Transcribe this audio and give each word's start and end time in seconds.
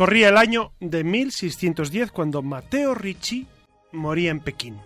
Corría 0.00 0.30
el 0.30 0.38
año 0.38 0.72
de 0.80 1.04
1610 1.04 2.10
cuando 2.10 2.40
Matteo 2.40 2.94
Ricci 2.94 3.46
moría 3.92 4.30
en 4.30 4.40
Pekín. 4.40 4.78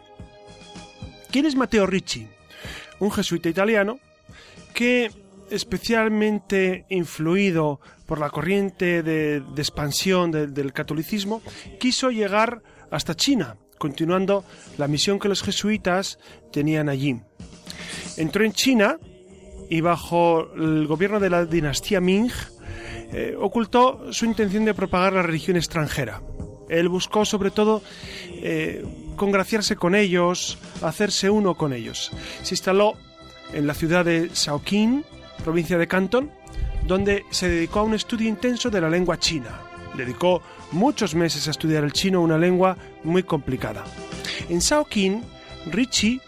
¿Quién 1.30 1.46
es 1.46 1.54
Matteo 1.54 1.86
Ricci? 1.86 2.26
Un 2.98 3.12
jesuita 3.12 3.48
italiano 3.48 4.00
que, 4.74 5.12
especialmente 5.50 6.84
influido 6.88 7.78
por 8.06 8.18
la 8.18 8.28
corriente 8.28 9.04
de, 9.04 9.36
expansión 9.56 10.32
del 10.32 10.72
catolicismo, 10.72 11.42
quiso 11.78 12.10
llegar 12.10 12.60
hasta 12.90 13.14
China, 13.14 13.56
continuando 13.78 14.44
la 14.78 14.88
misión 14.88 15.20
que 15.20 15.28
los 15.28 15.44
jesuitas 15.44 16.18
tenían 16.50 16.88
allí. 16.88 17.20
Entró 18.16 18.44
en 18.44 18.52
China 18.52 18.98
y 19.70 19.80
bajo 19.80 20.52
el 20.56 20.88
gobierno 20.88 21.20
de 21.20 21.30
la 21.30 21.46
dinastía 21.46 22.00
Ming 22.00 22.32
eh, 23.16 23.36
ocultó 23.40 24.12
su 24.12 24.24
intención 24.24 24.64
de 24.64 24.74
propagar 24.74 25.12
la 25.12 25.22
religión 25.22 25.56
extranjera. 25.56 26.20
Él 26.68 26.88
buscó 26.88 27.24
sobre 27.24 27.52
todo 27.52 27.80
eh, 28.32 28.84
congraciarse 29.14 29.76
con 29.76 29.94
ellos, 29.94 30.58
hacerse 30.82 31.30
uno 31.30 31.54
con 31.54 31.72
ellos. 31.72 32.10
Se 32.42 32.54
instaló 32.54 32.94
en 33.52 33.68
la 33.68 33.74
ciudad 33.74 34.04
de 34.04 34.30
Shaoqing, 34.34 35.04
provincia 35.44 35.78
de 35.78 35.86
Canton, 35.86 36.32
donde 36.88 37.24
se 37.30 37.48
dedicó 37.48 37.78
a 37.78 37.82
un 37.84 37.94
estudio 37.94 38.28
intenso 38.28 38.68
de 38.68 38.80
la 38.80 38.90
lengua 38.90 39.16
china. 39.16 39.60
Dedicó 39.96 40.42
muchos 40.72 41.14
meses 41.14 41.46
a 41.46 41.52
estudiar 41.52 41.84
el 41.84 41.92
chino, 41.92 42.20
una 42.20 42.36
lengua 42.36 42.76
muy 43.04 43.22
complicada. 43.22 43.84
En 44.48 44.58
Shaoqing, 44.58 45.22
Ricci 45.70 46.20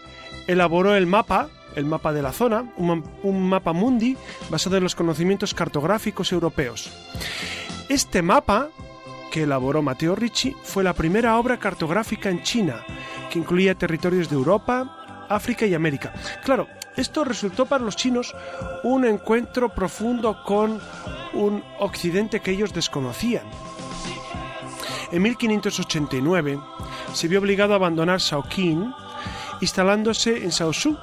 elaboró 0.47 0.95
el 0.95 1.05
mapa 1.05 1.49
el 1.77 1.85
mapa 1.85 2.11
de 2.11 2.23
la 2.23 2.33
zona, 2.33 2.65
un, 2.77 3.49
mapa 3.49 3.71
mundi 3.71 4.17
basado 4.49 4.77
en 4.77 4.83
los 4.83 4.95
conocimientos 4.95 5.53
cartográficos 5.53 6.31
europeos. 6.31 6.91
Este 7.87 8.23
mapa, 8.23 8.69
que 9.31 9.43
elaboró 9.43 9.83
Matteo 9.83 10.15
Ricci, 10.15 10.55
fue 10.63 10.83
la 10.83 10.93
primera 10.93 11.37
obra 11.37 11.57
cartográfica 11.57 12.29
en 12.29 12.41
China, 12.41 12.83
que 13.29 13.37
incluía 13.37 13.75
territorios 13.75 14.27
de 14.27 14.35
Europa, 14.35 15.25
África 15.29 15.67
y 15.67 15.75
América. 15.75 16.13
Claro, 16.43 16.67
esto 16.95 17.23
resultó 17.23 17.67
para 17.67 17.83
los 17.83 17.95
chinos 17.95 18.35
un 18.83 19.05
encuentro 19.05 19.69
profundo 19.69 20.41
con 20.43 20.81
un 21.33 21.63
occidente 21.79 22.39
que 22.39 22.51
ellos 22.51 22.73
desconocían. 22.73 23.43
En 25.11 25.21
1589 25.21 26.59
se 27.13 27.27
vio 27.27 27.39
obligado 27.39 27.73
a 27.73 27.75
abandonar 27.75 28.19
Shaoqing, 28.19 28.91
instalándose 29.61 30.43
en 30.43 30.49
Shaoshu, 30.49 30.97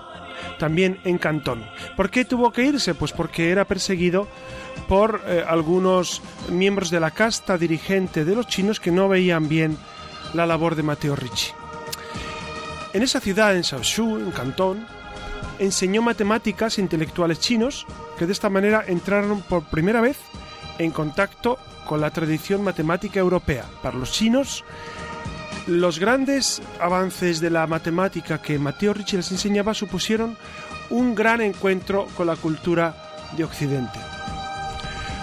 también 0.58 0.98
en 1.04 1.18
Cantón. 1.18 1.64
¿Por 1.96 2.10
qué 2.10 2.24
tuvo 2.24 2.52
que 2.52 2.64
irse? 2.64 2.94
Pues 2.94 3.12
porque 3.12 3.50
era 3.50 3.64
perseguido 3.64 4.28
por 4.88 5.22
eh, 5.26 5.44
algunos 5.46 6.22
miembros 6.50 6.90
de 6.90 7.00
la 7.00 7.10
casta 7.10 7.58
dirigente 7.58 8.24
de 8.24 8.34
los 8.34 8.46
chinos 8.46 8.80
que 8.80 8.90
no 8.90 9.08
veían 9.08 9.48
bien 9.48 9.76
la 10.34 10.46
labor 10.46 10.74
de 10.74 10.82
Mateo 10.82 11.16
Ricci. 11.16 11.52
En 12.92 13.02
esa 13.02 13.20
ciudad, 13.20 13.56
en 13.56 13.62
Shaoshu, 13.62 14.18
en 14.18 14.30
Cantón, 14.30 14.86
enseñó 15.58 16.02
matemáticas 16.02 16.78
intelectuales 16.78 17.40
chinos 17.40 17.86
que 18.18 18.26
de 18.26 18.32
esta 18.32 18.50
manera 18.50 18.84
entraron 18.86 19.42
por 19.42 19.64
primera 19.64 20.00
vez 20.00 20.18
en 20.78 20.90
contacto 20.90 21.58
con 21.86 22.00
la 22.00 22.10
tradición 22.10 22.62
matemática 22.62 23.20
europea. 23.20 23.64
Para 23.82 23.98
los 23.98 24.12
chinos, 24.12 24.64
los 25.66 25.98
grandes 25.98 26.60
avances 26.80 27.40
de 27.40 27.50
la 27.50 27.66
matemática 27.66 28.40
que 28.40 28.58
Mateo 28.58 28.92
Ricci 28.92 29.16
les 29.16 29.32
enseñaba 29.32 29.72
supusieron 29.74 30.36
un 30.90 31.14
gran 31.14 31.40
encuentro 31.40 32.06
con 32.16 32.26
la 32.26 32.36
cultura 32.36 32.94
de 33.36 33.44
Occidente. 33.44 33.98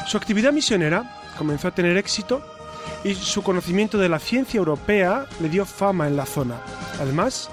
Su 0.08 0.18
actividad 0.18 0.52
misionera 0.52 1.22
comenzó 1.38 1.68
a 1.68 1.72
tener 1.72 1.96
éxito 1.98 2.42
y 3.04 3.14
su 3.14 3.44
conocimiento 3.44 3.98
de 3.98 4.10
la 4.10 4.20
ciencia 4.20 4.58
europea 4.58 5.26
le 5.40 5.50
dio 5.50 5.66
fama 5.66 6.08
en 6.08 6.16
la 6.16 6.26
zona. 6.26 6.56
Además, 7.00 7.50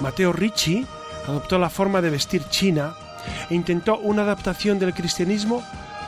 Mateo 0.00 0.32
Ricci 0.32 0.86
adoptó 1.26 1.58
la 1.58 1.70
forma 1.70 2.00
de 2.00 2.10
vestir 2.10 2.44
china 2.48 2.94
e 3.50 3.54
intentó 3.54 3.98
una 3.98 4.22
adaptación 4.22 4.78
del 4.78 4.94
cristianismo 4.94 5.62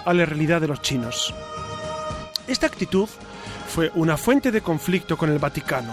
a 0.05 0.15
la 0.15 0.25
realidad 0.25 0.61
de 0.61 0.69
los 0.69 0.81
chinos. 0.81 1.35
Esta 2.47 2.67
actitud 2.67 3.09
fue 3.69 3.91
una 3.95 4.17
fuente 4.17 4.51
de 4.51 4.63
conflicto 4.63 5.17
con 5.17 5.31
el 5.31 5.39
Vaticano, 5.39 5.93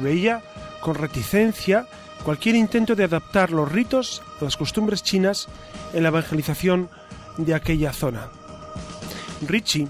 veía 0.00 0.42
con 0.80 0.94
reticencia 0.94 1.86
cualquier 2.24 2.56
intento 2.56 2.94
de 2.94 3.04
adaptar 3.04 3.50
los 3.50 3.70
ritos 3.70 4.22
a 4.40 4.44
las 4.44 4.56
costumbres 4.56 5.02
chinas 5.02 5.48
en 5.92 6.02
la 6.02 6.08
evangelización 6.08 6.88
de 7.36 7.54
aquella 7.54 7.92
zona. 7.92 8.30
Ricci 9.46 9.88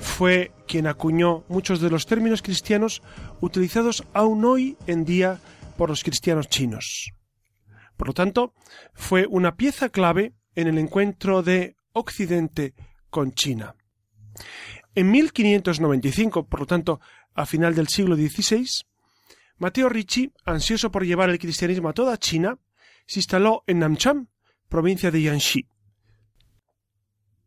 fue 0.00 0.52
quien 0.66 0.86
acuñó 0.86 1.44
muchos 1.48 1.80
de 1.80 1.90
los 1.90 2.06
términos 2.06 2.42
cristianos 2.42 3.02
utilizados 3.40 4.04
aún 4.12 4.44
hoy 4.44 4.76
en 4.86 5.04
día 5.04 5.40
por 5.76 5.90
los 5.90 6.02
cristianos 6.02 6.48
chinos. 6.48 7.10
Por 7.96 8.08
lo 8.08 8.14
tanto, 8.14 8.54
fue 8.94 9.26
una 9.28 9.56
pieza 9.56 9.88
clave 9.88 10.34
en 10.54 10.68
el 10.68 10.78
encuentro 10.78 11.42
de 11.42 11.76
Occidente 11.92 12.74
con 13.10 13.32
China. 13.32 13.74
En 14.94 15.10
1595, 15.10 16.46
por 16.46 16.60
lo 16.60 16.66
tanto, 16.66 17.00
a 17.34 17.46
final 17.46 17.74
del 17.74 17.88
siglo 17.88 18.16
XVI, 18.16 18.66
Mateo 19.58 19.88
Ricci, 19.88 20.32
ansioso 20.44 20.90
por 20.90 21.04
llevar 21.04 21.30
el 21.30 21.38
cristianismo 21.38 21.88
a 21.88 21.92
toda 21.92 22.18
China, 22.18 22.58
se 23.06 23.20
instaló 23.20 23.62
en 23.66 23.78
Namcham, 23.78 24.28
provincia 24.68 25.10
de 25.10 25.22
Yanxi. 25.22 25.68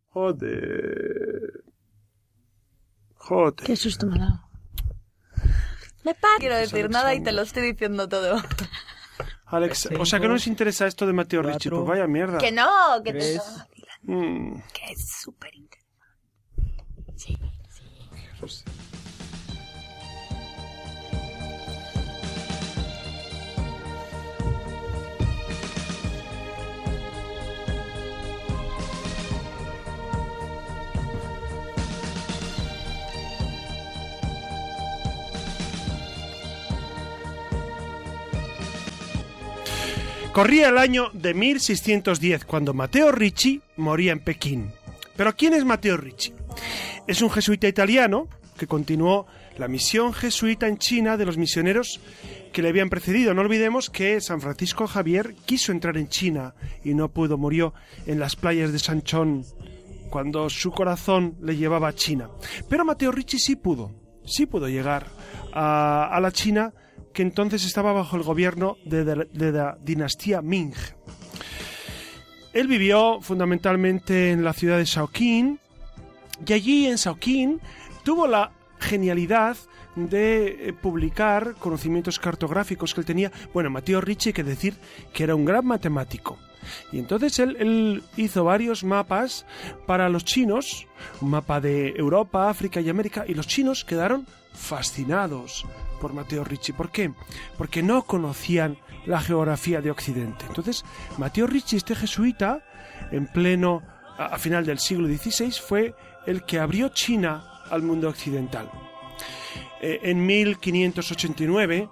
Joder. 0.07 1.63
Joder. 3.13 3.65
Qué 3.65 3.75
susto 3.75 4.07
me 4.07 4.15
ha 4.15 4.19
dado. 4.19 4.49
Me 6.03 6.13
No 6.13 6.27
quiero 6.39 6.55
decir 6.55 6.89
nada 6.89 7.13
y 7.13 7.21
te 7.21 7.31
lo 7.31 7.41
estoy 7.41 7.71
diciendo 7.71 8.07
todo. 8.07 8.41
Alex, 9.45 9.89
o 9.97 10.05
sea 10.05 10.19
que 10.19 10.27
no 10.27 10.33
nos 10.33 10.47
interesa 10.47 10.87
esto 10.87 11.05
de 11.05 11.13
Mateo 11.13 11.41
Ricci, 11.41 11.69
pues 11.69 11.85
vaya 11.85 12.07
mierda. 12.07 12.37
Que 12.37 12.51
no, 12.51 12.65
que 13.03 13.13
te... 13.13 13.39
Mm. 14.03 14.61
Que 14.73 14.91
es 14.91 15.09
súper 15.21 15.51
Corría 40.37 40.69
el 40.69 40.77
año 40.77 41.09
de 41.13 41.33
1610 41.33 42.45
cuando 42.45 42.75
Matteo 42.75 43.11
Ricci 43.11 43.59
moría 43.75 44.11
en 44.11 44.19
Pekín. 44.19 44.71
Pero 45.15 45.35
¿quién 45.35 45.55
es 45.55 45.65
Matteo 45.65 45.97
Ricci? 45.97 46.31
Es 47.07 47.23
un 47.23 47.31
jesuita 47.31 47.67
italiano 47.67 48.27
que 48.55 48.67
continuó 48.67 49.25
la 49.57 49.67
misión 49.67 50.13
jesuita 50.13 50.67
en 50.67 50.77
China 50.77 51.17
de 51.17 51.25
los 51.25 51.39
misioneros 51.39 51.99
que 52.53 52.61
le 52.61 52.69
habían 52.69 52.91
precedido. 52.91 53.33
No 53.33 53.41
olvidemos 53.41 53.89
que 53.89 54.21
San 54.21 54.39
Francisco 54.39 54.85
Javier 54.85 55.33
quiso 55.47 55.71
entrar 55.71 55.97
en 55.97 56.07
China 56.07 56.53
y 56.83 56.93
no 56.93 57.09
pudo, 57.09 57.39
murió 57.39 57.73
en 58.05 58.19
las 58.19 58.35
playas 58.35 58.71
de 58.71 58.77
Sanchón 58.77 59.43
cuando 60.11 60.51
su 60.51 60.69
corazón 60.69 61.35
le 61.41 61.57
llevaba 61.57 61.87
a 61.87 61.95
China. 61.95 62.29
Pero 62.69 62.85
Mateo 62.85 63.11
Ricci 63.11 63.39
sí 63.39 63.55
pudo, 63.55 63.91
sí 64.23 64.45
pudo 64.45 64.69
llegar 64.69 65.07
a, 65.51 66.19
la 66.21 66.31
China 66.31 66.75
que 67.17 67.23
entonces 67.23 67.65
estaba 67.65 67.93
bajo 67.93 68.15
el 68.15 68.21
gobierno 68.21 68.77
de, 68.85 69.25
la 69.51 69.75
dinastía 69.81 70.43
Ming. 70.43 70.75
Él 72.53 72.67
vivió 72.67 73.21
fundamentalmente 73.21 74.29
en 74.29 74.43
la 74.43 74.53
ciudad 74.53 74.77
de 74.77 74.85
Shaoqing, 74.85 75.59
y 76.45 76.53
allí 76.53 76.85
en 76.85 76.97
Shaoqing 76.97 77.59
tuvo 78.03 78.27
la 78.27 78.51
genialidad 78.77 79.57
de 79.95 80.69
eh, 80.69 80.73
publicar 80.73 81.55
conocimientos 81.55 82.19
cartográficos 82.19 82.93
que 82.93 83.01
él 83.01 83.07
tenía. 83.07 83.31
Bueno, 83.51 83.71
Mateo 83.71 83.99
Ricci 83.99 84.29
hay 84.29 84.33
que 84.33 84.43
decir 84.43 84.75
que 85.11 85.23
era 85.23 85.33
un 85.33 85.43
gran 85.43 85.65
matemático. 85.65 86.37
Y 86.91 86.99
entonces 86.99 87.39
él, 87.39 87.57
él, 87.59 88.03
hizo 88.15 88.43
varios 88.43 88.83
mapas 88.83 89.47
para 89.87 90.07
los 90.07 90.23
chinos, 90.23 90.85
un 91.19 91.31
mapa 91.31 91.61
de 91.61 91.95
Europa, 91.97 92.47
África 92.47 92.79
y 92.79 92.89
América, 92.89 93.25
y 93.27 93.33
los 93.33 93.47
chinos 93.47 93.85
quedaron 93.85 94.27
fascinados 94.53 95.65
por 95.99 96.13
Mateo 96.13 96.43
Ricci. 96.43 96.73
¿Por 96.73 96.89
qué? 96.89 97.11
Porque 97.57 97.83
no 97.83 98.03
conocían 98.03 98.77
la 99.05 99.21
geografía 99.21 99.81
de 99.81 99.91
Occidente. 99.91 100.45
Entonces, 100.47 100.85
Mateo 101.17 101.47
Ricci, 101.47 101.77
este 101.77 101.95
jesuita, 101.95 102.63
en 103.11 103.27
pleno, 103.27 103.81
a, 104.17 104.37
final 104.37 104.65
del 104.65 104.79
siglo 104.79 105.07
XVI, 105.07 105.51
fue 105.51 105.95
el 106.25 106.43
que 106.43 106.59
abrió 106.59 106.89
China 106.89 107.43
al 107.69 107.83
mundo 107.83 108.09
occidental. 108.09 108.69
Eh, 109.81 109.99
en 110.03 110.25
1589, 110.25 111.89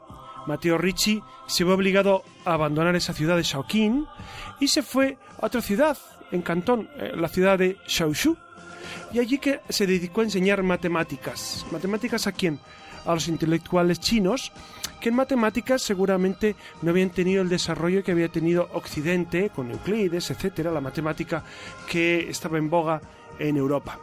Mateo 0.47 0.77
Ricci 0.77 1.21
se 1.47 1.63
vio 1.63 1.73
obligado 1.73 2.23
a 2.43 2.53
abandonar 2.53 2.95
esa 2.95 3.13
ciudad 3.13 3.35
de 3.35 3.43
Shaoqing 3.43 4.05
y 4.59 4.67
se 4.67 4.81
fue 4.81 5.17
a 5.41 5.47
otra 5.47 5.61
ciudad, 5.61 5.97
en 6.31 6.41
Cantón, 6.41 6.89
eh, 6.97 7.13
la 7.15 7.29
ciudad 7.29 7.57
de 7.57 7.77
Shaoshu, 7.87 8.35
y 9.13 9.19
allí 9.19 9.37
que 9.37 9.61
se 9.69 9.87
dedicó 9.87 10.21
a 10.21 10.25
enseñar 10.25 10.63
matemáticas. 10.63 11.65
¿Matemáticas 11.71 12.27
a 12.27 12.31
quién? 12.31 12.59
A 13.05 13.13
los 13.13 13.27
intelectuales 13.27 13.99
chinos, 13.99 14.51
que 14.99 15.09
en 15.09 15.15
matemáticas 15.15 15.81
seguramente 15.81 16.55
no 16.81 16.89
habían 16.89 17.11
tenido 17.11 17.41
el 17.41 17.49
desarrollo 17.49 18.03
que 18.03 18.11
había 18.11 18.29
tenido 18.29 18.69
Occidente, 18.73 19.49
con 19.49 19.71
Euclides, 19.71 20.31
etcétera, 20.31 20.71
la 20.71 20.81
matemática 20.81 21.43
que 21.89 22.29
estaba 22.29 22.57
en 22.57 22.69
boga 22.69 23.01
en 23.37 23.57
Europa. 23.57 23.99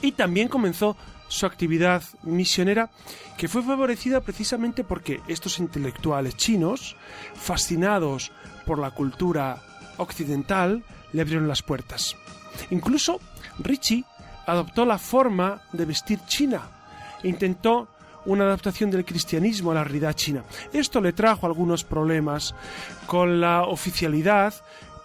Y 0.00 0.12
también 0.12 0.48
comenzó 0.48 0.96
su 1.28 1.46
actividad 1.46 2.02
misionera, 2.22 2.90
que 3.38 3.48
fue 3.48 3.62
favorecida 3.62 4.20
precisamente 4.20 4.84
porque 4.84 5.20
estos 5.28 5.58
intelectuales 5.58 6.36
chinos, 6.36 6.94
fascinados 7.34 8.32
por 8.66 8.78
la 8.78 8.90
cultura 8.90 9.62
occidental, 9.96 10.84
le 11.12 11.22
abrieron 11.22 11.48
las 11.48 11.62
puertas. 11.62 12.16
Incluso 12.70 13.20
Ricci 13.58 14.04
adoptó 14.46 14.84
la 14.84 14.98
forma 14.98 15.62
de 15.72 15.84
vestir 15.86 16.20
china 16.26 16.81
intentó 17.22 17.88
una 18.24 18.44
adaptación 18.44 18.90
del 18.90 19.04
cristianismo 19.04 19.72
a 19.72 19.74
la 19.74 19.84
realidad 19.84 20.14
china. 20.14 20.44
Esto 20.72 21.00
le 21.00 21.12
trajo 21.12 21.46
algunos 21.46 21.84
problemas 21.84 22.54
con 23.06 23.40
la 23.40 23.64
oficialidad 23.64 24.54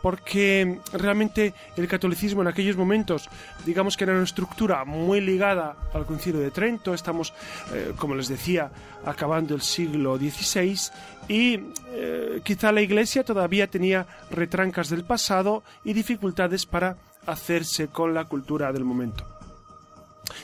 porque 0.02 0.80
realmente 0.94 1.54
el 1.76 1.88
catolicismo 1.88 2.42
en 2.42 2.48
aquellos 2.48 2.78
momentos, 2.78 3.30
digamos 3.66 3.98
que 3.98 4.04
era 4.04 4.14
una 4.14 4.24
estructura 4.24 4.86
muy 4.86 5.22
ligada 5.22 5.76
al 5.94 6.06
Concilio 6.06 6.40
de 6.40 6.52
Trento, 6.52 6.94
estamos, 6.94 7.34
eh, 7.74 7.94
como 7.98 8.16
les 8.16 8.28
decía, 8.28 8.70
acabando 9.06 9.56
el 9.56 9.62
siglo 9.62 10.18
XVI 10.18 10.80
y 11.28 11.60
eh, 11.90 12.42
quizá 12.44 12.72
la 12.72 12.82
Iglesia 12.82 13.24
todavía 13.24 13.68
tenía 13.68 14.06
retrancas 14.30 14.90
del 14.90 15.04
pasado 15.04 15.64
y 15.84 15.94
dificultades 15.94 16.66
para 16.66 16.98
hacerse 17.26 17.88
con 17.88 18.14
la 18.14 18.26
cultura 18.26 18.72
del 18.72 18.86
momento. 18.86 19.37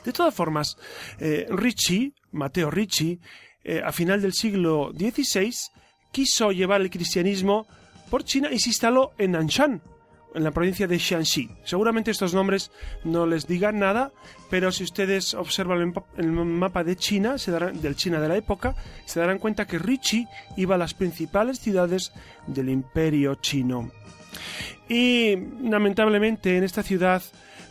De 0.04 0.14
todas 0.14 0.34
formas, 0.34 0.78
eh, 1.20 1.48
Ricci, 1.50 2.14
Mateo 2.32 2.70
Ricci, 2.72 3.20
a 3.86 3.94
final 3.94 4.22
del 4.22 4.34
siglo 4.34 4.92
XVI, 4.92 5.54
quiso 6.12 6.52
llevar 6.52 6.82
el 6.82 6.90
cristianismo 6.90 7.66
por 8.10 8.24
China 8.24 8.50
y 8.52 8.60
se 8.60 8.70
instaló 8.70 9.14
en 9.18 9.32
Nanshan, 9.32 9.82
en 10.36 10.44
la 10.44 10.52
provincia 10.52 10.88
de 10.88 10.98
Shaanxi. 10.98 11.50
Seguramente 11.64 12.12
estos 12.12 12.34
nombres 12.34 12.72
no 13.04 13.26
les 13.26 13.48
digan 13.48 13.80
nada, 13.80 14.12
pero 14.50 14.72
si 14.72 14.84
ustedes 14.84 15.34
observan 15.34 15.94
el 16.18 16.32
mapa 16.32 16.84
de 16.84 16.96
China, 16.96 17.38
se 17.38 17.52
darán, 17.52 17.82
del 17.82 17.96
China 17.96 18.20
de 18.20 18.28
la 18.28 18.38
época, 18.38 18.76
se 19.06 19.20
darán 19.20 19.40
cuenta 19.40 19.66
que 19.66 19.80
Ricci 19.80 20.28
iba 20.58 20.76
a 20.76 20.78
las 20.78 20.94
principales 20.94 21.60
ciudades 21.60 22.12
del 22.48 22.70
imperio 22.70 23.36
chino. 23.36 23.92
Y 24.88 25.36
lamentablemente 25.64 26.58
en 26.58 26.64
esta 26.64 26.84
ciudad 26.84 27.24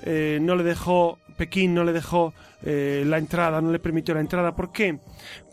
eh, 0.03 0.39
no 0.41 0.57
le 0.57 0.65
dejó, 0.65 1.19
Pekín 1.33 1.75
no 1.75 1.85
le 1.85 1.93
dejó 1.93 2.35
eh, 2.63 3.05
la 3.07 3.19
entrada, 3.19 3.61
no 3.61 3.71
le 3.71 3.79
permitió 3.79 4.15
la 4.15 4.21
entrada. 4.21 4.55
¿Por 4.55 4.73
qué? 4.73 4.99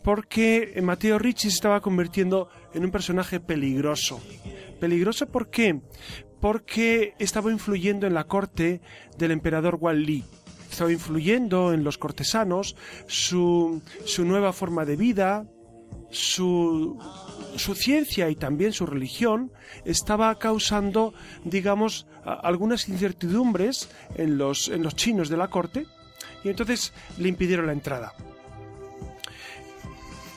Porque 0.04 0.80
Mateo 0.82 1.20
Ricci 1.20 1.50
se 1.50 1.56
estaba 1.56 1.82
convirtiendo 1.82 2.50
en 2.74 2.86
un 2.86 2.92
personaje 2.92 3.40
peligroso. 3.40 4.22
Peligroso 4.80 5.28
¿por 5.28 5.50
qué? 5.50 5.82
Porque 6.40 7.14
estaba 7.20 7.52
influyendo 7.52 8.08
en 8.08 8.14
la 8.14 8.24
corte 8.26 8.82
del 9.18 9.32
emperador 9.32 9.78
Wan 9.80 10.02
Li. 10.02 10.24
Estaba 10.72 10.92
influyendo 10.92 11.74
en 11.74 11.84
los 11.84 11.98
cortesanos, 11.98 12.76
su, 13.08 13.82
su 14.06 14.24
nueva 14.24 14.54
forma 14.54 14.86
de 14.86 14.96
vida, 14.96 15.46
su, 16.12 17.00
su, 17.56 17.76
ciencia 17.76 18.30
y 18.30 18.36
también 18.36 18.74
su 18.74 18.86
religión 18.86 19.52
estaba 19.86 20.38
causando, 20.40 21.14
digamos, 21.44 22.08
algunas 22.24 22.90
incertidumbres 22.90 23.90
en 24.16 24.38
los, 24.38 24.70
en 24.70 24.84
los 24.84 24.96
chinos 24.96 25.30
de 25.30 25.38
la 25.38 25.50
corte 25.50 25.86
y 26.44 26.50
entonces 26.50 26.94
le 27.18 27.30
impidieron 27.30 27.68
la 27.68 27.74
entrada. 27.74 28.14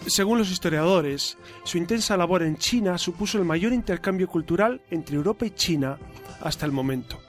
Según 0.06 0.38
los 0.38 0.50
historiadores, 0.50 1.38
su 1.64 1.78
intensa 1.78 2.16
labor 2.16 2.42
en 2.42 2.56
China 2.56 2.98
supuso 2.98 3.38
el 3.38 3.44
mayor 3.44 3.72
intercambio 3.72 4.28
cultural 4.28 4.82
entre 4.90 5.16
Europa 5.16 5.46
y 5.46 5.50
China 5.50 5.96
hasta 6.40 6.66
el 6.66 6.72
momento. 6.72 7.20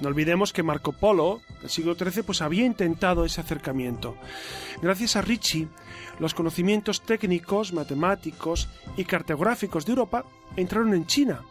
No 0.00 0.08
olvidemos 0.08 0.52
que 0.52 0.62
Marco 0.62 0.92
Polo, 0.92 1.40
del 1.60 1.70
siglo 1.70 1.96
XIII, 1.96 2.22
pues 2.22 2.40
había 2.40 2.64
intentado 2.64 3.24
ese 3.24 3.40
acercamiento. 3.40 4.16
Gracias 4.80 5.16
a 5.16 5.22
Ricci, 5.22 5.66
los 6.22 6.34
conocimientos 6.34 7.02
técnicos, 7.02 7.72
matemáticos 7.72 8.68
y 8.96 9.04
cartográficos 9.04 9.84
de 9.84 9.90
Europa 9.90 10.24
entraron 10.54 10.94
en 10.94 11.04
China. 11.04 11.42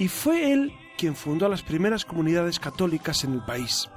Y 0.00 0.08
fue 0.08 0.52
él 0.52 0.72
quien 0.98 1.14
fundó 1.14 1.48
las 1.48 1.62
primeras 1.62 2.04
comunidades 2.04 2.58
católicas 2.58 3.22
en 3.22 3.34
el 3.34 3.44
país. 3.44 3.88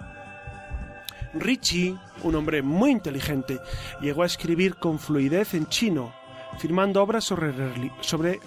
Ricci, 1.33 1.97
un 2.21 2.35
hombre 2.35 2.61
muy 2.61 2.91
inteligente, 2.91 3.59
llegó 3.99 4.21
a 4.21 4.27
escribir 4.27 4.75
con 4.75 4.99
fluidez 4.99 5.55
en 5.55 5.65
chino, 5.65 6.13
firmando 6.59 7.01
obras 7.01 7.23
sobre, 7.23 7.51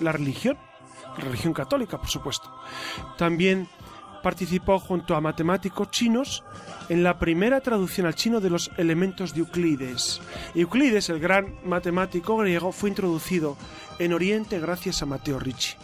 la 0.01 0.13
religión, 0.13 0.57
la 1.19 1.25
religión 1.25 1.53
católica, 1.53 1.99
por 1.99 2.09
supuesto. 2.09 2.49
También 3.19 3.69
participó 4.23 4.79
junto 4.79 5.15
a 5.15 5.21
matemáticos 5.21 5.91
chinos 5.91 6.45
en 6.89 7.03
la 7.03 7.19
primera 7.19 7.61
traducción 7.61 8.07
al 8.07 8.15
chino 8.15 8.41
de 8.41 8.51
los 8.51 8.71
elementos 8.77 9.35
de 9.35 9.41
Euclides. 9.41 10.21
Euclides, 10.55 11.09
el 11.09 11.21
gran 11.21 11.57
matemático 11.65 12.37
griego, 12.37 12.73
fue 12.73 12.91
introducido 12.91 13.57
en 13.99 14.13
Oriente 14.13 14.59
gracias 14.61 15.03
a 15.03 15.07
Mateo 15.07 15.39
Ricci. 15.39 15.75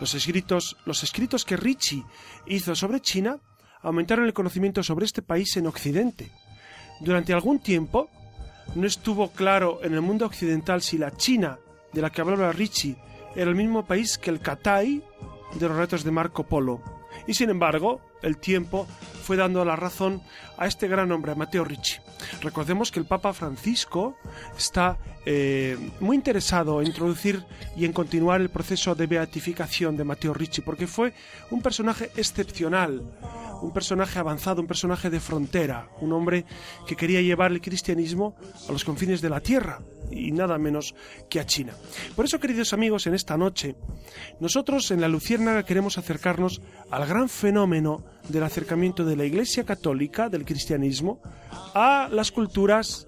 Los 0.00 0.14
escritos, 0.14 0.76
los 0.84 1.02
escritos 1.02 1.44
que 1.44 1.56
Ricci 1.56 2.04
hizo 2.46 2.74
sobre 2.74 3.00
China 3.00 3.38
aumentaron 3.82 4.26
el 4.26 4.34
conocimiento 4.34 4.82
sobre 4.82 5.06
este 5.06 5.22
país 5.22 5.56
en 5.56 5.66
Occidente. 5.66 6.30
Durante 7.00 7.32
algún 7.32 7.60
tiempo 7.60 8.10
no 8.74 8.86
estuvo 8.86 9.30
claro 9.30 9.80
en 9.82 9.94
el 9.94 10.02
mundo 10.02 10.26
occidental 10.26 10.82
si 10.82 10.98
la 10.98 11.16
China 11.16 11.58
de 11.92 12.02
la 12.02 12.10
que 12.10 12.20
hablaba 12.20 12.52
Ricci 12.52 12.96
era 13.34 13.50
el 13.50 13.56
mismo 13.56 13.86
país 13.86 14.18
que 14.18 14.30
el 14.30 14.40
Catay 14.40 15.02
de 15.54 15.68
los 15.68 15.76
retos 15.76 16.04
de 16.04 16.10
Marco 16.10 16.44
Polo. 16.44 16.95
Y 17.26 17.34
sin 17.34 17.50
embargo, 17.50 18.00
el 18.22 18.38
tiempo 18.38 18.86
fue 19.22 19.36
dando 19.36 19.64
la 19.64 19.76
razón 19.76 20.22
a 20.56 20.66
este 20.66 20.88
gran 20.88 21.10
hombre, 21.12 21.34
Mateo 21.34 21.64
Ricci. 21.64 21.98
Recordemos 22.42 22.90
que 22.90 23.00
el 23.00 23.06
Papa 23.06 23.32
Francisco 23.32 24.16
está 24.56 24.98
eh, 25.26 25.76
muy 26.00 26.16
interesado 26.16 26.80
en 26.80 26.86
introducir 26.86 27.44
y 27.76 27.84
en 27.84 27.92
continuar 27.92 28.40
el 28.40 28.48
proceso 28.48 28.94
de 28.94 29.06
beatificación 29.06 29.96
de 29.96 30.04
Mateo 30.04 30.32
Ricci, 30.32 30.62
porque 30.62 30.86
fue 30.86 31.12
un 31.50 31.60
personaje 31.60 32.10
excepcional, 32.16 33.02
un 33.60 33.72
personaje 33.72 34.18
avanzado, 34.18 34.60
un 34.60 34.66
personaje 34.66 35.10
de 35.10 35.20
frontera, 35.20 35.88
un 36.00 36.12
hombre 36.12 36.44
que 36.86 36.96
quería 36.96 37.20
llevar 37.20 37.50
el 37.50 37.60
cristianismo 37.60 38.36
a 38.68 38.72
los 38.72 38.84
confines 38.84 39.20
de 39.20 39.30
la 39.30 39.40
tierra 39.40 39.80
y 40.10 40.30
nada 40.30 40.58
menos 40.58 40.94
que 41.28 41.40
a 41.40 41.46
China. 41.46 41.72
Por 42.14 42.24
eso, 42.24 42.38
queridos 42.38 42.72
amigos, 42.72 43.06
en 43.06 43.14
esta 43.14 43.36
noche, 43.36 43.74
nosotros 44.40 44.90
en 44.90 45.00
la 45.00 45.08
Luciérnaga 45.08 45.64
queremos 45.64 45.98
acercarnos 45.98 46.62
al 46.90 47.06
gran 47.06 47.28
fenómeno 47.28 48.04
del 48.28 48.42
acercamiento 48.42 49.04
de 49.04 49.16
la 49.16 49.24
Iglesia 49.24 49.64
Católica, 49.64 50.28
del 50.28 50.44
cristianismo, 50.44 51.20
a 51.74 52.08
las 52.10 52.32
culturas 52.32 53.06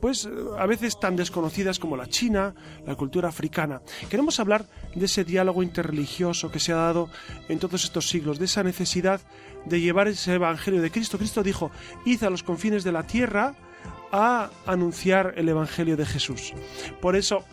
pues 0.00 0.28
a 0.58 0.66
veces 0.66 1.00
tan 1.00 1.16
desconocidas 1.16 1.78
como 1.78 1.96
la 1.96 2.06
china, 2.06 2.54
la 2.86 2.94
cultura 2.94 3.28
africana. 3.28 3.82
Queremos 4.08 4.38
hablar 4.38 4.66
de 4.94 5.06
ese 5.06 5.24
diálogo 5.24 5.62
interreligioso 5.62 6.50
que 6.50 6.60
se 6.60 6.72
ha 6.72 6.76
dado 6.76 7.08
en 7.48 7.58
todos 7.58 7.84
estos 7.84 8.08
siglos, 8.08 8.38
de 8.38 8.44
esa 8.44 8.62
necesidad 8.62 9.20
de 9.64 9.80
llevar 9.80 10.08
ese 10.08 10.34
evangelio 10.34 10.80
de 10.80 10.90
Cristo. 10.90 11.18
Cristo 11.18 11.42
dijo, 11.42 11.70
id 12.04 12.22
a 12.22 12.30
los 12.30 12.42
confines 12.42 12.84
de 12.84 12.92
la 12.92 13.02
tierra 13.02 13.56
a 14.12 14.50
anunciar 14.66 15.34
el 15.36 15.48
evangelio 15.48 15.96
de 15.96 16.06
Jesús. 16.06 16.52
Por 17.00 17.16
eso 17.16 17.44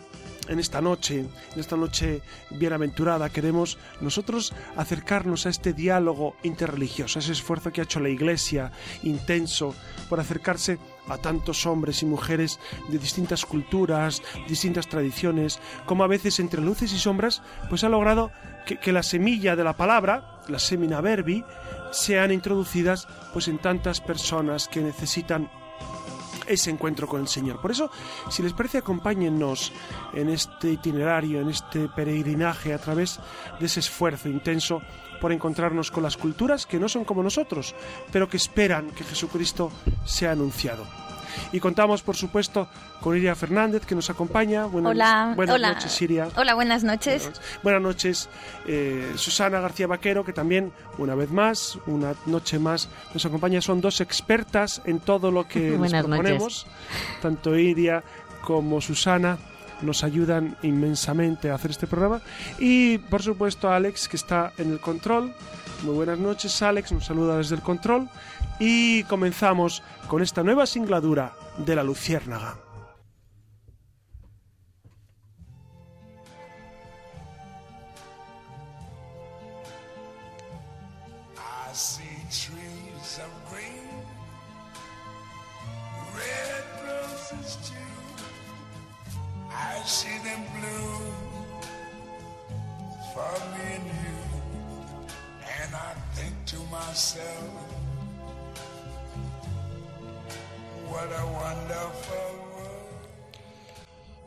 en 0.48 0.58
esta 0.58 0.80
noche, 0.80 1.20
en 1.54 1.60
esta 1.60 1.76
noche 1.76 2.22
bienaventurada, 2.50 3.30
queremos 3.30 3.78
nosotros 4.00 4.52
acercarnos 4.76 5.46
a 5.46 5.50
este 5.50 5.72
diálogo 5.72 6.36
interreligioso, 6.42 7.18
a 7.18 7.22
ese 7.22 7.32
esfuerzo 7.32 7.72
que 7.72 7.80
ha 7.80 7.84
hecho 7.84 8.00
la 8.00 8.08
Iglesia 8.08 8.72
intenso 9.02 9.74
por 10.08 10.20
acercarse 10.20 10.78
a 11.08 11.18
tantos 11.18 11.66
hombres 11.66 12.02
y 12.02 12.06
mujeres 12.06 12.58
de 12.88 12.98
distintas 12.98 13.44
culturas, 13.44 14.22
distintas 14.48 14.88
tradiciones, 14.88 15.60
como 15.86 16.04
a 16.04 16.08
veces 16.08 16.40
entre 16.40 16.60
luces 16.60 16.92
y 16.92 16.98
sombras, 16.98 17.42
pues 17.68 17.84
ha 17.84 17.88
logrado 17.88 18.30
que, 18.66 18.92
la 18.92 19.02
semilla 19.02 19.54
de 19.54 19.64
la 19.64 19.76
palabra, 19.76 20.40
la 20.48 20.58
semina 20.58 21.00
verbi, 21.00 21.44
sean 21.92 22.32
introducidas 22.32 23.06
pues 23.32 23.48
en 23.48 23.58
tantas 23.58 24.00
personas 24.00 24.68
que 24.68 24.80
necesitan 24.80 25.48
ese 26.48 26.70
encuentro 26.70 27.06
con 27.06 27.20
el 27.20 27.28
Señor. 27.28 27.60
Por 27.60 27.70
eso, 27.70 27.90
si 28.30 28.42
les 28.42 28.52
parece, 28.52 28.78
acompáñennos 28.78 29.72
en 30.14 30.28
este 30.28 30.72
itinerario, 30.72 31.40
en 31.40 31.48
este 31.48 31.88
peregrinaje 31.88 32.72
a 32.72 32.78
través 32.78 33.20
de 33.58 33.66
ese 33.66 33.80
esfuerzo 33.80 34.28
intenso 34.28 34.82
por 35.20 35.32
encontrarnos 35.32 35.90
con 35.90 36.02
las 36.02 36.16
culturas 36.16 36.66
que 36.66 36.78
no 36.78 36.88
son 36.88 37.04
como 37.04 37.22
nosotros, 37.22 37.74
pero 38.12 38.28
que 38.28 38.36
esperan 38.36 38.90
que 38.90 39.04
Jesucristo 39.04 39.70
sea 40.04 40.32
anunciado. 40.32 41.05
Y 41.52 41.60
contamos, 41.60 42.02
por 42.02 42.16
supuesto, 42.16 42.68
con 43.00 43.16
Iria 43.16 43.34
Fernández, 43.34 43.86
que 43.86 43.94
nos 43.94 44.10
acompaña. 44.10 44.66
Buenas, 44.66 44.90
hola, 44.90 45.32
buenas 45.36 45.54
hola. 45.54 45.72
noches, 45.72 46.02
Iria. 46.02 46.28
Hola, 46.36 46.54
buenas 46.54 46.84
noches. 46.84 47.30
Buenas 47.62 47.82
noches, 47.82 48.28
eh, 48.66 49.12
Susana 49.16 49.60
García 49.60 49.86
Vaquero, 49.86 50.24
que 50.24 50.32
también, 50.32 50.72
una 50.98 51.14
vez 51.14 51.30
más, 51.30 51.78
una 51.86 52.14
noche 52.26 52.58
más, 52.58 52.88
nos 53.14 53.24
acompaña. 53.26 53.60
Son 53.60 53.80
dos 53.80 54.00
expertas 54.00 54.82
en 54.84 55.00
todo 55.00 55.30
lo 55.30 55.46
que 55.46 55.70
nos 55.78 55.92
proponemos. 55.92 56.66
Tanto 57.20 57.56
Iria 57.56 58.02
como 58.42 58.80
Susana 58.80 59.38
nos 59.82 60.04
ayudan 60.04 60.56
inmensamente 60.62 61.50
a 61.50 61.54
hacer 61.54 61.70
este 61.70 61.86
programa. 61.86 62.20
Y, 62.58 62.98
por 62.98 63.22
supuesto, 63.22 63.70
Alex, 63.70 64.08
que 64.08 64.16
está 64.16 64.52
en 64.58 64.72
el 64.72 64.80
control. 64.80 65.34
Muy 65.82 65.94
buenas 65.94 66.18
noches, 66.18 66.62
Alex. 66.62 66.92
Nos 66.92 67.04
saluda 67.04 67.36
desde 67.36 67.56
el 67.56 67.62
control. 67.62 68.08
Y 68.58 69.04
comenzamos 69.04 69.82
con 70.08 70.22
esta 70.22 70.42
nueva 70.42 70.66
singladura 70.66 71.34
de 71.58 71.76
la 71.76 71.82
Luciérnaga. 71.82 72.56
I 96.98 97.55
what 100.96 101.12
a 101.12 101.26
wonderful. 101.26 102.05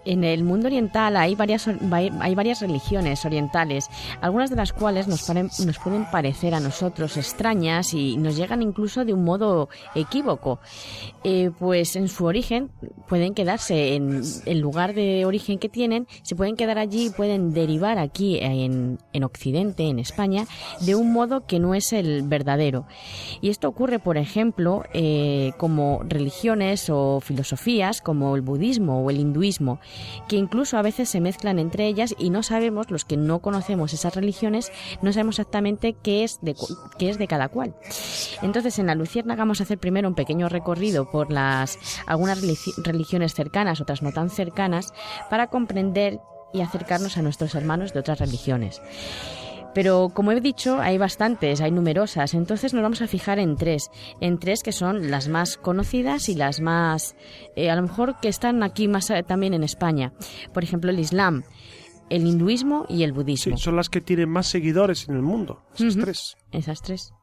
En 0.06 0.24
el 0.24 0.44
mundo 0.44 0.68
oriental 0.68 1.18
hay 1.18 1.36
varias, 1.36 1.68
hay 1.68 2.36
varias 2.36 2.62
religiones 2.62 3.26
orientales, 3.26 3.90
algunas 4.22 4.50
de 4.50 4.56
las 4.56 4.74
cuales 4.74 5.08
nos, 5.08 5.30
paren- 5.30 5.66
nos 5.66 5.78
pueden 5.78 6.06
parecer 6.10 6.56
a 6.56 6.60
nosotros 6.60 7.18
extrañas 7.18 7.94
y 7.94 8.18
nos 8.18 8.36
llegan 8.38 8.62
incluso 8.62 9.04
de 9.04 9.14
un 9.14 9.24
modo 9.24 9.70
equívoco. 9.96 10.60
Eh, 11.24 11.52
pues 11.60 11.96
en 11.98 12.08
su 12.08 12.26
origen 12.26 12.72
pueden 13.08 13.34
quedarse 13.34 13.96
en 13.96 14.22
el 14.46 14.60
lugar 14.60 14.94
de 14.94 15.26
origen 15.26 15.60
que 15.60 15.68
tienen, 15.68 16.08
se 16.22 16.36
pueden 16.36 16.56
quedar 16.56 16.78
allí 16.78 17.08
y 17.08 17.10
pueden 17.10 17.52
derivar 17.52 17.98
aquí 18.00 18.40
en, 18.40 19.00
en 19.12 19.24
Occidente, 19.24 19.84
en 19.84 20.00
España, 20.00 20.46
de 20.80 20.96
un 20.96 21.12
modo 21.12 21.46
que 21.46 21.60
no 21.60 21.76
es 21.76 21.92
el 21.92 22.24
verdadero. 22.24 22.86
Y 23.42 23.50
esto 23.50 23.68
ocurre, 23.68 24.00
por 24.00 24.18
ejemplo, 24.18 24.84
eh, 24.94 25.52
como 25.58 26.02
religiones 26.08 26.90
o 26.90 27.20
filosofías 27.20 28.02
como 28.02 28.36
el 28.36 28.42
budismo 28.42 29.04
o 29.04 29.10
el 29.10 29.20
hinduismo, 29.20 29.80
que 30.28 30.36
incluso 30.36 30.78
a 30.78 30.82
veces 30.82 31.10
se 31.10 31.22
mezclan 31.22 31.60
entre 31.60 31.88
ellas 31.88 32.16
y 32.18 32.30
no 32.30 32.44
sabemos, 32.44 32.92
los 32.92 33.06
que 33.06 33.18
no 33.18 33.40
conocemos 33.40 33.94
esas 33.94 34.16
religiones, 34.16 34.72
no 35.02 35.12
sabemos 35.14 35.40
exactamente 35.40 35.94
qué 35.94 36.24
es 36.24 36.40
de, 36.42 36.56
qué 36.98 37.10
es 37.10 37.18
de 37.18 37.28
cada 37.28 37.50
cual. 37.50 37.76
Entonces, 38.42 38.80
en 38.80 38.88
la 38.88 38.96
Luciérnaga 38.96 39.42
vamos 39.42 39.60
a 39.60 39.64
hacer 39.64 39.78
primero 39.78 40.08
un 40.08 40.16
pequeño 40.16 40.50
recorrido 40.50 41.10
por 41.10 41.32
las 41.32 41.78
algunas 42.06 42.44
religi- 42.44 42.74
religiones 42.84 43.34
cercanas, 43.34 43.82
otras 43.82 44.02
no 44.02 44.12
tan 44.12 44.30
cercanas, 44.30 44.94
para 45.30 45.48
comprender 45.48 46.20
y 46.54 46.62
acercarnos 46.62 47.18
a 47.18 47.22
nuestros 47.22 47.54
hermanos 47.56 47.94
de 47.94 48.00
otras 48.00 48.20
religiones. 48.20 48.82
Pero 49.74 50.10
como 50.14 50.32
he 50.32 50.42
dicho, 50.42 50.80
hay 50.80 50.98
bastantes, 50.98 51.62
hay 51.62 51.72
numerosas, 51.72 52.34
entonces 52.34 52.74
nos 52.74 52.82
vamos 52.84 53.02
a 53.02 53.08
fijar 53.08 53.38
en 53.40 53.56
tres, 53.56 53.90
en 54.20 54.40
tres 54.40 54.64
que 54.64 54.72
son 54.72 55.12
las 55.12 55.28
más 55.28 55.58
conocidas 55.58 56.28
y 56.28 56.36
las 56.36 56.60
más, 56.60 57.16
eh, 57.56 57.70
a 57.70 57.76
lo 57.76 57.84
mejor 57.84 58.20
que 58.20 58.30
están 58.30 58.64
aquí 58.64 58.88
más 58.88 59.10
eh, 59.12 59.24
también 59.24 59.54
en 59.54 59.64
España. 59.64 60.12
Por 60.54 60.64
ejemplo, 60.64 60.90
el 60.90 61.00
Islam, 61.00 61.44
el 62.10 62.26
hinduismo 62.26 62.86
y 62.90 63.04
el 63.04 63.12
Sí, 63.12 63.16
budismo. 63.16 63.58
son 63.58 63.76
las 63.76 63.90
que 63.90 64.02
tienen 64.02 64.30
más 64.30 64.48
seguidores 64.48 65.08
en 65.08 65.16
el 65.16 65.22
mundo. 65.22 65.62
Esas 65.76 65.96
tres. 65.98 66.36
Esas 66.52 66.82
tres. 66.82 67.14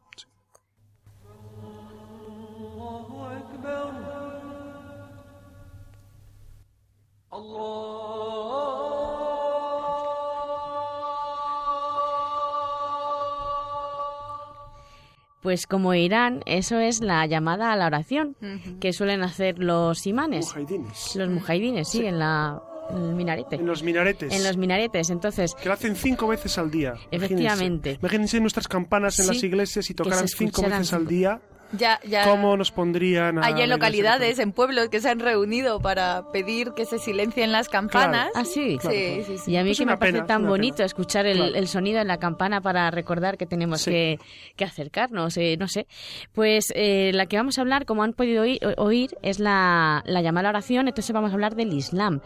Pues 15.46 15.68
como 15.68 15.94
Irán, 15.94 16.42
eso 16.44 16.80
es 16.80 17.00
la 17.00 17.24
llamada 17.24 17.72
a 17.72 17.76
la 17.76 17.86
oración 17.86 18.34
que 18.80 18.92
suelen 18.92 19.22
hacer 19.22 19.60
los 19.60 20.04
imanes, 20.08 20.46
Mujahidines. 20.46 21.14
los 21.14 21.28
mujahidines, 21.28 21.88
sí, 21.88 22.04
en 22.04 22.18
la 22.18 22.60
en 22.90 22.96
el 22.96 23.14
minarete. 23.14 23.54
En 23.54 23.64
los 23.64 23.84
minaretes. 23.84 24.32
En 24.32 24.42
los 24.42 24.56
minaretes, 24.56 25.08
entonces 25.08 25.54
Que 25.54 25.68
lo 25.68 25.74
hacen 25.74 25.94
cinco 25.94 26.26
veces 26.26 26.58
al 26.58 26.68
día. 26.72 26.94
Efectivamente. 27.12 27.90
Imagínense, 27.90 28.00
Imagínense 28.00 28.40
nuestras 28.40 28.66
campanas 28.66 29.20
en 29.20 29.26
Sí, 29.26 29.34
las 29.34 29.42
iglesias 29.44 29.88
y 29.88 29.94
tocaran 29.94 30.26
cinco 30.26 30.62
veces 30.62 30.92
al 30.92 31.06
día. 31.06 31.40
Ya, 31.72 31.98
ya. 32.06 32.24
¿Cómo 32.24 32.56
nos 32.56 32.70
pondrían 32.70 33.38
a 33.38 33.46
Hay 33.46 33.60
en 33.60 33.68
localidades, 33.70 34.38
en 34.38 34.52
pueblos 34.52 34.88
que 34.88 35.00
se 35.00 35.08
han 35.10 35.18
reunido 35.20 35.80
para 35.80 36.30
pedir 36.32 36.72
que 36.76 36.84
se 36.84 36.98
silencien 36.98 37.52
las 37.52 37.68
campanas. 37.68 38.28
Ah, 38.34 38.44
sí. 38.44 38.78
Claro, 38.80 38.96
sí, 38.96 39.04
claro. 39.16 39.24
sí, 39.26 39.38
sí. 39.44 39.50
Y 39.52 39.56
a 39.56 39.62
mí 39.62 39.70
Pues 39.70 39.78
que 39.78 39.86
me 39.86 39.96
parece 39.96 40.22
tan 40.22 40.46
bonito 40.46 40.76
pena. 40.76 40.86
escuchar 40.86 41.26
el, 41.26 41.36
Claro. 41.38 41.54
el 41.54 41.68
sonido 41.68 42.00
en 42.00 42.06
la 42.08 42.18
campana 42.18 42.60
para 42.60 42.90
recordar 42.90 43.36
que 43.36 43.46
tenemos 43.46 43.80
Sí. 43.82 43.90
que, 43.90 44.18
que 44.56 44.64
acercarnos, 44.64 45.36
eh, 45.36 45.56
no 45.58 45.66
sé. 45.68 45.86
Pues 46.32 46.72
eh, 46.74 47.10
la 47.14 47.26
que 47.26 47.36
vamos 47.36 47.58
a 47.58 47.62
hablar, 47.62 47.84
como 47.84 48.02
han 48.04 48.12
podido 48.12 48.42
oír, 48.42 48.60
oír, 48.76 49.16
es 49.22 49.40
la, 49.40 50.02
la 50.06 50.22
llamada 50.22 50.48
oración, 50.50 50.88
entonces 50.88 51.12
vamos 51.12 51.30
a 51.30 51.34
hablar 51.34 51.56
del 51.56 51.72
Islam. 51.72 52.20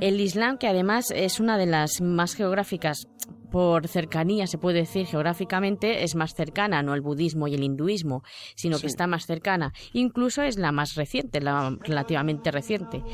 El 0.00 0.20
Islam 0.20 0.58
que 0.58 0.68
además 0.68 1.10
es 1.10 1.40
una 1.40 1.56
de 1.58 1.66
las 1.66 2.00
más 2.00 2.34
geográficas 2.34 3.08
por 3.54 3.86
cercanía, 3.86 4.48
se 4.48 4.58
puede 4.58 4.80
decir 4.80 5.06
geográficamente, 5.06 6.02
es 6.02 6.16
más 6.16 6.34
cercana, 6.34 6.82
no 6.82 6.92
el 6.92 7.02
budismo 7.02 7.46
y 7.46 7.54
el 7.54 7.62
hinduismo, 7.62 8.24
sino 8.56 8.80
que 8.80 8.88
está 8.88 9.06
más 9.06 9.26
cercana. 9.26 9.72
Incluso 9.92 10.42
es 10.42 10.58
la 10.58 10.72
más 10.72 10.96
reciente, 10.96 11.40
la 11.40 11.78
relativamente 11.82 12.50
reciente. 12.50 13.04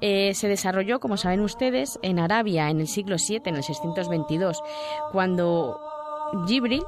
Eh, 0.00 0.32
se 0.32 0.48
desarrolló, 0.48 1.00
como 1.00 1.18
saben 1.18 1.40
ustedes, 1.40 1.98
en 2.00 2.18
Arabia 2.18 2.70
en 2.70 2.80
el 2.80 2.88
siglo 2.88 3.16
VII, 3.16 3.42
en 3.44 3.56
el 3.56 3.62
622, 3.62 4.62
cuando 5.12 5.78
Jibril, 6.46 6.82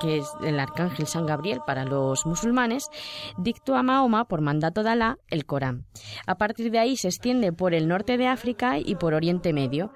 que 0.00 0.18
es 0.18 0.28
el 0.42 0.58
arcángel 0.60 1.06
San 1.06 1.26
Gabriel 1.26 1.60
para 1.66 1.84
los 1.84 2.26
musulmanes, 2.26 2.88
dictó 3.36 3.76
a 3.76 3.82
Mahoma, 3.82 4.26
por 4.26 4.40
mandato 4.40 4.82
de 4.82 4.90
Alá, 4.90 5.18
el 5.28 5.46
Corán. 5.46 5.86
A 6.26 6.36
partir 6.36 6.70
de 6.70 6.78
ahí 6.78 6.96
se 6.96 7.08
extiende 7.08 7.52
por 7.52 7.74
el 7.74 7.88
norte 7.88 8.16
de 8.16 8.26
África 8.26 8.78
y 8.78 8.96
por 8.96 9.14
Oriente 9.14 9.52
Medio. 9.52 9.92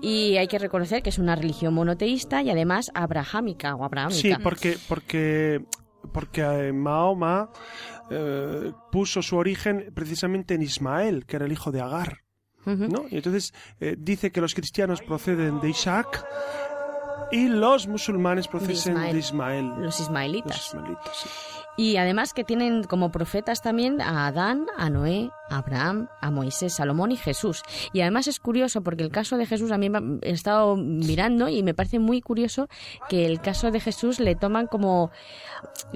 Y 0.00 0.36
hay 0.36 0.48
que 0.48 0.58
reconocer 0.58 1.02
que 1.02 1.10
es 1.10 1.18
una 1.18 1.36
religión 1.36 1.74
monoteísta 1.74 2.42
y 2.42 2.50
además 2.50 2.90
abrahámica 2.94 3.74
o 3.74 3.84
abrahámica. 3.84 4.20
Sí, 4.20 4.34
porque, 4.42 4.76
porque, 4.88 5.64
porque 6.12 6.42
eh, 6.42 6.72
Mahoma 6.72 7.50
eh, 8.10 8.72
puso 8.90 9.22
su 9.22 9.36
origen 9.36 9.92
precisamente 9.94 10.54
en 10.54 10.62
Ismael, 10.62 11.26
que 11.26 11.36
era 11.36 11.46
el 11.46 11.52
hijo 11.52 11.72
de 11.72 11.80
Agar. 11.80 12.24
¿no? 12.66 13.06
Y 13.08 13.16
entonces 13.16 13.54
eh, 13.80 13.96
dice 13.98 14.30
que 14.30 14.42
los 14.42 14.54
cristianos 14.54 15.00
proceden 15.00 15.58
de 15.60 15.70
Isaac 15.70 16.26
y 17.30 17.48
los 17.48 17.86
musulmanes 17.86 18.48
proceden 18.48 18.72
Ismael. 18.76 19.12
de 19.12 19.18
Ismael. 19.18 19.66
Los 19.68 19.78
Los 19.78 20.00
ismaelitas. 20.00 20.66
ismaelitas, 20.66 21.16
sí. 21.16 21.28
Y 21.78 21.96
además 21.96 22.34
que 22.34 22.44
tienen 22.44 22.82
como 22.82 23.10
profetas 23.10 23.62
también 23.62 24.00
a 24.02 24.26
Adán, 24.26 24.66
a 24.76 24.90
Noé, 24.90 25.30
a 25.48 25.58
Abraham, 25.58 26.08
a 26.20 26.30
Moisés, 26.30 26.74
Salomón 26.74 27.12
y 27.12 27.16
Jesús. 27.16 27.62
Y 27.92 28.00
además 28.00 28.26
es 28.26 28.40
curioso 28.40 28.82
porque 28.82 29.04
el 29.04 29.10
caso 29.10 29.38
de 29.38 29.46
Jesús 29.46 29.70
a 29.70 29.78
mí 29.78 29.88
me- 29.88 30.18
he 30.22 30.32
estado 30.32 30.76
mirando 30.76 31.48
y 31.48 31.62
me 31.62 31.74
parece 31.74 32.00
muy 32.00 32.20
curioso 32.20 32.68
que 33.08 33.24
el 33.26 33.40
caso 33.40 33.70
de 33.70 33.78
Jesús 33.80 34.18
le 34.18 34.34
toman 34.34 34.66
como 34.66 35.10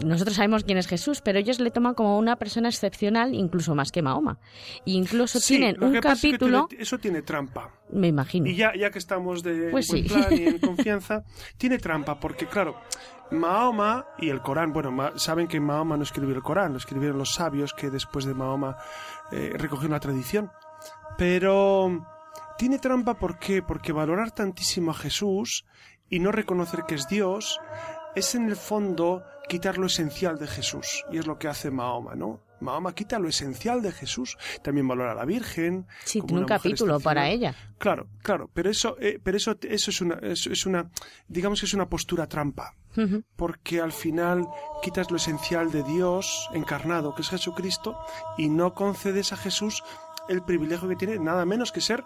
nosotros 0.04 0.36
sabemos 0.36 0.62
quién 0.64 0.78
es 0.78 0.86
Jesús, 0.86 1.20
pero 1.20 1.38
ellos 1.40 1.58
le 1.60 1.70
toman 1.72 1.94
como 1.94 2.16
una 2.16 2.36
persona 2.36 2.68
excepcional 2.68 3.34
incluso 3.34 3.74
más 3.74 3.90
que 3.90 4.02
Mahoma. 4.02 4.38
Y 4.84 4.94
incluso 4.96 5.40
Sí, 5.40 5.56
tienen 5.58 5.82
un 5.82 5.96
es 5.96 6.00
que 6.00 6.08
capítulo 6.08 6.68
eso 6.78 6.98
tiene 6.98 7.22
trampa. 7.22 7.70
me 7.90 8.06
imagino. 8.08 8.46
Y 8.48 8.54
ya, 8.54 8.72
ya 8.78 8.90
que 8.90 8.98
estamos 9.00 9.42
de 9.42 9.68
Pues 9.72 9.88
buen 9.88 10.02
sí. 10.04 10.08
plan 10.08 10.32
y 10.32 10.44
en 10.46 10.58
confianza, 10.60 11.24
tiene 11.58 11.78
trampa, 11.78 12.20
porque 12.20 12.46
claro, 12.46 12.76
Mahoma 13.32 14.06
y 14.18 14.30
el 14.30 14.40
Corán, 14.42 14.72
bueno, 14.72 15.12
saben 15.16 15.48
que 15.48 15.60
Mahoma 15.60 15.96
no 15.96 16.02
escribió 16.02 16.34
el 16.34 16.42
Corán, 16.42 16.72
lo 16.72 16.78
escribieron 16.78 17.18
los 17.18 17.34
sabios 17.34 17.74
que 17.74 17.90
después 17.90 18.24
de 18.24 18.34
Mahoma 18.34 18.76
eh, 19.30 19.54
recogieron 19.56 19.92
la 19.92 20.00
tradición. 20.00 20.50
Pero 21.16 22.06
tiene 22.56 22.78
trampa, 22.78 23.14
¿por 23.14 23.38
qué? 23.38 23.62
Porque 23.62 23.92
valorar 23.92 24.30
tantísimo 24.30 24.90
a 24.90 24.94
Jesús 24.94 25.64
y 26.08 26.18
no 26.20 26.32
reconocer 26.32 26.84
que 26.84 26.94
es 26.94 27.08
Dios 27.08 27.60
es 28.14 28.34
en 28.34 28.48
el 28.48 28.56
fondo 28.56 29.24
quitar 29.48 29.78
lo 29.78 29.86
esencial 29.86 30.38
de 30.38 30.46
Jesús. 30.46 31.04
Y 31.10 31.18
es 31.18 31.26
lo 31.26 31.38
que 31.38 31.48
hace 31.48 31.70
Mahoma, 31.70 32.14
¿no? 32.14 32.40
Mahoma 32.62 32.95
quita 32.95 33.19
lo 33.19 33.28
esencial 33.28 33.83
de 33.83 33.92
Jesús. 33.92 34.37
También 34.62 34.88
valora 34.88 35.12
a 35.12 35.14
la 35.14 35.25
Virgen. 35.25 35.87
Sí, 36.04 36.21
como 36.21 36.28
tiene 36.28 36.40
un 36.42 36.47
capítulo 36.47 37.00
para 37.00 37.28
ella. 37.28 37.54
Claro, 37.78 38.09
claro, 38.23 38.50
pero 38.52 38.71
eso, 38.71 38.97
eh, 39.00 39.21
pero 39.23 39.37
eso, 39.37 39.57
eso 39.62 39.90
es 39.90 40.00
una, 40.00 40.14
eso 40.23 40.50
es 40.52 40.66
una, 40.66 40.90
digamos 41.28 41.61
que 41.61 41.66
es 41.66 41.75
una 41.75 41.88
postura 41.88 42.28
trampa, 42.28 42.76
porque 43.37 43.81
al 43.81 43.92
final 43.92 44.47
quitas 44.83 45.11
lo 45.11 45.16
esencial 45.16 45.73
de 45.73 45.83
Dios 45.83 46.49
encarnado, 46.54 47.14
que 47.14 47.23
es 47.23 47.31
Jesucristo, 47.31 47.97
y 48.38 48.49
no 48.49 48.75
concedes 48.75 49.33
a 49.33 49.37
Jesús 49.37 49.83
el 50.28 50.42
privilegio 50.42 50.88
que 50.88 50.97
tiene 50.97 51.19
nada 51.19 51.45
menos 51.45 51.73
que 51.73 51.81
ser 51.81 52.04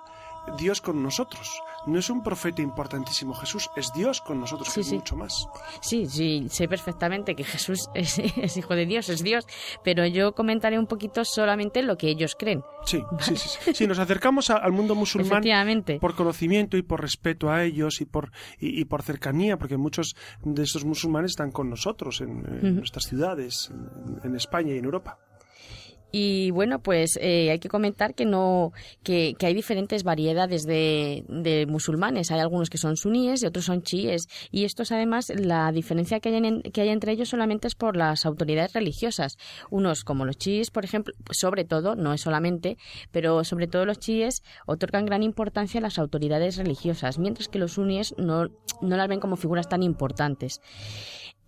Dios 0.59 0.81
con 0.81 1.03
nosotros. 1.03 1.61
No 1.87 1.99
es 2.01 2.11
un 2.11 2.23
profeta 2.23 2.63
importantísimo 2.63 3.33
Jesús, 3.35 3.71
es 3.77 3.93
Dios 3.95 4.21
con 4.21 4.41
nosotros, 4.41 4.69
Sí, 4.69 4.75
que 4.75 4.81
es 4.81 4.93
mucho 4.93 5.17
más. 5.17 5.47
Sí, 5.81 6.07
sí, 6.07 6.47
sé 6.51 6.67
perfectamente 6.67 7.37
que 7.37 7.45
Jesús 7.45 7.89
es, 7.95 8.19
es 8.19 8.57
hijo 8.57 8.75
de 8.75 8.87
Dios, 8.87 9.09
es 9.09 9.23
Dios, 9.23 9.47
pero 9.85 10.05
yo 10.07 10.33
comentaré 10.35 10.79
un 10.79 10.87
poquito 10.87 11.25
solamente 11.25 11.83
lo 11.83 11.97
que 11.97 12.09
ellos 12.09 12.35
creen. 12.37 12.63
Sí, 12.85 13.03
sí, 13.21 13.37
sí, 13.37 13.49
sí. 13.63 13.75
Sí, 13.75 13.87
nos 13.87 13.99
acercamos 14.01 14.51
a- 14.51 14.57
al 14.57 14.73
mundo 14.73 14.95
musulmán 14.95 15.29
Efectivamente. 15.29 15.99
por 16.01 16.15
conocimiento 16.17 16.77
y 16.77 16.83
por 16.83 17.01
respeto 17.01 17.51
a 17.51 17.63
ellos 17.65 18.01
y 18.01 18.05
por 18.05 18.33
y, 18.59 18.81
y 18.81 18.85
por 18.85 19.03
cercanía, 19.03 19.57
porque 19.59 19.77
muchos 19.77 20.17
de 20.43 20.63
estos 20.65 20.85
musulmanes 20.85 21.33
están 21.33 21.53
con 21.53 21.71
nosotros 21.71 22.21
en, 22.21 22.77
nuestras 22.77 23.05
ciudades, 23.05 23.71
en, 23.71 24.21
en 24.25 24.37
España 24.37 24.75
y 24.75 24.79
en 24.79 24.85
Europa. 24.85 25.19
Y 26.13 26.51
bueno, 26.53 26.79
pues 26.79 27.19
eh, 27.21 27.51
hay 27.51 27.59
que 27.59 27.69
comentar 27.69 28.15
que 28.15 28.25
no 28.25 28.73
que, 29.03 29.35
que 29.39 29.47
hay 29.47 29.55
diferentes 29.55 30.03
variedades 30.05 30.65
de, 30.65 31.25
de 31.29 31.67
musulmanes. 31.67 32.31
Hay 32.31 32.41
algunos 32.41 32.71
que 32.71 32.79
son 32.79 32.97
suníes 32.97 33.43
y 33.43 33.47
otros 33.47 33.67
son 33.67 33.83
chiíes. 33.83 34.29
Y 34.51 34.65
estos 34.65 34.93
además 34.93 35.31
la 35.35 35.71
diferencia 35.73 36.21
que 36.21 36.31
hay, 36.31 36.37
en- 36.37 36.63
que 36.63 36.81
hay 36.81 36.89
entre 36.89 37.13
ellos 37.13 37.29
solamente 37.29 37.67
es 37.69 37.75
por 37.75 37.97
las 37.97 38.25
autoridades 38.25 38.73
religiosas. 38.73 39.37
Unos 39.69 40.05
como 40.05 40.25
los 40.25 40.39
chiíes, 40.39 40.71
por 40.71 40.85
ejemplo, 40.85 41.13
sobre 41.33 41.65
todo, 41.65 41.97
no 41.97 42.13
es 42.15 42.21
solamente, 42.23 42.79
pero 43.11 43.45
sobre 43.45 43.67
todo 43.67 43.85
los 43.85 43.99
chiíes 43.99 44.43
otorgan 44.67 45.07
gran 45.07 45.23
importancia 45.23 45.79
a 45.79 45.83
las 45.83 45.99
autoridades 45.99 46.57
religiosas, 46.57 47.19
mientras 47.19 47.49
que 47.49 47.59
los 47.59 47.73
suníes 47.73 48.15
no, 48.17 48.49
no 48.81 48.97
las 48.97 49.09
ven 49.09 49.21
como 49.21 49.37
figuras 49.37 49.69
tan 49.69 49.83
importantes. 49.83 50.61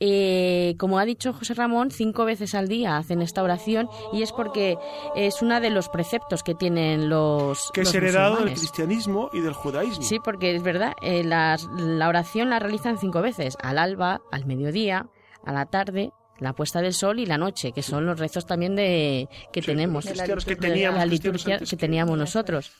Eh, 0.01 0.77
como 0.79 0.99
ha 0.99 1.05
dicho 1.05 1.33
José 1.33 1.55
Ramón, 1.55 1.91
cinco 1.91 2.25
veces 2.25 2.55
al 2.55 2.69
día 2.69 2.97
hacen 2.97 3.21
esta 3.21 3.43
oración 3.43 3.89
y 4.13 4.23
es 4.23 4.31
porque 4.33 4.77
es 5.17 5.43
uno 5.43 5.61
de 5.61 5.71
los 5.71 5.89
preceptos 5.89 6.43
que 6.45 6.55
tienen 6.55 7.09
los, 7.09 7.71
Que 7.73 7.81
es 7.81 7.93
heredado 7.95 8.37
del 8.37 8.55
cristianismo 8.55 9.29
y 9.33 9.41
del 9.41 9.55
judaísmo. 9.55 10.03
Sí, 10.05 10.19
porque 10.23 10.55
es 10.55 10.63
verdad, 10.63 10.93
eh, 11.03 11.25
las- 11.25 11.65
la 11.77 12.09
oración 12.09 12.49
la 12.51 12.61
realizan 12.61 12.99
cinco 12.99 13.23
veces, 13.23 13.57
al 13.61 13.79
alba, 13.79 14.21
al 14.31 14.47
mediodía, 14.47 15.09
a 15.45 15.53
la 15.53 15.67
tarde, 15.67 16.13
la 16.39 16.53
puesta 16.53 16.81
del 16.81 16.95
sol 16.95 17.19
y 17.19 17.27
la 17.27 17.37
noche, 17.39 17.73
que 17.73 17.83
son 17.83 18.07
los 18.07 18.21
rezos 18.21 18.47
también 18.47 18.77
de 18.77 19.29
que 19.53 19.61
Sí, 19.63 19.67
tenemos, 19.67 20.05
los 20.05 20.13
cristianos 20.13 20.45
que 20.45 20.55
de 20.55 20.61
teníamos, 20.61 20.99
la 21.01 21.07
liturgia 21.07 21.59
que- 21.59 21.77
teníamos 21.77 22.17
nosotros. 22.17 22.71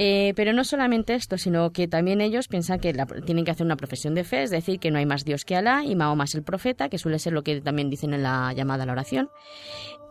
Eh, 0.00 0.32
pero 0.36 0.52
no 0.52 0.62
solamente 0.62 1.14
esto, 1.14 1.38
sino 1.38 1.72
que 1.72 1.88
también 1.88 2.20
ellos 2.20 2.46
piensan 2.46 2.78
que 2.78 2.94
tienen 3.26 3.44
que 3.44 3.50
hacer 3.50 3.66
una 3.66 3.74
profesión 3.74 4.14
de 4.14 4.22
fe, 4.22 4.44
es 4.44 4.50
decir, 4.50 4.78
que 4.78 4.92
no 4.92 4.98
hay 4.98 5.06
más 5.06 5.24
Dios 5.24 5.44
que 5.44 5.56
Alá 5.56 5.82
y 5.84 5.96
Mahoma 5.96 6.22
es 6.22 6.36
el 6.36 6.44
profeta, 6.44 6.88
que 6.88 6.98
suele 6.98 7.18
ser 7.18 7.32
lo 7.32 7.42
que 7.42 7.60
también 7.60 7.90
dicen 7.90 8.14
en 8.14 8.22
la 8.22 8.52
llamada 8.52 8.84
a 8.84 8.86
la 8.86 8.92
oración. 8.92 9.28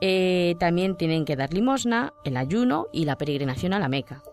Eh, 0.02 0.56
también 0.60 0.98
tienen 0.98 1.24
que 1.24 1.38
dar 1.38 1.54
limosna, 1.54 2.12
el 2.26 2.36
ayuno 2.36 2.88
y 2.92 3.06
la 3.06 3.16
peregrinación 3.16 3.74
a 3.74 3.80
la 3.80 3.88
Meca. 3.88 4.24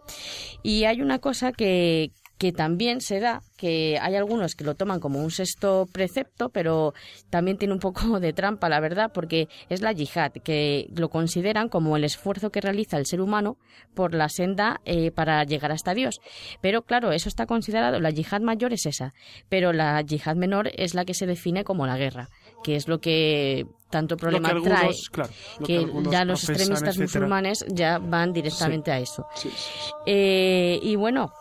Y 0.64 0.86
hay 0.86 1.00
una 1.00 1.20
cosa 1.20 1.52
que, 1.52 2.10
que 2.44 2.52
también 2.52 3.00
se 3.00 3.20
da, 3.20 3.40
que 3.56 3.98
hay 4.02 4.16
algunos 4.16 4.54
que 4.54 4.64
lo 4.64 4.74
toman 4.74 5.00
como 5.00 5.24
un 5.24 5.30
sexto 5.30 5.88
precepto, 5.90 6.50
pero 6.50 6.92
también 7.30 7.56
tiene 7.56 7.72
un 7.72 7.80
poco 7.80 8.20
de 8.20 8.34
trampa, 8.34 8.68
la 8.68 8.80
verdad, 8.80 9.12
porque 9.14 9.48
es 9.70 9.80
la 9.80 9.92
yihad, 9.92 10.32
que 10.44 10.90
lo 10.94 11.08
consideran 11.08 11.70
como 11.70 11.96
el 11.96 12.04
esfuerzo 12.04 12.50
que 12.50 12.60
realiza 12.60 12.98
el 12.98 13.06
ser 13.06 13.22
humano 13.22 13.56
por 13.94 14.12
la 14.12 14.28
senda 14.28 14.82
eh, 14.84 15.10
para 15.10 15.42
llegar 15.44 15.72
hasta 15.72 15.94
Dios. 15.94 16.20
Pero 16.60 16.82
claro, 16.82 17.12
eso 17.12 17.30
está 17.30 17.46
considerado, 17.46 17.98
la 17.98 18.10
yihad 18.10 18.42
mayor 18.42 18.74
es 18.74 18.84
esa, 18.84 19.14
pero 19.48 19.72
la 19.72 20.02
yihad 20.02 20.36
menor 20.36 20.70
es 20.74 20.92
la 20.92 21.06
que 21.06 21.14
se 21.14 21.24
define 21.24 21.64
como 21.64 21.86
la 21.86 21.96
guerra, 21.96 22.28
que 22.62 22.76
es 22.76 22.88
lo 22.88 23.00
que 23.00 23.64
tanto 23.88 24.16
que 24.16 24.20
problema 24.20 24.50
algunos, 24.50 24.78
trae 24.78 24.90
claro, 25.10 25.30
que 25.64 25.88
ya 26.10 26.26
los 26.26 26.46
extremistas 26.46 26.98
etcétera. 26.98 27.04
musulmanes 27.06 27.64
ya 27.70 27.98
van 27.98 28.34
directamente 28.34 28.92
a 28.92 28.98
eso. 28.98 29.24
Sí, 29.34 29.48
sí, 29.48 29.56
sí. 29.56 29.92
Eh, 30.04 30.78
y 30.82 30.96
bueno, 30.96 31.32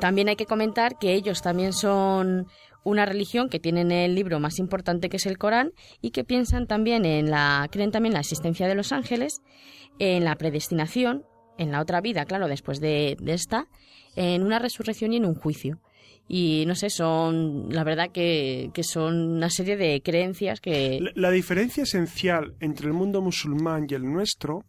también 0.00 0.28
hay 0.28 0.36
que 0.36 0.46
comentar 0.46 0.98
que 0.98 1.14
ellos 1.14 1.42
también 1.42 1.72
son 1.72 2.46
una 2.84 3.06
religión 3.06 3.48
que 3.48 3.58
tienen 3.58 3.90
el 3.90 4.14
libro 4.14 4.38
más 4.40 4.58
importante 4.58 5.08
que 5.08 5.16
es 5.16 5.26
el 5.26 5.38
Corán 5.38 5.72
y 6.00 6.10
que 6.10 6.24
piensan 6.24 6.66
también 6.66 7.04
en 7.04 7.30
la 7.30 7.66
creen 7.70 7.90
también 7.90 8.12
en 8.12 8.14
la 8.14 8.20
existencia 8.20 8.68
de 8.68 8.74
los 8.74 8.92
ángeles, 8.92 9.40
en 9.98 10.24
la 10.24 10.36
predestinación, 10.36 11.24
en 11.58 11.72
la 11.72 11.80
otra 11.80 12.00
vida, 12.00 12.24
claro, 12.26 12.46
después 12.48 12.80
de, 12.80 13.16
esta, 13.26 13.68
en 14.16 14.42
una 14.42 14.58
resurrección 14.58 15.12
y 15.12 15.16
en 15.16 15.24
un 15.24 15.34
juicio. 15.34 15.80
Y 16.26 16.64
no 16.66 16.74
sé, 16.74 16.88
son, 16.88 17.68
la 17.70 17.84
verdad 17.84 18.10
que, 18.10 18.70
que 18.72 18.82
son 18.82 19.36
una 19.36 19.50
serie 19.50 19.76
de 19.76 20.00
creencias 20.02 20.60
que... 20.60 21.00
La 21.14 21.30
diferencia 21.30 21.82
esencial 21.82 22.54
entre 22.60 22.86
el 22.86 22.94
mundo 22.94 23.20
musulmán 23.20 23.86
y 23.88 23.94
el 23.94 24.10
nuestro 24.10 24.64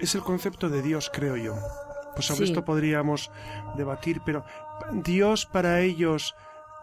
es 0.00 0.14
el 0.14 0.22
concepto 0.22 0.68
de 0.68 0.82
Dios, 0.82 1.10
creo 1.12 1.36
yo. 1.36 1.54
Pues 2.14 2.26
sobre 2.26 2.46
Sí. 2.46 2.52
esto 2.52 2.64
podríamos 2.64 3.30
debatir, 3.76 4.20
pero 4.24 4.44
Dios 4.92 5.46
para 5.46 5.80
ellos, 5.80 6.34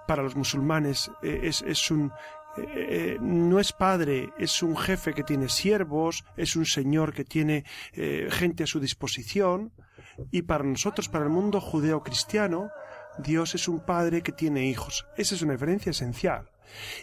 para 0.08 0.24
los 0.24 0.36
musulmanes, 0.36 1.12
eh, 1.22 1.42
es, 1.44 1.62
es 1.62 1.90
un... 1.92 2.12
eh, 2.58 2.62
eh, 3.16 3.18
no 3.22 3.60
es 3.60 3.72
padre, 3.72 4.30
es 4.38 4.62
un 4.62 4.76
jefe 4.76 5.14
que 5.14 5.24
tiene 5.24 5.48
siervos, 5.48 6.26
es 6.36 6.56
un 6.56 6.66
señor 6.66 7.14
que 7.14 7.24
tiene 7.24 7.64
eh, 7.94 8.28
gente 8.30 8.64
a 8.64 8.68
su 8.68 8.80
disposición, 8.82 9.72
y 10.32 10.42
para 10.42 10.64
nosotros, 10.66 11.08
para 11.08 11.24
el 11.24 11.32
mundo 11.32 11.62
judeo-cristiano, 11.62 12.70
Dios 13.18 13.56
es 13.56 13.68
un 13.68 13.80
padre 13.80 14.22
que 14.22 14.32
tiene 14.34 14.66
hijos. 14.68 15.06
Esa 15.18 15.36
es 15.36 15.42
una 15.42 15.54
diferencia 15.54 15.92
esencial. 15.92 16.50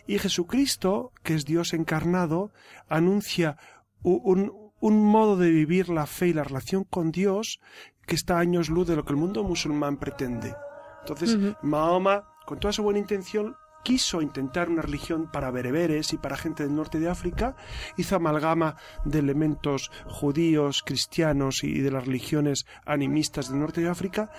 Y 0.07 0.19
Jesucristo, 0.19 1.13
que 1.23 1.35
es 1.35 1.45
Dios 1.45 1.73
encarnado, 1.75 2.51
anuncia 2.89 3.57
un, 4.03 4.53
un 4.81 5.05
modo 5.05 5.37
de 5.37 5.51
vivir 5.51 5.89
la 5.89 6.07
fe 6.07 6.29
y 6.29 6.33
la 6.33 6.45
relación 6.45 6.85
con 6.85 7.11
Dios 7.11 7.61
que 8.09 8.17
está 8.17 8.39
a 8.39 8.41
años 8.41 8.71
luz 8.71 8.89
de 8.89 8.97
lo 8.97 9.05
que 9.05 9.13
el 9.13 9.19
mundo 9.19 9.45
musulmán 9.45 9.99
pretende. 9.99 10.57
Entonces. 11.01 11.39
Mahoma, 11.63 12.25
con 12.45 12.59
toda 12.59 12.73
su 12.73 12.83
buena 12.83 12.99
intención, 12.99 13.57
quiso 13.85 14.21
intentar 14.21 14.69
una 14.69 14.83
religión 14.83 15.31
para 15.31 15.51
bereberes 15.51 16.13
y 16.13 16.19
para 16.19 16.37
gente 16.37 16.63
del 16.63 16.75
norte 16.75 16.99
de 16.99 17.09
África, 17.09 17.55
hizo 17.97 18.17
amalgama 18.17 18.77
de 19.05 19.21
elementos 19.21 19.91
judíos, 20.07 20.83
cristianos 20.85 21.63
y 21.63 21.81
de 21.81 21.91
las 21.91 22.07
religiones 22.07 22.67
animistas 22.85 23.51
del 23.51 23.61
norte 23.61 23.81
de 23.83 23.89
África 23.89 24.31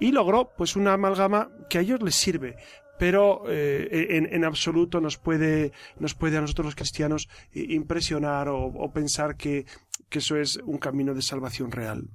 y 0.00 0.12
logró 0.12 0.50
pues 0.56 0.74
una 0.74 0.94
amalgama 0.94 1.50
que 1.68 1.78
a 1.78 1.80
ellos 1.82 2.02
les 2.02 2.16
sirve 2.16 2.56
pero 2.98 3.44
eh, 3.48 4.08
en, 4.10 4.28
en 4.30 4.44
absoluto 4.44 5.00
nos 5.00 5.16
puede, 5.16 5.72
nos 5.98 6.14
puede 6.14 6.36
a 6.36 6.42
nosotros 6.42 6.66
los 6.66 6.74
cristianos 6.74 7.30
impresionar 7.54 8.50
o, 8.50 8.66
o 8.66 8.92
pensar 8.92 9.36
que, 9.36 9.64
que 10.10 10.18
eso 10.18 10.36
es 10.36 10.56
un 10.66 10.76
camino 10.76 11.14
de 11.14 11.22
salvación 11.22 11.70
real. 11.70 12.10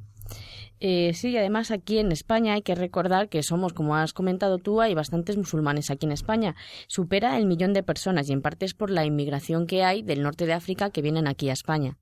Eh, 0.87 1.15
sí, 1.15 1.29
y 1.29 1.37
además 1.37 1.71
aquí 1.71 1.97
en 1.97 2.11
España 2.11 2.53
hay 2.53 2.61
que 2.61 2.75
recordar 2.75 3.27
que 3.27 3.41
somos, 3.41 3.73
como 3.73 3.95
has 3.95 4.13
comentado 4.13 4.59
tú, 4.59 4.81
hay 4.81 4.93
bastantes 4.93 5.35
musulmanes 5.35 5.89
aquí 5.89 6.05
en 6.05 6.11
España. 6.11 6.55
Supera 6.87 7.39
el 7.39 7.47
millón 7.47 7.73
de 7.73 7.81
personas 7.81 8.29
y 8.29 8.33
en 8.33 8.43
parte 8.43 8.65
es 8.65 8.75
por 8.75 8.91
la 8.91 9.03
inmigración 9.03 9.65
que 9.65 9.83
hay 9.83 10.03
del 10.03 10.21
norte 10.21 10.45
de 10.45 10.53
África 10.53 10.91
que 10.91 11.01
vienen 11.01 11.27
aquí 11.27 11.49
a 11.49 11.53
España. 11.53 11.97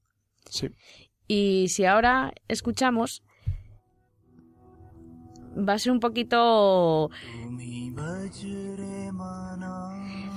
Sí. 0.50 0.70
Y 1.30 1.68
si 1.70 1.86
ahora 1.86 2.34
escuchamos, 2.50 3.24
va 5.58 5.76
a 5.76 5.80
ser 5.80 5.94
un 5.94 6.02
poquito... 6.02 7.10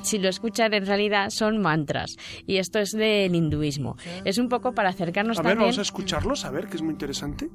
Si 0.02 0.18
lo 0.18 0.28
escuchan, 0.28 0.72
en 0.72 0.86
realidad 0.86 1.30
son 1.30 1.60
mantras. 1.60 2.16
Y 2.46 2.58
esto 2.58 2.78
es 2.78 2.92
del 2.92 3.34
hinduismo. 3.34 3.96
Es 4.24 4.38
un 4.38 4.48
poco 4.48 4.72
para 4.72 4.90
acercarnos 4.90 5.36
A 5.40 5.42
ver, 5.42 5.50
también... 5.54 5.70
vamos 5.70 5.78
a 5.80 5.82
escucharlos, 5.82 6.44
a 6.44 6.52
ver, 6.52 6.68
que 6.68 6.76
es 6.76 6.82
muy 6.82 6.92
interesante. 6.92 7.50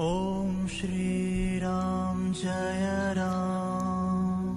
Om 0.00 0.66
Shri 0.66 1.60
Ram 1.60 2.32
Jaya 2.32 3.12
Ram. 3.16 4.56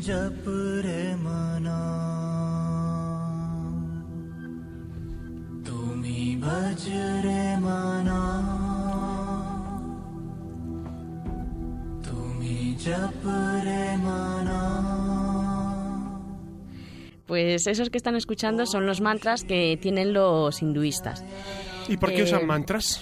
Jap 0.00 0.46
Re 0.46 1.14
Mana. 1.20 1.80
Tumi 5.68 6.40
Bhaj 6.40 6.88
Re 7.26 7.60
Mana. 7.60 8.22
Tumi 12.00 12.74
Jap 12.80 13.24
Re 13.66 13.98
Mana. 13.98 14.60
Pues 17.26 17.66
esos 17.66 17.90
que 17.90 17.98
están 17.98 18.16
escuchando 18.16 18.64
son 18.64 18.86
los 18.86 19.02
mantras 19.02 19.44
que 19.44 19.76
tienen 19.76 20.14
los 20.14 20.62
hinduistas. 20.62 21.22
¿Y 21.88 21.96
por 21.96 22.10
qué 22.10 22.20
Eh, 22.20 22.24
usan 22.24 22.46
mantras? 22.46 23.00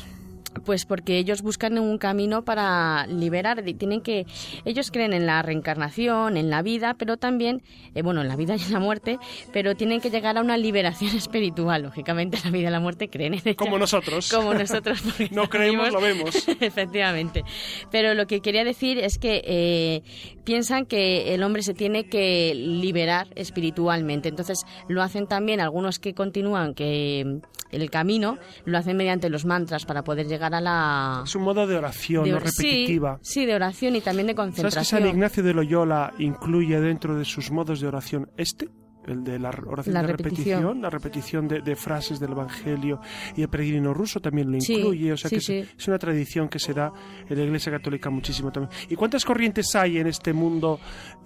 Pues 0.64 0.87
porque 0.87 1.18
ellos 1.18 1.42
buscan 1.42 1.79
un 1.79 1.99
camino 1.99 2.42
para 2.42 3.07
liberar, 3.07 3.62
tienen 3.79 4.01
que, 4.01 4.27
ellos 4.64 4.90
creen 4.90 5.12
en 5.12 5.27
la 5.27 5.42
reencarnación, 5.42 6.37
en 6.37 6.49
la 6.51 6.62
vida, 6.62 6.94
pero 6.94 7.16
también, 7.16 7.62
eh, 7.94 8.03
bueno, 8.03 8.22
en 8.22 8.29
la 8.29 8.37
vida 8.37 8.57
y 8.57 8.62
en 8.62 8.72
la 8.72 8.81
muerte, 8.81 9.18
pero 9.53 9.75
tienen 9.75 10.01
que 10.01 10.11
llegar 10.11 10.38
a 10.38 10.40
una 10.40 10.57
liberación 10.57 11.11
espiritual. 11.16 11.83
Lógicamente, 11.83 12.38
la 12.42 12.51
vida 12.51 12.68
y 12.68 12.72
la 12.72 12.81
muerte 12.81 13.09
creen 13.09 13.35
en 13.35 13.40
ella. 13.44 13.57
Como 13.57 13.79
nosotros. 13.79 14.31
Como 14.33 14.55
nosotros. 14.55 15.03
No 15.31 15.49
creemos, 15.49 15.92
lo 15.92 16.01
vemos. 16.01 16.49
Efectivamente. 16.61 17.44
Pero 17.90 18.14
lo 18.14 18.27
que 18.27 18.40
quería 18.40 18.64
decir 18.64 18.99
es 18.99 19.18
que 19.18 19.42
eh, 19.44 20.03
piensan 20.44 20.87
que 20.87 21.35
el 21.35 21.42
hombre 21.42 21.62
se 21.62 21.75
tiene 21.75 22.05
que 22.09 22.55
liberar 22.55 23.29
espiritualmente. 23.35 24.29
Entonces 24.29 24.64
lo 24.88 25.03
hacen 25.03 25.27
también 25.27 25.61
algunos 25.61 25.99
que 25.99 26.14
continúan 26.14 26.75
que 26.75 27.40
el 27.71 27.91
camino, 27.91 28.39
lo 28.65 28.79
hacen 28.79 28.97
mediante 28.97 29.29
los 29.31 29.45
mantras 29.45 29.85
para 29.87 30.03
poder 30.05 30.27
llegar 30.27 30.55
a 30.55 30.61
la... 30.61 31.23
Es 31.25 31.35
un 31.35 31.43
modo 31.43 31.67
de 31.67 31.77
oración, 31.77 32.25
de 32.25 32.31
no 32.31 32.37
or- 32.37 32.49
sí, 32.51 32.63
repetitiva. 32.63 33.19
Sí, 33.23 33.47
de 33.47 33.55
oración 33.55 33.97
y 33.97 34.01
también 34.01 34.27
de 34.29 34.35
¿Sabes 34.35 34.53
que 34.55 34.57
concentración. 34.61 35.01
San 35.03 35.09
Ignacio 35.11 35.43
de 35.43 35.55
Loyola 35.55 36.13
incluye 36.19 36.81
dentro 36.81 37.17
de 37.17 37.25
sus 37.25 37.51
modos 37.51 37.81
de 37.81 37.89
oración 37.89 38.31
este? 38.37 38.69
El 39.07 39.23
de 39.25 39.38
la 39.38 39.51
oración 39.51 39.95
La 39.95 40.03
de 40.03 40.09
repetición. 40.09 40.47
repetición, 40.61 40.83
la 40.83 40.90
repetición 40.90 41.49
de, 41.49 41.61
de 41.61 41.77
frases 41.77 42.19
del 42.19 42.33
Evangelio 42.33 43.01
y 43.37 43.42
el 43.42 43.49
peregrino 43.49 43.95
ruso 43.95 44.21
también 44.21 44.51
lo 44.51 44.61
Sí, 44.61 44.75
incluye, 44.75 45.12
o 45.12 45.16
sea 45.16 45.29
sí, 45.31 45.37
que 45.37 45.38
es- 45.38 45.45
sí. 45.45 45.64
es, 45.79 45.88
una 45.88 45.99
tradición 45.99 46.49
que 46.49 46.59
se 46.59 46.75
da 46.75 46.92
en 47.29 47.38
la 47.38 47.45
Iglesia 47.45 47.71
Católica 47.73 48.11
muchísimo 48.11 48.51
también. 48.51 48.73
¿Y 48.90 48.97
cuántas 48.97 49.25
corrientes 49.25 49.75
hay 49.77 49.99
en 49.99 50.07
este 50.09 50.33
mundo 50.33 50.81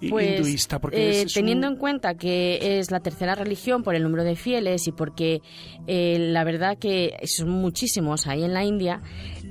Pues, 0.09 0.37
hinduista? 0.39 0.79
Porque 0.79 0.97
eh, 0.97 1.09
es- 1.09 1.17
es 1.25 1.35
un- 1.37 1.41
teniendo 1.41 1.67
en 1.67 1.75
cuenta 1.75 2.15
que 2.15 2.79
es 2.79 2.91
la 2.91 2.99
tercera 2.99 3.35
religión 3.35 3.83
por 3.83 3.95
el 3.95 4.03
número 4.03 4.23
de 4.23 4.35
fieles 4.35 4.87
y 4.87 4.91
porque 4.91 5.41
eh, 5.87 6.17
la 6.19 6.43
verdad 6.43 6.77
que 6.77 7.17
son 7.25 7.49
muchísimos 7.49 8.27
ahí 8.27 8.43
en 8.43 8.53
la 8.53 8.63
India, 8.63 9.01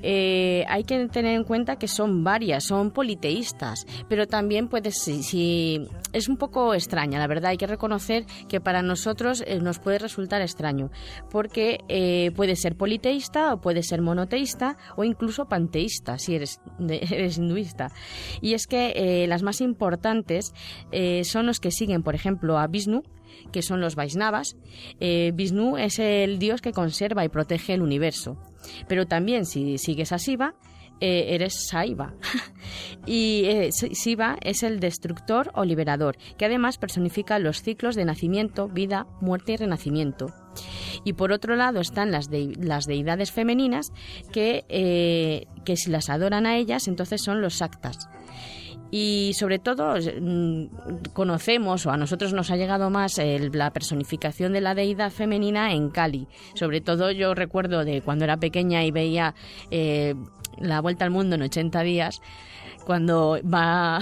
eh, 0.01 0.65
hay 0.67 0.83
que 0.83 1.07
tener 1.07 1.35
en 1.35 1.43
cuenta 1.43 1.77
que 1.77 1.87
son 1.87 2.23
varias, 2.23 2.63
son 2.65 2.91
politeístas, 2.91 3.85
pero 4.09 4.27
también 4.27 4.67
puede 4.67 4.91
si, 4.91 5.23
si- 5.23 5.87
es 6.13 6.27
un 6.27 6.37
poco 6.37 6.73
extraña, 6.73 7.19
la 7.19 7.27
verdad, 7.27 7.51
hay 7.51 7.57
que 7.57 7.67
reconocer 7.67 8.25
que 8.49 8.59
para 8.59 8.81
nosotros 8.81 9.43
eh, 9.47 9.59
nos 9.59 9.79
puede 9.79 9.99
resultar 9.99 10.41
extraño, 10.41 10.89
porque 11.29 11.79
eh, 11.87 12.31
puede 12.35 12.55
ser 12.55 12.75
politeísta 12.75 13.53
o 13.53 13.61
puede 13.61 13.83
ser 13.83 14.01
monoteísta 14.01 14.77
o 14.97 15.03
incluso 15.03 15.45
panteísta 15.45 16.17
si 16.17 16.35
eres, 16.35 16.59
hinduista. 17.37 17.91
Y 18.41 18.53
es 18.53 18.67
que 18.67 19.25
las 19.27 19.43
más 19.43 19.61
importantes 19.61 20.53
son 21.23 21.45
los 21.45 21.59
que 21.59 21.71
siguen, 21.71 22.03
por 22.03 22.15
ejemplo, 22.15 22.57
a 22.57 22.67
Vishnu, 22.67 23.03
que 23.51 23.61
son 23.61 23.81
los 23.81 23.95
Vaisnavas. 23.95 24.55
Vishnu 24.99 25.77
es 25.77 25.99
el 25.99 26.39
dios 26.39 26.61
que 26.61 26.71
conserva 26.71 27.23
y 27.25 27.29
protege 27.29 27.73
el 27.73 27.81
universo. 27.81 28.37
Pero 28.87 29.05
también 29.05 29.45
si 29.45 29.77
sigues 29.77 30.11
a 30.11 30.17
Shiva, 30.17 30.55
eh, 30.99 31.33
eres 31.33 31.67
Saiva. 31.67 32.13
y 33.05 33.43
eh, 33.45 33.69
Si- 33.71 33.89
Shiva 33.89 34.37
es 34.41 34.61
el 34.63 34.79
destructor 34.79 35.51
o 35.55 35.65
liberador, 35.65 36.17
que 36.37 36.45
además 36.45 36.77
personifica 36.77 37.39
los 37.39 37.61
ciclos 37.63 37.95
de 37.95 38.05
nacimiento, 38.05 38.67
vida, 38.67 39.07
muerte 39.19 39.53
y 39.53 39.57
renacimiento. 39.57 40.27
Y 41.03 41.13
por 41.13 41.31
otro 41.31 41.55
lado 41.55 41.79
están 41.79 42.11
las, 42.11 42.29
dei- 42.29 42.55
las 42.57 42.85
deidades 42.85 43.31
femeninas 43.31 43.91
que, 44.31 44.65
eh, 44.69 45.47
que 45.65 45.75
si 45.77 45.89
las 45.89 46.09
adoran 46.09 46.45
a 46.45 46.57
ellas, 46.57 46.87
entonces 46.87 47.21
son 47.23 47.41
los 47.41 47.53
Shaktas. 47.55 47.97
Y 48.91 49.31
sobre 49.35 49.57
todo 49.57 49.95
mm, 49.95 50.65
conocemos, 51.13 51.85
o 51.85 51.91
a 51.91 51.97
nosotros 51.97 52.33
nos 52.33 52.51
ha 52.51 52.57
llegado 52.57 52.89
más 52.89 53.17
el- 53.19 53.51
la 53.53 53.71
personificación 53.71 54.51
de 54.51 54.59
la 54.61 54.75
deidad 54.75 55.11
femenina 55.11 55.73
en 55.73 55.89
Cali. 55.89 56.27
Sobre 56.55 56.81
todo 56.81 57.09
yo 57.11 57.33
recuerdo 57.33 57.85
de 57.85 58.01
cuando 58.01 58.25
era 58.25 58.37
pequeña 58.37 58.83
y 58.83 58.91
veía 58.91 59.33
eh, 59.71 60.13
La 60.59 60.81
Vuelta 60.81 61.05
al 61.05 61.11
Mundo 61.11 61.35
en 61.35 61.41
80 61.43 61.81
días, 61.83 62.21
cuando 62.81 63.39
va 63.43 63.99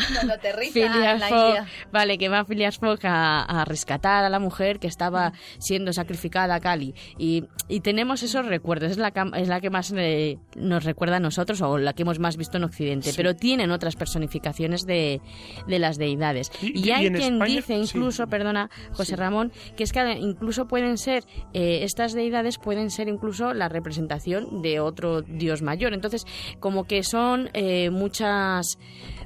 Phileas 0.72 1.22
Fogg- 1.30 1.66
vale, 1.92 2.18
que 2.18 2.30
va 2.30 2.46
Phileas 2.46 2.78
Fogg 2.78 3.00
a, 3.06 3.44
a 3.44 3.66
rescatar 3.66 4.24
a 4.26 4.30
la 4.30 4.40
mujer 4.40 4.80
que 4.80 4.88
estaba 4.88 5.34
siendo 5.60 5.94
sacrificada 5.94 6.56
a 6.56 6.60
Cali. 6.60 6.94
Y, 7.18 7.46
y 7.68 7.82
tenemos 7.82 8.24
esos 8.24 8.46
recuerdos, 8.46 8.92
es 8.92 8.98
la, 8.98 9.12
es 9.36 9.48
la 9.48 9.62
que 9.62 9.70
más 9.70 9.94
eh, 9.96 10.38
nos 10.56 10.84
recuerda 10.84 11.18
a 11.18 11.20
nosotros 11.20 11.62
o 11.62 11.78
la 11.78 11.94
que 11.94 12.04
hemos 12.04 12.20
más 12.20 12.38
visto 12.38 12.58
en 12.58 12.64
Occidente, 12.64 13.12
pero 13.16 13.36
tienen 13.36 13.72
otras 13.72 13.96
personificaciones 13.96 14.86
de, 14.86 15.22
de 15.68 15.80
las 15.80 15.98
deidades. 15.98 16.52
Y- 16.62 16.92
hay 16.92 17.08
en 17.08 17.14
quien 17.16 17.34
España- 17.36 17.56
dice 17.56 17.74
incluso, 17.76 18.24
sí. 18.24 18.30
perdona, 18.30 18.70
José 18.94 19.16
Ramón, 19.16 19.52
que 19.76 19.84
es 19.84 19.92
que 19.92 20.00
incluso 20.20 20.68
pueden 20.68 20.98
ser, 20.98 21.24
eh, 21.54 21.80
estas 21.84 22.14
deidades 22.14 22.58
pueden 22.58 22.90
ser 22.90 23.08
incluso 23.08 23.54
la 23.54 23.70
representación 23.70 24.62
de 24.62 24.80
otro 24.80 25.22
dios 25.22 25.62
mayor. 25.62 25.94
Entonces, 25.94 26.26
como 26.60 26.86
que 26.86 27.04
son 27.04 27.50
eh, 27.54 27.90
muchas 27.90 28.69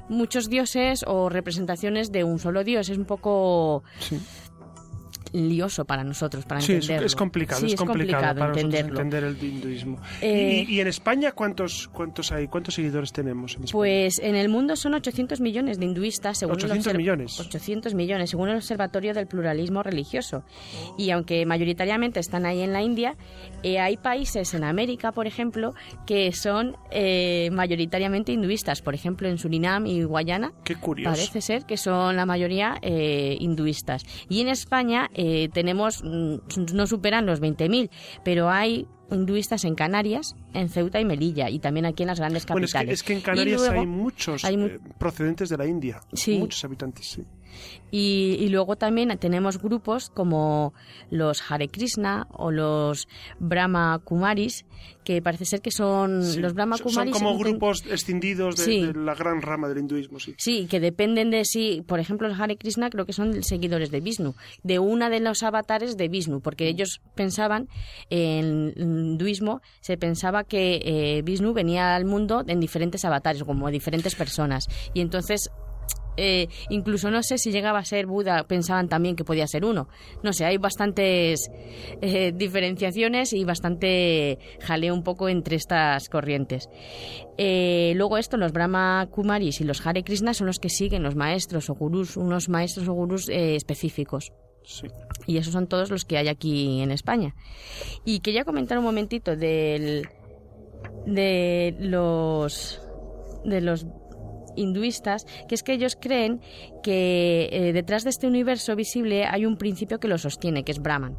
muchos 0.08 0.48
dioses 0.48 1.04
o 1.06 1.28
representaciones 1.28 2.12
de 2.12 2.24
un 2.24 2.38
solo 2.38 2.64
dios. 2.64 2.88
Es 2.88 2.98
un 2.98 3.04
poco. 3.04 3.82
Lioso 5.32 5.84
para 5.84 6.04
nosotros, 6.04 6.44
para 6.44 6.60
Sí, 6.60 6.72
es, 6.72 6.82
entenderlo. 6.84 7.06
es 7.06 7.16
complicado, 7.16 7.60
Sí, 7.60 7.66
es 7.68 7.74
complicado, 7.76 8.22
para 8.22 8.34
nosotros 8.34 8.64
entenderlo. 8.64 9.00
entender 9.00 9.24
el 9.24 9.42
hinduismo. 9.42 9.98
Eh, 10.20 10.64
¿Y, 10.68 10.74
y 10.76 10.80
en 10.80 10.88
España 10.88 11.32
cuántos 11.32 11.88
cuántos 11.88 12.30
hay? 12.32 12.46
¿Cuántos 12.48 12.74
seguidores 12.74 13.12
tenemos 13.12 13.56
en? 13.56 13.64
Pues 13.72 14.18
en 14.18 14.36
el 14.36 14.48
mundo 14.48 14.76
son 14.76 14.94
800 14.94 15.40
millones 15.40 15.78
de 15.78 15.86
hinduistas, 15.86 16.38
según 16.38 16.56
el 16.58 16.64
800 16.64 16.92
observ- 16.92 16.96
millones. 16.96 17.40
800 17.40 17.94
millones, 17.94 18.30
según 18.30 18.48
el 18.50 18.56
Observatorio 18.56 19.14
del 19.14 19.26
Pluralismo 19.26 19.82
Religioso. 19.82 20.44
Y 20.98 21.10
aunque 21.10 21.44
mayoritariamente 21.46 22.20
están 22.20 22.46
ahí 22.46 22.60
en 22.62 22.72
la 22.72 22.82
India, 22.82 23.16
eh, 23.62 23.78
hay 23.78 23.96
países 23.96 24.54
en 24.54 24.64
América, 24.64 25.12
por 25.12 25.26
ejemplo, 25.26 25.74
que 26.06 26.32
son 26.32 26.76
eh, 26.90 27.48
mayoritariamente 27.52 28.32
hinduistas. 28.32 28.82
Por 28.82 28.94
ejemplo, 28.94 29.28
en 29.28 29.38
Surinam 29.38 29.86
y 29.86 30.02
Guayana. 30.04 30.52
Qué 30.64 30.76
curioso. 30.76 31.10
Parece 31.14 31.40
ser 31.40 31.64
que 31.64 31.76
son 31.76 32.16
la 32.16 32.26
mayoría 32.26 32.78
eh, 32.82 33.36
hinduistas. 33.40 34.04
Y 34.28 34.40
en 34.40 34.48
España 34.48 35.10
eh, 35.14 35.48
tenemos, 35.52 36.02
mm, 36.04 36.36
no 36.74 36.86
superan 36.86 37.26
los 37.26 37.40
20.000, 37.40 37.90
pero 38.24 38.50
hay 38.50 38.86
hinduistas 39.10 39.64
en 39.64 39.74
Canarias, 39.74 40.34
en 40.54 40.68
Ceuta 40.68 40.98
y 41.00 41.04
Melilla, 41.04 41.48
y 41.50 41.58
también 41.58 41.86
aquí 41.86 42.02
en 42.02 42.08
las 42.08 42.18
grandes 42.18 42.46
Bueno, 42.46 42.64
es 42.64 42.72
que, 42.72 42.78
capitales. 42.78 43.00
es 43.00 43.02
que 43.02 43.12
en 43.14 43.20
Canarias 43.20 43.60
luego- 43.60 43.80
hay 43.80 43.86
muchos 43.86 44.44
hay 44.44 44.56
mu- 44.56 44.66
eh, 44.66 44.80
procedentes 44.98 45.48
de 45.50 45.56
la 45.58 45.66
India. 45.66 46.00
Sí. 46.14 46.38
Muchos 46.38 46.64
habitantes, 46.64 47.06
sí. 47.06 47.22
Y, 47.90 48.36
y 48.40 48.48
luego 48.48 48.76
también 48.76 49.16
tenemos 49.18 49.58
grupos 49.62 50.10
como 50.10 50.74
los 51.10 51.42
Hare 51.48 51.68
Krishna 51.68 52.26
o 52.32 52.50
los 52.50 53.06
Brahma 53.38 54.00
Kumaris, 54.02 54.64
que 55.04 55.22
parece 55.22 55.44
ser 55.44 55.60
que 55.60 55.70
son 55.70 56.24
Sí. 56.24 56.40
los 56.40 56.54
Brahma 56.54 56.76
Kumaris. 56.78 57.12
Son 57.16 57.22
como 57.24 57.38
grupos 57.38 57.84
escindidos 57.86 58.56
de, 58.56 58.64
Sí. 58.64 58.80
de 58.86 58.94
la 58.94 59.14
gran 59.14 59.42
rama 59.42 59.68
del 59.68 59.78
hinduismo, 59.78 60.18
sí. 60.18 60.34
Sí, 60.38 60.66
que 60.68 60.80
dependen 60.80 61.30
de 61.30 61.44
sí. 61.44 61.84
Por 61.86 62.00
ejemplo, 62.00 62.26
los 62.28 62.40
Hare 62.40 62.56
Krishna 62.56 62.90
creo 62.90 63.06
que 63.06 63.12
son 63.12 63.42
seguidores 63.44 63.90
de 63.92 64.00
Vishnu, 64.00 64.34
de 64.64 64.78
una 64.80 65.08
de 65.08 65.20
los 65.20 65.42
avatares 65.44 65.96
de 65.96 66.08
Vishnu, 66.08 66.40
porque 66.40 66.66
ellos 66.68 67.00
pensaban, 67.14 67.68
en 68.10 68.72
el 68.76 68.82
hinduismo, 68.82 69.60
se 69.80 69.96
pensaba 69.96 70.42
que 70.44 70.80
eh, 70.84 71.22
Vishnu 71.22 71.52
venía 71.52 71.94
al 71.94 72.06
mundo 72.06 72.42
en 72.46 72.58
diferentes 72.58 73.04
avatares, 73.04 73.44
como 73.44 73.70
diferentes 73.70 74.14
personas. 74.16 74.66
Y 74.94 75.00
entonces. 75.00 75.48
Eh, 76.16 76.48
incluso 76.70 77.10
no 77.10 77.22
sé 77.22 77.38
si 77.38 77.50
llegaba 77.50 77.78
a 77.78 77.84
ser 77.84 78.06
Buda, 78.06 78.44
pensaban 78.44 78.88
también 78.88 79.16
que 79.16 79.24
podía 79.24 79.46
ser 79.46 79.64
uno. 79.64 79.88
No 80.22 80.32
sé, 80.32 80.44
hay 80.44 80.58
bastantes 80.58 81.50
eh, 82.00 82.32
diferenciaciones 82.34 83.32
y 83.32 83.44
bastante 83.44 84.38
jaleo 84.60 84.94
un 84.94 85.02
poco 85.02 85.28
entre 85.28 85.56
estas 85.56 86.08
corrientes. 86.08 86.68
Eh, 87.36 87.92
luego 87.96 88.18
esto, 88.18 88.36
los 88.36 88.52
Brahma 88.52 89.08
Kumaris 89.10 89.60
y 89.60 89.64
los 89.64 89.84
Hare 89.84 90.04
Krishna 90.04 90.34
son 90.34 90.46
los 90.46 90.58
que 90.58 90.68
siguen 90.68 91.02
los 91.02 91.16
maestros 91.16 91.68
o 91.70 91.74
gurús, 91.74 92.16
unos 92.16 92.48
maestros 92.48 92.88
o 92.88 92.92
gurús 92.92 93.28
específicos. 93.28 94.32
sí. 94.64 94.86
Y 95.26 95.38
esos 95.38 95.52
son 95.52 95.68
todos 95.68 95.90
los 95.90 96.04
que 96.04 96.18
hay 96.18 96.28
aquí 96.28 96.80
en 96.82 96.90
España. 96.90 97.34
Y 98.04 98.20
quería 98.20 98.44
comentar 98.44 98.78
un 98.78 98.84
momentito 98.84 99.36
del, 99.36 100.06
de 101.06 101.74
los 101.80 102.80
de 103.44 103.60
los 103.60 103.86
hinduistas, 104.56 105.26
que 105.48 105.54
es 105.54 105.62
que 105.62 105.72
ellos 105.72 105.96
creen 106.00 106.40
que 106.82 107.48
eh, 107.52 107.72
detrás 107.72 108.04
de 108.04 108.10
este 108.10 108.26
universo 108.26 108.76
visible 108.76 109.24
hay 109.26 109.46
un 109.46 109.56
principio 109.56 109.98
que 109.98 110.08
lo 110.08 110.18
sostiene, 110.18 110.64
que 110.64 110.72
es 110.72 110.80
Brahman. 110.80 111.16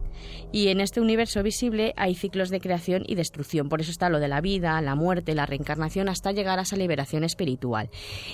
Y 0.52 0.68
en 0.70 0.80
este 0.82 1.02
universo 1.02 1.44
visible 1.44 1.94
hay 1.98 2.16
ciclos 2.16 2.50
de 2.50 2.60
creación 2.60 3.04
y 3.08 3.16
destrucción. 3.16 3.70
Por 3.70 3.82
eso 3.82 3.92
está 3.92 4.10
lo 4.10 4.20
de 4.20 4.28
la 4.28 4.42
vida, 4.42 4.80
la 4.82 4.96
muerte, 4.96 5.36
la 5.36 5.46
reencarnación, 5.46 6.10
hasta 6.10 6.32
llegar 6.32 6.60
a 6.60 6.64
esa 6.64 6.76
liberación 6.78 7.24
espiritual. 7.24 7.90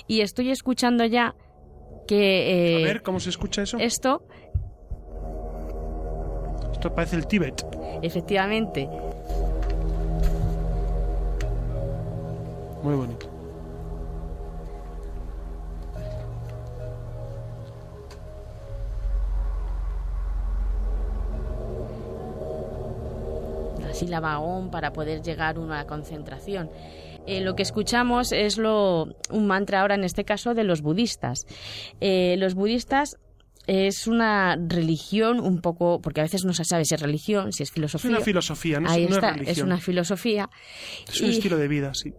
Y 0.06 0.20
estoy 0.20 0.50
escuchando 0.50 1.04
ya 1.04 1.34
que 2.06 2.76
eh, 2.78 2.82
A 2.82 2.86
ver, 2.86 3.02
¿cómo 3.02 3.20
se 3.20 3.30
escucha 3.30 3.62
eso? 3.62 3.78
esto, 3.78 4.26
Esto 6.72 6.94
parece 6.94 7.16
el 7.16 7.26
Tíbet. 7.26 7.64
efectivamente, 8.02 8.88
Muy 12.82 12.94
bonito. 12.96 13.31
Para 24.70 24.92
poder 24.92 25.22
llegar 25.22 25.58
uno 25.58 25.74
a 25.74 25.78
la 25.78 25.86
concentración. 25.86 26.70
Eh, 27.26 27.40
lo 27.40 27.54
que 27.54 27.62
escuchamos 27.62 28.32
es 28.32 28.58
lo, 28.58 29.06
un 29.30 29.46
mantra 29.46 29.80
ahora 29.82 29.94
en 29.94 30.04
este 30.04 30.24
caso 30.24 30.54
de 30.54 30.64
los 30.64 30.82
budistas. 30.82 31.46
Eh, 32.00 32.34
los 32.38 32.54
budistas 32.54 33.16
es 33.68 34.08
una 34.08 34.56
religión 34.56 35.38
un 35.38 35.60
poco, 35.60 36.00
porque 36.00 36.20
a 36.20 36.24
veces 36.24 36.44
no 36.44 36.52
se 36.52 36.64
sabe 36.64 36.84
si 36.84 36.94
es 36.96 37.00
religión, 37.00 37.52
si 37.52 37.62
es 37.62 37.68
Es 37.68 37.74
filosofía. 37.74 38.10
una 38.10 38.20
filosofía, 38.20 38.80
no, 38.80 38.88
es- 38.88 38.92
Ahí 38.94 39.06
no 39.06 39.14
está, 39.14 39.28
es 39.28 39.34
religión. 39.34 39.56
es 39.56 39.62
una 39.62 39.78
filosofía. 39.78 40.50
Es 41.08 41.20
un 41.20 41.28
y- 41.28 41.30
estilo 41.30 41.56
de 41.58 41.68
vida, 41.68 41.94
sí. 41.94 42.12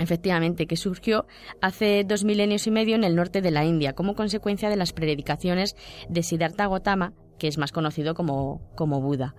Efectivamente, 0.00 0.66
que 0.66 0.76
surgió 0.76 1.26
hace 1.60 2.02
dos 2.04 2.24
milenios 2.24 2.66
y 2.66 2.70
medio 2.70 2.94
en 2.96 3.04
el 3.04 3.14
norte 3.14 3.42
de 3.42 3.50
la 3.50 3.64
India 3.64 3.92
como 3.92 4.14
consecuencia 4.14 4.70
de 4.70 4.76
las 4.76 4.92
predicaciones 4.94 5.76
de 6.08 6.22
Siddhartha 6.22 6.66
Gautama, 6.66 7.12
que 7.38 7.46
es 7.46 7.58
más 7.58 7.72
conocido 7.72 8.14
como, 8.14 8.72
como 8.74 9.00
Buda. 9.02 9.34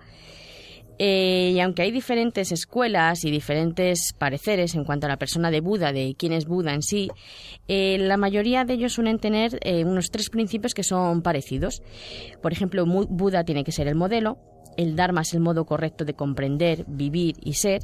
Eh, 0.98 1.52
y 1.54 1.60
aunque 1.60 1.82
hay 1.82 1.90
diferentes 1.90 2.52
escuelas 2.52 3.24
y 3.24 3.30
diferentes 3.30 4.12
pareceres 4.16 4.74
en 4.74 4.84
cuanto 4.84 5.06
a 5.06 5.08
la 5.08 5.16
persona 5.16 5.50
de 5.50 5.60
Buda, 5.60 5.92
de 5.92 6.14
quién 6.16 6.32
es 6.32 6.46
Buda 6.46 6.72
en 6.72 6.82
sí, 6.82 7.10
eh, 7.68 7.98
la 7.98 8.16
mayoría 8.16 8.64
de 8.64 8.74
ellos 8.74 8.92
suelen 8.92 9.18
tener 9.18 9.58
eh, 9.62 9.84
unos 9.84 10.10
tres 10.10 10.30
principios 10.30 10.74
que 10.74 10.84
son 10.84 11.22
parecidos. 11.22 11.82
Por 12.42 12.52
ejemplo, 12.52 12.84
Buda 12.86 13.44
tiene 13.44 13.64
que 13.64 13.72
ser 13.72 13.88
el 13.88 13.96
modelo, 13.96 14.38
el 14.76 14.96
Dharma 14.96 15.22
es 15.22 15.34
el 15.34 15.40
modo 15.40 15.64
correcto 15.64 16.04
de 16.04 16.14
comprender, 16.14 16.84
vivir 16.86 17.36
y 17.42 17.54
ser, 17.54 17.82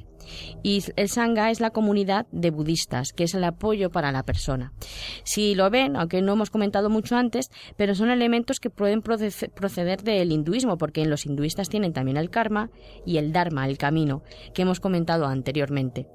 y 0.63 0.83
el 0.97 1.09
Sangha 1.09 1.51
es 1.51 1.61
la 1.61 1.71
comunidad 1.71 2.27
de 2.33 2.51
budistas, 2.51 3.13
que 3.13 3.25
es 3.25 3.35
el 3.35 3.45
apoyo 3.45 3.91
para 3.91 4.13
la 4.13 4.23
persona. 4.23 4.73
Si 5.25 5.55
lo 5.55 5.71
ven, 5.71 5.97
aunque 5.97 6.23
no 6.23 6.33
hemos 6.33 6.51
comentado 6.51 6.91
mucho 6.91 7.17
antes, 7.17 7.51
pero 7.77 7.95
son 7.95 8.11
elementos 8.11 8.61
que 8.61 8.71
pueden 8.71 9.03
proce- 9.03 9.51
proceder 9.51 10.03
del 10.03 10.33
hinduismo, 10.33 10.79
porque 10.79 11.03
en 11.03 11.11
los 11.11 11.27
hinduistas 11.27 11.69
tienen 11.69 11.93
también 11.93 12.17
el 12.17 12.31
karma 12.31 12.71
y 13.07 13.17
el 13.19 13.33
dharma, 13.33 13.67
el 13.67 13.79
camino, 13.79 14.23
que 14.55 14.63
hemos 14.63 14.81
comentado 14.81 15.27
anteriormente. 15.27 16.07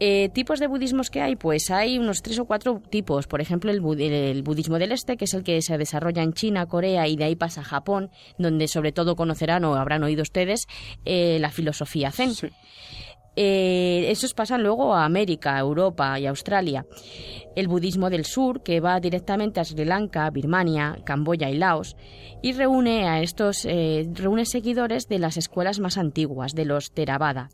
Eh, 0.00 0.28
tipos 0.32 0.60
de 0.60 0.68
budismos 0.68 1.10
que 1.10 1.20
hay, 1.20 1.34
pues 1.34 1.72
hay 1.72 1.98
unos 1.98 2.22
tres 2.22 2.38
o 2.38 2.44
cuatro 2.44 2.80
tipos. 2.88 3.26
Por 3.26 3.40
ejemplo, 3.40 3.72
el, 3.72 3.80
bud- 3.82 3.98
el 4.00 4.44
budismo 4.44 4.78
del 4.78 4.92
este, 4.92 5.16
que 5.16 5.24
es 5.24 5.34
el 5.34 5.42
que 5.42 5.60
se 5.60 5.76
desarrolla 5.76 6.22
en 6.22 6.34
China, 6.34 6.66
Corea 6.66 7.08
y 7.08 7.16
de 7.16 7.24
ahí 7.24 7.34
pasa 7.34 7.62
a 7.62 7.64
Japón, 7.64 8.10
donde 8.38 8.68
sobre 8.68 8.92
todo 8.92 9.16
conocerán 9.16 9.64
o 9.64 9.74
habrán 9.74 10.04
oído 10.04 10.22
ustedes 10.22 10.68
eh, 11.04 11.38
la 11.40 11.50
filosofía 11.50 12.12
zen. 12.12 12.30
Eh, 13.40 14.10
esos 14.10 14.34
pasan 14.34 14.64
luego 14.64 14.94
a 14.94 15.04
América, 15.04 15.56
Europa 15.60 16.18
y 16.18 16.26
Australia. 16.26 16.84
El 17.54 17.68
budismo 17.68 18.10
del 18.10 18.24
sur, 18.24 18.64
que 18.64 18.80
va 18.80 18.98
directamente 18.98 19.60
a 19.60 19.64
Sri 19.64 19.84
Lanka, 19.84 20.28
Birmania, 20.30 20.98
Camboya 21.04 21.48
y 21.48 21.56
Laos, 21.56 21.96
y 22.42 22.52
reúne 22.52 23.06
a 23.06 23.22
estos 23.22 23.64
eh, 23.64 24.08
reúne 24.12 24.44
seguidores 24.44 25.06
de 25.06 25.20
las 25.20 25.36
escuelas 25.36 25.78
más 25.78 25.98
antiguas, 25.98 26.56
de 26.56 26.64
los 26.64 26.90
Theravada. 26.90 27.50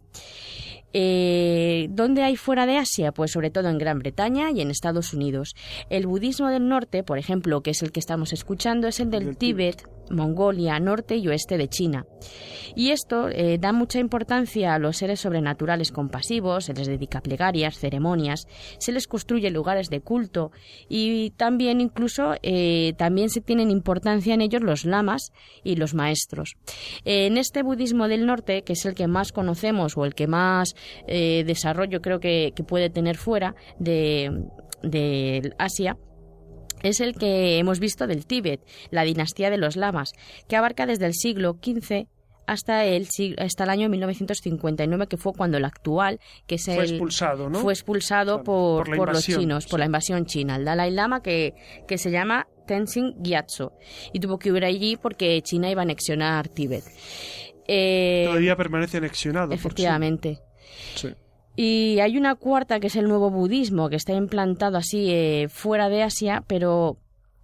Eh, 0.95 1.89
¿Dónde 1.91 2.23
hay 2.23 2.37
fuera 2.37 2.65
de 2.65 2.79
Asia? 2.79 3.13
Pues 3.13 3.33
sobre 3.33 3.51
todo 3.51 3.69
en 3.69 3.77
Gran 3.77 3.99
Bretaña 3.99 4.53
y 4.53 4.63
en 4.63 4.71
Estados 4.71 5.13
Unidos. 5.13 5.55
El 5.91 6.07
budismo 6.07 6.49
del 6.49 6.67
norte, 6.67 7.03
por 7.03 7.19
ejemplo, 7.19 7.63
que 7.63 7.73
es 7.73 7.83
el 7.83 7.93
que 7.93 8.01
estamos 8.01 8.33
escuchando, 8.33 8.89
es 8.89 9.01
el 9.01 9.11
del 9.11 9.27
Del 9.27 9.37
Tíbet, 9.37 9.87
Mongolia, 10.11 10.79
norte 10.81 11.17
y 11.17 11.29
oeste 11.29 11.59
de 11.59 11.69
China. 11.69 12.07
Y 12.75 12.91
esto 12.91 13.29
eh, 13.29 13.59
da 13.59 13.73
mucha 13.73 13.99
importancia 13.99 14.75
a 14.75 14.79
los 14.79 14.97
seres 14.97 15.21
sobrenaturales 15.21 15.93
compasivos, 15.93 16.65
se 16.65 16.75
les 16.75 16.89
dedica 16.89 17.21
plegarias, 17.21 17.79
ceremonias, 17.79 18.47
se 18.79 18.93
les 18.93 19.07
construye 19.07 19.51
lugares 19.51 19.91
de 19.91 20.01
culto 20.01 20.51
y 20.89 21.31
también 21.31 21.81
incluso 21.81 22.35
eh, 22.43 22.95
también 22.99 23.31
se 23.31 23.41
tienen 23.41 23.71
importancia 23.71 24.35
en 24.35 24.41
ellos 24.41 24.63
los 24.63 24.85
lamas 24.85 25.33
y 25.63 25.77
los 25.77 25.95
maestros. 25.95 26.57
En 27.05 27.39
este 27.39 27.63
budismo 27.63 28.09
del 28.09 28.27
norte, 28.27 28.63
que 28.63 28.73
es 28.73 28.85
el 28.87 28.95
que 28.95 29.07
más 29.07 29.33
conocemos 29.33 29.97
o 29.97 30.05
el 30.05 30.15
que 30.15 30.27
más 30.27 30.75
eh, 31.07 31.45
desarrollo 31.47 32.01
creo 32.01 32.19
que, 32.19 32.53
que 32.57 32.65
puede 32.65 32.91
tener 32.91 33.17
fuera 33.17 33.55
de, 33.79 34.45
de 34.83 35.53
Asia, 35.59 35.97
es 36.85 37.01
el 37.01 37.15
que 37.17 37.59
hemos 37.59 37.81
visto 37.81 38.07
del 38.07 38.27
Tíbet, 38.27 38.61
la 38.91 39.03
dinastía 39.03 39.51
de 39.51 39.59
los 39.59 39.77
lamas, 39.77 40.13
que 40.49 40.57
abarca 40.57 40.87
desde 40.87 41.07
el 41.07 41.15
siglo 41.15 41.59
XV 41.63 42.07
hasta 42.47 42.85
el, 42.85 43.09
hasta 43.39 43.65
el 43.65 43.71
año 43.71 43.89
1959, 43.89 45.07
que 45.07 45.17
fue 45.17 45.33
cuando 45.33 45.57
el 45.57 45.65
actual, 45.65 46.21
que 46.47 46.57
es 46.57 46.65
Fue 46.67 46.75
el, 46.77 46.91
expulsado, 46.91 47.49
¿no? 47.49 47.61
fue 47.61 47.73
expulsado 47.73 48.43
por, 48.43 48.87
por 48.87 48.97
por 48.97 49.13
los 49.13 49.25
chinos, 49.25 49.67
por 49.67 49.81
la 49.81 49.87
invasión 49.87 50.27
china. 50.27 50.57
El 50.57 50.65
Dalai 50.65 50.91
Lama, 50.91 51.23
que, 51.23 51.55
que 51.89 51.97
se 51.97 52.11
llama 52.11 52.47
Tenzin 52.67 53.15
Gyatso, 53.23 53.73
y 54.13 54.21
tuvo 54.21 54.39
que 54.39 54.53
huir 54.53 54.65
allí 54.65 54.97
porque 54.97 55.41
China 55.43 55.71
iba 55.71 55.81
a 55.81 55.85
anexionar 55.85 56.49
Tíbet. 56.49 56.85
Eh, 57.67 58.25
Todavía 58.27 58.57
permanece 58.57 58.99
anexionado. 58.99 59.49
por 59.49 59.55
efectivamente. 59.55 60.41
sí. 60.97 61.09
Sí. 61.09 61.15
Y 61.57 62.01
hay 62.01 62.17
una 62.17 62.35
cuarta 62.35 62.81
que 62.81 62.89
es 62.89 62.97
el 62.97 63.09
nuevo 63.09 63.31
budismo, 63.31 63.89
que 63.89 63.97
está 63.97 64.13
implantado 64.13 64.77
así 64.77 65.11
eh, 65.11 65.49
fuera 65.49 65.89
de 65.89 66.03
Asia, 66.03 66.43
pero 66.47 66.97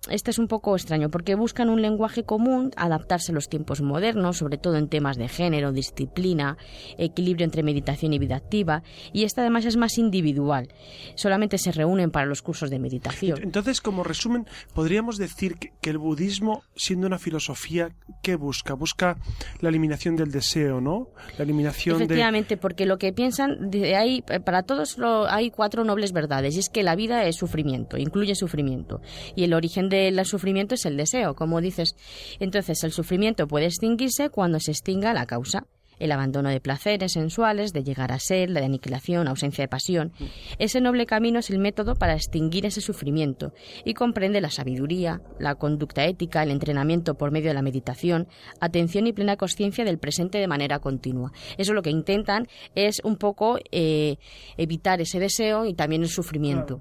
este 0.09 0.31
es 0.31 0.39
un 0.39 0.49
poco 0.49 0.75
extraño 0.77 1.11
porque 1.11 1.35
buscan 1.35 1.69
un 1.69 1.83
lenguaje 1.83 2.25
común, 2.25 2.71
adaptarse 2.77 3.33
a 3.33 3.35
los 3.35 3.49
tiempos 3.49 3.83
modernos, 3.83 4.39
sobre 4.39 4.57
todo 4.57 4.77
en 4.77 4.89
temas 4.89 5.17
de 5.19 5.29
género, 5.29 5.73
disciplina, 5.73 6.57
equilibrio 6.97 7.45
entre 7.45 7.63
meditación 7.63 8.13
y 8.15 8.19
vida 8.19 8.37
activa, 8.37 8.83
y 9.13 9.25
esta 9.25 9.43
además 9.43 9.67
es 9.67 9.77
más 9.77 9.99
individual. 9.99 10.69
Solamente 11.17 11.59
se 11.59 11.73
reúnen 11.73 12.11
para 12.11 12.27
los 12.27 12.41
cursos 12.43 12.71
de 12.71 12.79
meditación. 12.79 13.41
Entonces, 13.43 13.81
como 13.81 14.03
resumen, 14.03 14.47
podríamos 14.75 15.19
decir 15.19 15.57
que, 15.57 15.91
el 15.91 15.99
budismo, 15.99 16.63
siendo 16.77 17.09
una 17.09 17.19
filosofía, 17.19 17.91
¿qué 18.23 18.37
busca? 18.37 18.75
Busca 18.75 19.19
la 19.61 19.69
eliminación 19.71 20.15
del 20.15 20.31
deseo, 20.31 20.81
¿no? 20.81 21.09
La 21.37 21.43
eliminación 21.45 21.99
de... 21.99 22.05
Efectivamente, 22.05 22.57
porque 22.57 22.87
lo 22.87 22.97
que 22.97 23.13
piensan, 23.13 23.71
de- 23.71 23.97
hay, 23.97 24.23
para 24.23 24.63
todos 24.63 24.97
lo- 24.99 25.29
hay 25.29 25.51
cuatro 25.51 25.83
nobles 25.85 26.13
verdades, 26.13 26.55
y 26.57 26.61
es 26.61 26.69
que 26.71 26.85
la 26.85 26.95
vida 26.95 27.25
es 27.25 27.35
sufrimiento, 27.37 27.97
incluye 27.99 28.35
sufrimiento, 28.37 29.01
y 29.35 29.43
el 29.45 29.53
origen 29.53 29.89
del 30.03 30.25
sufrimiento 30.25 30.75
es 30.75 30.87
el 30.87 30.97
deseo, 30.97 31.35
como 31.35 31.61
dices. 31.61 31.97
Entonces, 32.39 32.83
el 32.85 32.93
sufrimiento 32.93 33.47
puede 33.47 33.67
extinguirse 33.67 34.31
cuando 34.31 34.61
se 34.61 34.73
extinga 34.73 35.13
la 35.13 35.27
causa. 35.27 35.67
El 35.99 36.13
abandono 36.13 36.49
de 36.49 36.61
placeres 36.61 37.13
sensuales, 37.13 37.75
de 37.75 37.85
llegar 37.85 38.11
a 38.11 38.19
ser, 38.19 38.49
la 38.49 38.61
de 38.61 38.67
aniquilación, 38.67 39.29
ausencia 39.29 39.63
de 39.63 39.69
pasión. 39.69 40.13
Ese 40.59 40.81
noble 40.81 41.05
camino 41.05 41.41
es 41.41 41.51
el 41.51 41.59
método 41.59 41.95
para 41.95 42.15
extinguir 42.15 42.65
ese 42.65 42.81
sufrimiento 42.81 43.53
y 43.85 43.93
comprende 43.93 44.41
la 44.41 44.49
sabiduría, 44.49 45.21
la 45.39 45.57
conducta 45.57 46.07
ética, 46.07 46.43
el 46.43 46.53
entrenamiento 46.53 47.17
por 47.17 47.33
medio 47.33 47.51
de 47.51 47.55
la 47.55 47.63
meditación, 47.63 48.29
atención 48.61 49.07
y 49.07 49.13
plena 49.13 49.37
conciencia 49.37 49.85
del 49.85 49.99
presente 49.99 50.39
de 50.39 50.49
manera 50.49 50.79
continua. 50.79 51.33
Eso 51.59 51.75
lo 51.75 51.83
que 51.83 51.91
intentan 51.91 52.49
es 52.75 53.03
un 53.05 53.17
poco 53.17 53.59
eh, 53.71 54.17
evitar 54.57 55.03
ese 55.03 55.19
deseo 55.21 55.67
y 55.67 55.75
también 55.75 56.03
el 56.03 56.09
sufrimiento. 56.09 56.81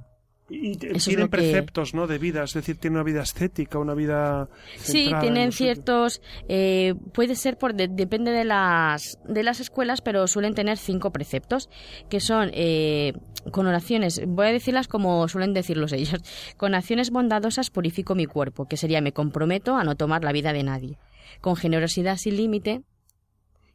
Y 0.50 0.72
Eso 0.96 1.10
tienen 1.10 1.28
que- 1.28 1.38
preceptos, 1.38 1.94
¿no? 1.94 2.08
De 2.08 2.18
vida, 2.18 2.44
es 2.44 2.54
decir, 2.54 2.78
tienen 2.78 2.98
una 2.98 3.04
vida 3.04 3.22
estética, 3.22 3.78
una 3.80 3.94
vida... 3.94 4.50
Sí, 4.78 5.04
centrada 5.04 5.22
tienen 5.22 5.52
ciertos, 5.52 6.22
eh, 6.48 6.96
puede 7.14 7.36
ser 7.36 7.58
por 7.58 7.74
de- 7.76 7.88
depende 7.88 8.32
de 8.32 8.46
las 8.46 9.18
de 9.26 9.44
las 9.44 9.60
escuelas, 9.60 10.02
pero 10.02 10.28
suelen 10.28 10.56
tener 10.56 10.78
cinco 10.78 11.12
preceptos 11.12 11.70
que 12.10 12.20
son 12.20 12.50
eh, 12.54 13.14
con 13.52 13.68
oraciones. 13.68 14.22
Voy 14.28 14.48
a 14.48 14.52
decirlas 14.52 14.88
como 14.88 15.28
suelen 15.28 15.54
decirlos 15.54 15.94
ellos. 15.94 16.20
Con 16.58 16.76
acciones 16.76 17.10
bondadosas 17.12 17.70
purifico 17.70 18.16
mi 18.16 18.26
cuerpo, 18.26 18.66
que 18.68 18.76
sería 18.78 19.02
me 19.02 19.14
comprometo 19.14 19.76
a 19.78 19.84
no 19.84 19.96
tomar 19.96 20.24
la 20.24 20.32
vida 20.32 20.52
de 20.52 20.64
nadie. 20.64 20.98
Con 21.42 21.56
generosidad 21.56 22.18
sin 22.18 22.36
límite 22.38 22.82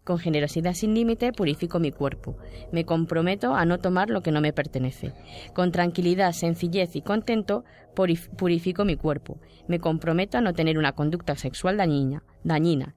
con 0.05 0.19
generosidad 0.19 0.75
sin 0.75 0.95
límite 0.95 1.33
purifico 1.33 1.81
mi 1.81 1.91
cuerpo. 1.91 2.37
Me 2.73 2.85
comprometo 2.85 3.55
a 3.55 3.65
no 3.65 3.79
tomar 3.79 4.11
lo 4.11 4.23
que 4.23 4.31
no 4.33 4.41
me 4.41 4.53
pertenece. 4.53 5.13
Con 5.55 5.73
tranquilidad, 5.73 6.33
sencillez 6.33 6.95
y 6.95 7.03
contento 7.03 7.65
purif- 7.97 8.29
purifico 8.37 8.85
mi 8.85 8.97
cuerpo. 8.97 9.39
Me 9.67 9.81
comprometo 9.81 10.39
a 10.39 10.41
no 10.43 10.53
tener 10.53 10.79
una 10.79 10.93
conducta 10.93 11.37
sexual 11.37 11.79
dañina. 11.79 12.23
dañina. 12.45 12.95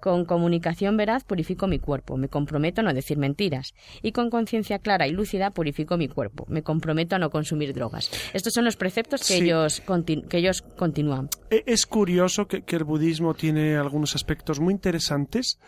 Con 0.00 0.24
comunicación 0.24 0.96
veraz 0.96 1.24
purifico 1.24 1.66
mi 1.66 1.78
cuerpo. 1.78 2.16
Me 2.16 2.28
comprometo 2.28 2.80
a 2.80 2.84
no 2.84 2.92
decir 2.94 3.16
mentiras. 3.18 3.74
Y 4.02 4.12
con 4.12 4.30
conciencia 4.30 4.78
clara 4.78 5.06
y 5.08 5.12
lúcida 5.12 5.50
purifico 5.50 5.96
mi 5.96 6.06
cuerpo. 6.08 6.44
Me 6.48 6.62
comprometo 6.62 7.16
a 7.16 7.18
no 7.18 7.30
consumir 7.30 7.72
drogas. 7.74 8.10
Estos 8.34 8.52
son 8.52 8.64
los 8.66 8.76
preceptos 8.76 9.20
que, 9.20 9.38
Sí. 9.38 9.44
ellos, 9.44 9.82
que 10.28 10.38
ellos 10.38 10.62
continúan. 10.62 11.28
E- 11.50 11.64
Es 11.66 11.86
curioso 11.86 12.46
que, 12.46 12.62
que 12.62 12.76
el 12.76 12.84
budismo 12.84 13.34
tiene 13.34 13.76
algunos 13.76 14.14
aspectos 14.14 14.60
muy 14.60 14.74
interesantes 14.74 15.58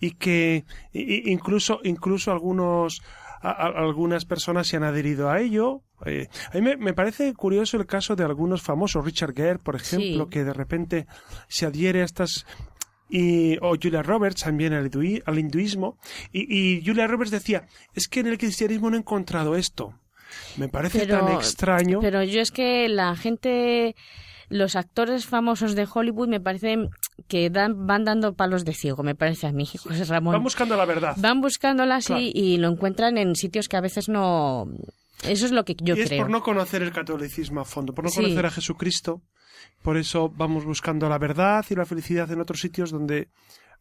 y 0.00 0.12
que 0.12 0.64
incluso, 0.92 1.80
incluso 1.84 2.32
algunos, 2.32 3.00
a- 3.40 3.50
a- 3.50 3.78
algunas 3.80 4.24
personas 4.24 4.66
se 4.66 4.76
han 4.76 4.84
adherido 4.84 5.30
a 5.30 5.40
ello. 5.40 5.82
Eh, 6.06 6.28
a 6.52 6.54
mí 6.56 6.60
me, 6.62 6.76
me 6.76 6.94
parece 6.94 7.32
curioso 7.34 7.76
el 7.76 7.86
caso 7.86 8.16
de 8.16 8.24
algunos 8.24 8.62
famosos, 8.62 9.04
Richard 9.04 9.34
Gere, 9.34 9.58
por 9.58 9.76
ejemplo, 9.76 10.24
Sí. 10.24 10.30
que 10.30 10.44
de 10.44 10.52
repente 10.52 11.06
se 11.48 11.66
adhiere 11.66 12.02
a 12.02 12.04
estas 12.04 12.46
y, 13.08 13.56
o 13.58 13.74
Julia 13.80 14.02
Roberts 14.02 14.42
también 14.42 14.72
al, 14.72 14.90
hindui- 14.90 15.22
al 15.26 15.38
hinduismo. 15.38 15.96
Y, 16.32 16.76
y 16.78 16.84
Julia 16.84 17.06
Roberts 17.06 17.30
decía, 17.30 17.66
es 17.94 18.08
que 18.08 18.20
en 18.20 18.26
el 18.28 18.38
cristianismo 18.38 18.90
no 18.90 18.96
he 18.96 19.00
encontrado 19.00 19.56
esto. 19.56 19.94
Me 20.56 20.68
parece 20.68 21.06
tan 21.06 21.28
extraño. 21.32 22.00
Pero 22.00 22.22
yo 22.22 22.40
es 22.40 22.50
que 22.50 22.88
la 22.88 23.16
gente 23.16 23.96
los 24.50 24.76
actores 24.76 25.26
famosos 25.26 25.74
de 25.74 25.86
Hollywood 25.92 26.28
me 26.28 26.40
parece 26.40 26.88
que 27.28 27.50
dan, 27.50 27.86
van 27.86 28.04
dando 28.04 28.34
palos 28.34 28.64
de 28.64 28.72
ciego, 28.72 29.02
me 29.02 29.14
parece 29.14 29.46
a 29.46 29.52
mí, 29.52 29.66
José 29.66 30.04
Ramón. 30.04 30.32
Van 30.32 30.42
buscando 30.42 30.74
la 30.76 30.86
verdad. 30.86 31.14
Van 31.18 31.40
buscándola 31.42 31.96
así 31.96 32.06
Claro. 32.14 32.22
y 32.34 32.56
lo 32.56 32.68
encuentran 32.68 33.18
en 33.18 33.34
sitios 33.36 33.68
que 33.68 33.76
a 33.76 33.82
veces 33.82 34.08
no... 34.08 34.66
Eso 35.24 35.44
es 35.46 35.52
lo 35.52 35.64
que 35.64 35.74
yo 35.80 35.96
y 35.96 36.00
es 36.00 36.08
creo. 36.08 36.22
por 36.22 36.30
no 36.30 36.42
conocer 36.42 36.82
el 36.82 36.92
catolicismo 36.92 37.60
a 37.60 37.64
fondo, 37.64 37.92
por 37.92 38.04
no 38.04 38.10
Sí. 38.10 38.22
conocer 38.22 38.46
a 38.46 38.50
Jesucristo. 38.50 39.20
Por 39.82 39.96
eso 39.96 40.28
vamos 40.28 40.64
buscando 40.64 41.08
la 41.08 41.18
verdad 41.18 41.64
y 41.70 41.74
la 41.74 41.86
felicidad 41.86 42.30
en 42.30 42.40
otros 42.40 42.60
sitios 42.60 42.90
donde 42.90 43.28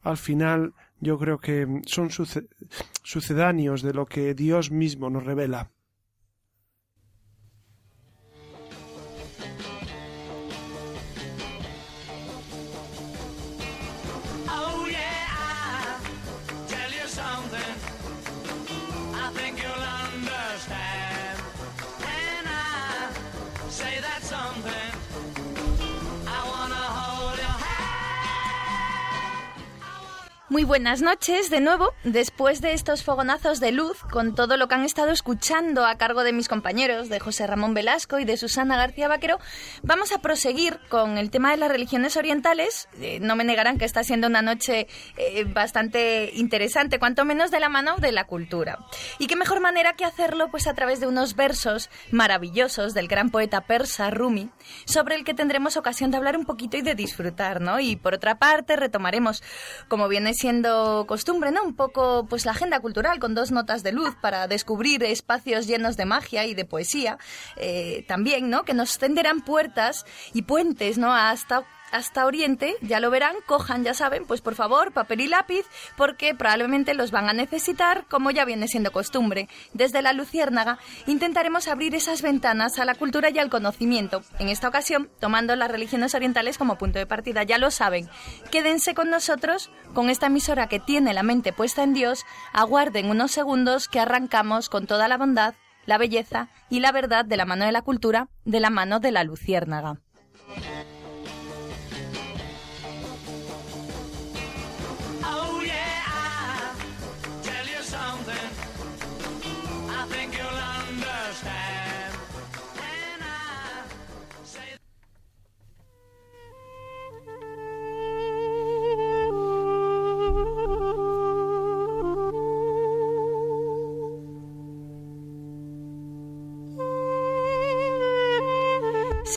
al 0.03 0.17
final 0.17 0.73
yo 0.99 1.17
creo 1.17 1.39
que 1.39 1.67
son 1.85 2.09
suce- 2.11 2.47
sucedáneos 3.03 3.81
de 3.81 3.93
lo 3.93 4.05
que 4.05 4.33
Dios 4.33 4.71
mismo 4.71 5.09
nos 5.09 5.25
revela. 5.25 5.71
Muy 30.49 30.63
buenas 30.63 31.01
noches 31.01 31.49
de 31.49 31.59
nuevo, 31.59 31.93
después 32.05 32.61
de 32.61 32.71
estos 32.71 33.03
fogonazos 33.03 33.59
de 33.59 33.73
luz, 33.73 34.01
con 34.09 34.33
todo 34.33 34.55
lo 34.55 34.69
que 34.69 34.75
han 34.75 34.85
estado 34.85 35.11
escuchando 35.11 35.85
a 35.85 35.97
cargo 35.97 36.23
de 36.23 36.31
mis 36.31 36.47
compañeros, 36.47 37.09
de 37.09 37.19
José 37.19 37.45
Ramón 37.47 37.73
Velasco 37.73 38.17
y 38.17 38.23
de 38.23 38.37
Susana 38.37 38.77
García 38.77 39.09
Vaquero, 39.09 39.39
vamos 39.83 40.13
a 40.13 40.21
proseguir 40.21 40.79
con 40.87 41.17
el 41.17 41.31
tema 41.31 41.51
de 41.51 41.57
las 41.57 41.69
religiones 41.69 42.15
orientales. 42.15 42.87
Eh, 43.01 43.19
no 43.19 43.35
me 43.35 43.43
negarán 43.43 43.77
que 43.77 43.83
está 43.83 44.05
siendo 44.05 44.27
una 44.27 44.41
noche 44.41 44.87
eh, 45.17 45.43
bastante 45.43 46.31
interesante, 46.33 46.97
cuanto 46.97 47.25
menos 47.25 47.51
de 47.51 47.59
la 47.59 47.67
mano 47.67 47.97
de 47.97 48.13
la 48.13 48.23
cultura. 48.23 48.79
Y 49.19 49.27
qué 49.27 49.35
mejor 49.35 49.59
manera 49.59 49.97
que 49.97 50.05
hacerlo 50.05 50.47
pues 50.49 50.67
a 50.67 50.73
través 50.73 51.01
de 51.01 51.07
unos 51.07 51.35
versos 51.35 51.89
maravillosos 52.09 52.93
del 52.93 53.09
gran 53.09 53.31
poeta 53.31 53.65
persa 53.67 54.11
Rumi, 54.11 54.49
sobre 54.85 55.15
el 55.15 55.25
que 55.25 55.33
tendremos 55.33 55.75
ocasión 55.75 56.09
de 56.09 56.15
hablar 56.15 56.37
un 56.37 56.45
poquito 56.45 56.77
y 56.77 56.83
de 56.83 56.95
disfrutar, 56.95 57.59
¿no? 57.59 57.81
Y 57.81 57.97
por 57.97 58.13
otra 58.13 58.39
parte 58.39 58.77
retomaremos, 58.77 59.43
como 59.89 60.07
viene 60.07 60.36
siendo 60.37 61.05
costumbre, 61.07 61.51
¿no? 61.51 61.63
Un 61.63 61.75
poco 61.75 62.27
pues 62.29 62.45
la 62.45 62.51
agenda 62.51 62.79
cultural 62.79 63.19
con 63.19 63.33
dos 63.33 63.51
notas 63.51 63.81
de 63.81 63.91
luz 63.91 64.15
para 64.21 64.47
descubrir 64.47 65.03
espacios 65.03 65.65
llenos 65.65 65.97
de 65.97 66.05
magia 66.05 66.45
y 66.45 66.53
de 66.53 66.63
poesía, 66.63 67.17
eh, 67.55 68.05
también, 68.07 68.49
¿no? 68.49 68.63
Que 68.63 68.75
nos 68.75 68.99
tenderán 68.99 69.41
puertas 69.41 70.05
y 70.33 70.43
puentes, 70.43 70.99
¿no? 70.99 71.11
Hasta 71.11 71.63
hasta 71.91 72.25
Oriente, 72.25 72.75
ya 72.81 72.99
lo 72.99 73.09
verán, 73.09 73.35
cojan, 73.45 73.83
ya 73.83 73.93
saben, 73.93 74.25
pues 74.25 74.41
por 74.41 74.55
favor, 74.55 74.91
papel 74.91 75.21
y 75.21 75.27
lápiz, 75.27 75.65
porque 75.95 76.35
probablemente 76.35 76.93
los 76.93 77.11
van 77.11 77.29
a 77.29 77.33
necesitar, 77.33 78.05
como 78.09 78.31
ya 78.31 78.45
viene 78.45 78.67
siendo 78.67 78.91
costumbre. 78.91 79.47
Desde 79.73 80.01
la 80.01 80.13
Luciérnaga 80.13 80.77
intentaremos 81.05 81.67
abrir 81.67 81.95
esas 81.95 82.21
ventanas 82.21 82.79
a 82.79 82.85
la 82.85 82.95
cultura 82.95 83.29
y 83.29 83.39
al 83.39 83.49
conocimiento, 83.49 84.21
en 84.39 84.49
esta 84.49 84.67
ocasión 84.67 85.09
tomando 85.19 85.55
las 85.55 85.71
religiones 85.71 86.15
orientales 86.15 86.57
como 86.57 86.77
punto 86.77 86.99
de 86.99 87.05
partida, 87.05 87.43
ya 87.43 87.57
lo 87.57 87.71
saben. 87.71 88.09
Quédense 88.51 88.93
con 88.93 89.09
nosotros, 89.09 89.69
con 89.93 90.09
esta 90.09 90.27
emisora 90.27 90.67
que 90.67 90.79
tiene 90.79 91.13
la 91.13 91.23
mente 91.23 91.53
puesta 91.53 91.83
en 91.83 91.93
Dios, 91.93 92.25
aguarden 92.53 93.09
unos 93.09 93.31
segundos 93.31 93.87
que 93.87 93.99
arrancamos 93.99 94.69
con 94.69 94.87
toda 94.87 95.07
la 95.07 95.17
bondad, 95.17 95.55
la 95.85 95.97
belleza 95.97 96.49
y 96.69 96.81
la 96.81 96.91
verdad 96.91 97.25
de 97.25 97.37
la 97.37 97.45
mano 97.45 97.65
de 97.65 97.71
la 97.71 97.81
cultura, 97.81 98.27
de 98.45 98.59
la 98.59 98.69
mano 98.69 98.99
de 98.99 99.11
la 99.11 99.23
Luciérnaga. 99.23 99.99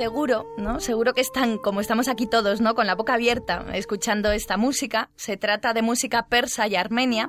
Seguro, 0.01 0.47
¿no? 0.57 0.81
Seguro 0.81 1.13
que 1.13 1.21
están, 1.21 1.59
como 1.59 1.83
estamos 1.83 2.09
aquí 2.09 2.27
todos, 2.27 2.63
¿no? 2.63 2.75
Con 2.75 2.87
la 2.87 2.95
boca 2.95 3.13
abierta, 3.13 3.67
escuchando 3.75 4.33
esta 4.33 4.57
música. 4.57 5.11
Se 5.15 5.37
trata 5.37 5.75
de 5.75 5.83
música 5.83 6.27
persa 6.27 6.67
y 6.67 6.75
armenia, 6.75 7.29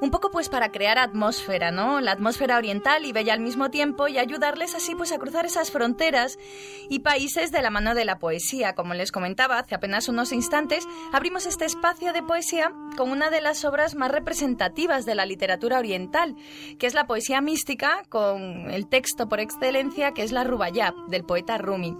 un 0.00 0.12
poco 0.12 0.30
pues 0.30 0.48
para 0.48 0.70
crear 0.70 0.98
atmósfera, 0.98 1.72
¿no? 1.72 2.00
La 2.00 2.12
atmósfera 2.12 2.58
oriental 2.58 3.06
y 3.06 3.10
bella 3.10 3.32
al 3.32 3.40
mismo 3.40 3.72
tiempo 3.72 4.06
y 4.06 4.18
ayudarles 4.18 4.76
así 4.76 4.94
pues 4.94 5.10
a 5.10 5.18
cruzar 5.18 5.46
esas 5.46 5.72
fronteras 5.72 6.38
y 6.88 7.00
países 7.00 7.50
de 7.50 7.60
la 7.60 7.70
mano 7.70 7.92
de 7.96 8.04
la 8.04 8.20
poesía. 8.20 8.76
Como 8.76 8.94
les 8.94 9.10
comentaba 9.10 9.58
hace 9.58 9.74
apenas 9.74 10.08
unos 10.08 10.30
instantes, 10.30 10.86
abrimos 11.12 11.46
este 11.46 11.64
espacio 11.64 12.12
de 12.12 12.22
poesía 12.22 12.72
con 12.96 13.10
una 13.10 13.30
de 13.30 13.40
las 13.40 13.64
obras 13.64 13.96
más 13.96 14.12
representativas 14.12 15.06
de 15.06 15.16
la 15.16 15.26
literatura 15.26 15.80
oriental, 15.80 16.36
que 16.78 16.86
es 16.86 16.94
la 16.94 17.08
poesía 17.08 17.40
mística 17.40 18.04
con 18.08 18.70
el 18.70 18.86
texto 18.86 19.28
por 19.28 19.40
excelencia 19.40 20.14
que 20.14 20.22
es 20.22 20.30
la 20.30 20.44
Rubaiyat 20.44 20.94
del 21.08 21.24
poeta 21.24 21.58
Rumi. 21.58 21.96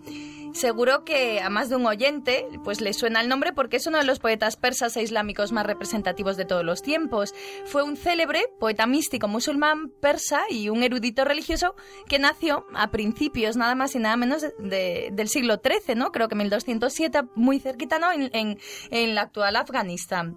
Seguro 0.53 1.05
que 1.05 1.41
a 1.41 1.49
más 1.51 1.69
de 1.71 1.77
un 1.77 1.87
oyente 1.87 2.47
pues 2.63 2.81
le 2.81 2.93
suena 2.93 3.21
el 3.21 3.29
nombre 3.29 3.53
porque 3.53 3.77
es 3.79 3.87
uno 3.87 3.99
de 3.99 4.05
los 4.05 4.19
poetas 4.19 4.57
persas 4.57 4.97
e 4.97 5.03
islámicos 5.03 5.51
más 5.51 5.67
representativos 5.67 6.37
de 6.37 6.45
todos 6.45 6.65
los 6.65 6.83
tiempos. 6.83 7.35
Fue 7.65 7.83
un 7.83 7.97
célebre 7.97 8.45
poeta 8.61 8.87
místico 8.87 9.29
musulmán 9.29 9.89
persa 10.01 10.43
y 10.51 10.69
un 10.69 10.83
erudito 10.83 11.25
religioso 11.25 11.75
que 12.07 12.19
nació 12.19 12.67
a 12.75 12.91
principios 12.91 13.57
nada 13.57 13.75
más 13.75 13.95
y 13.95 13.99
nada 13.99 14.17
menos 14.17 14.43
de- 14.43 14.53
de- 14.59 15.09
del 15.13 15.29
siglo 15.29 15.61
XIII, 15.63 15.95
¿no? 15.97 16.13
Creo 16.13 16.29
que 16.29 16.35
1207, 16.37 17.23
muy 17.35 17.59
cerquita, 17.59 17.99
¿no? 17.99 18.13
En, 18.13 18.31
en- 18.35 18.59
en 18.91 19.15
la 19.15 19.23
actual 19.23 19.57
Afganistán. 19.57 20.37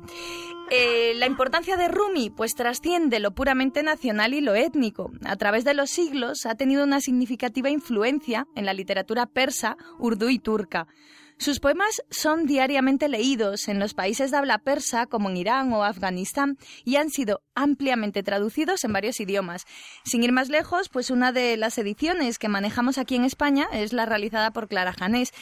Eh, 0.71 1.13
la 1.15 1.27
importancia 1.27 1.77
de 1.77 1.87
Rumi 1.87 2.31
pues 2.31 2.55
trasciende 2.55 3.19
lo 3.19 3.31
puramente 3.31 3.83
nacional 3.83 4.33
y 4.33 4.41
lo 4.41 4.55
étnico. 4.55 5.11
A 5.23 5.35
través 5.35 5.63
de 5.63 5.75
los 5.75 5.91
siglos 5.91 6.45
ha 6.47 6.55
tenido 6.55 6.83
una 6.83 7.01
significativa 7.01 7.69
influencia 7.69 8.47
en 8.55 8.65
la 8.65 8.73
literatura 8.73 9.27
persa, 9.27 9.77
urdú 9.99 10.29
y 10.29 10.39
turca. 10.39 10.87
Sus 11.37 11.59
poemas 11.59 12.01
son 12.09 12.45
diariamente 12.45 13.09
leídos 13.09 13.67
en 13.67 13.77
los 13.77 13.93
países 13.93 14.31
de 14.31 14.37
habla 14.37 14.57
persa 14.57 15.05
como 15.05 15.29
en 15.29 15.37
Irán 15.37 15.73
o 15.73 15.83
Afganistán 15.83 16.57
y 16.85 16.95
han 16.95 17.09
sido 17.09 17.41
ampliamente 17.55 18.23
traducidos 18.23 18.83
en 18.85 18.93
varios 18.93 19.19
idiomas. 19.19 19.65
Sin 20.05 20.23
ir 20.23 20.31
más 20.31 20.49
lejos, 20.49 20.87
pues 20.87 21.11
una 21.11 21.33
de 21.33 21.57
las 21.57 21.77
ediciones 21.77 22.39
que 22.39 22.47
manejamos 22.47 22.97
aquí 22.97 23.15
en 23.15 23.25
España 23.25 23.67
es 23.73 23.91
la 23.91 24.05
realizada 24.05 24.51
por 24.51 24.69
Clara 24.69 24.93
Janés 24.93 25.33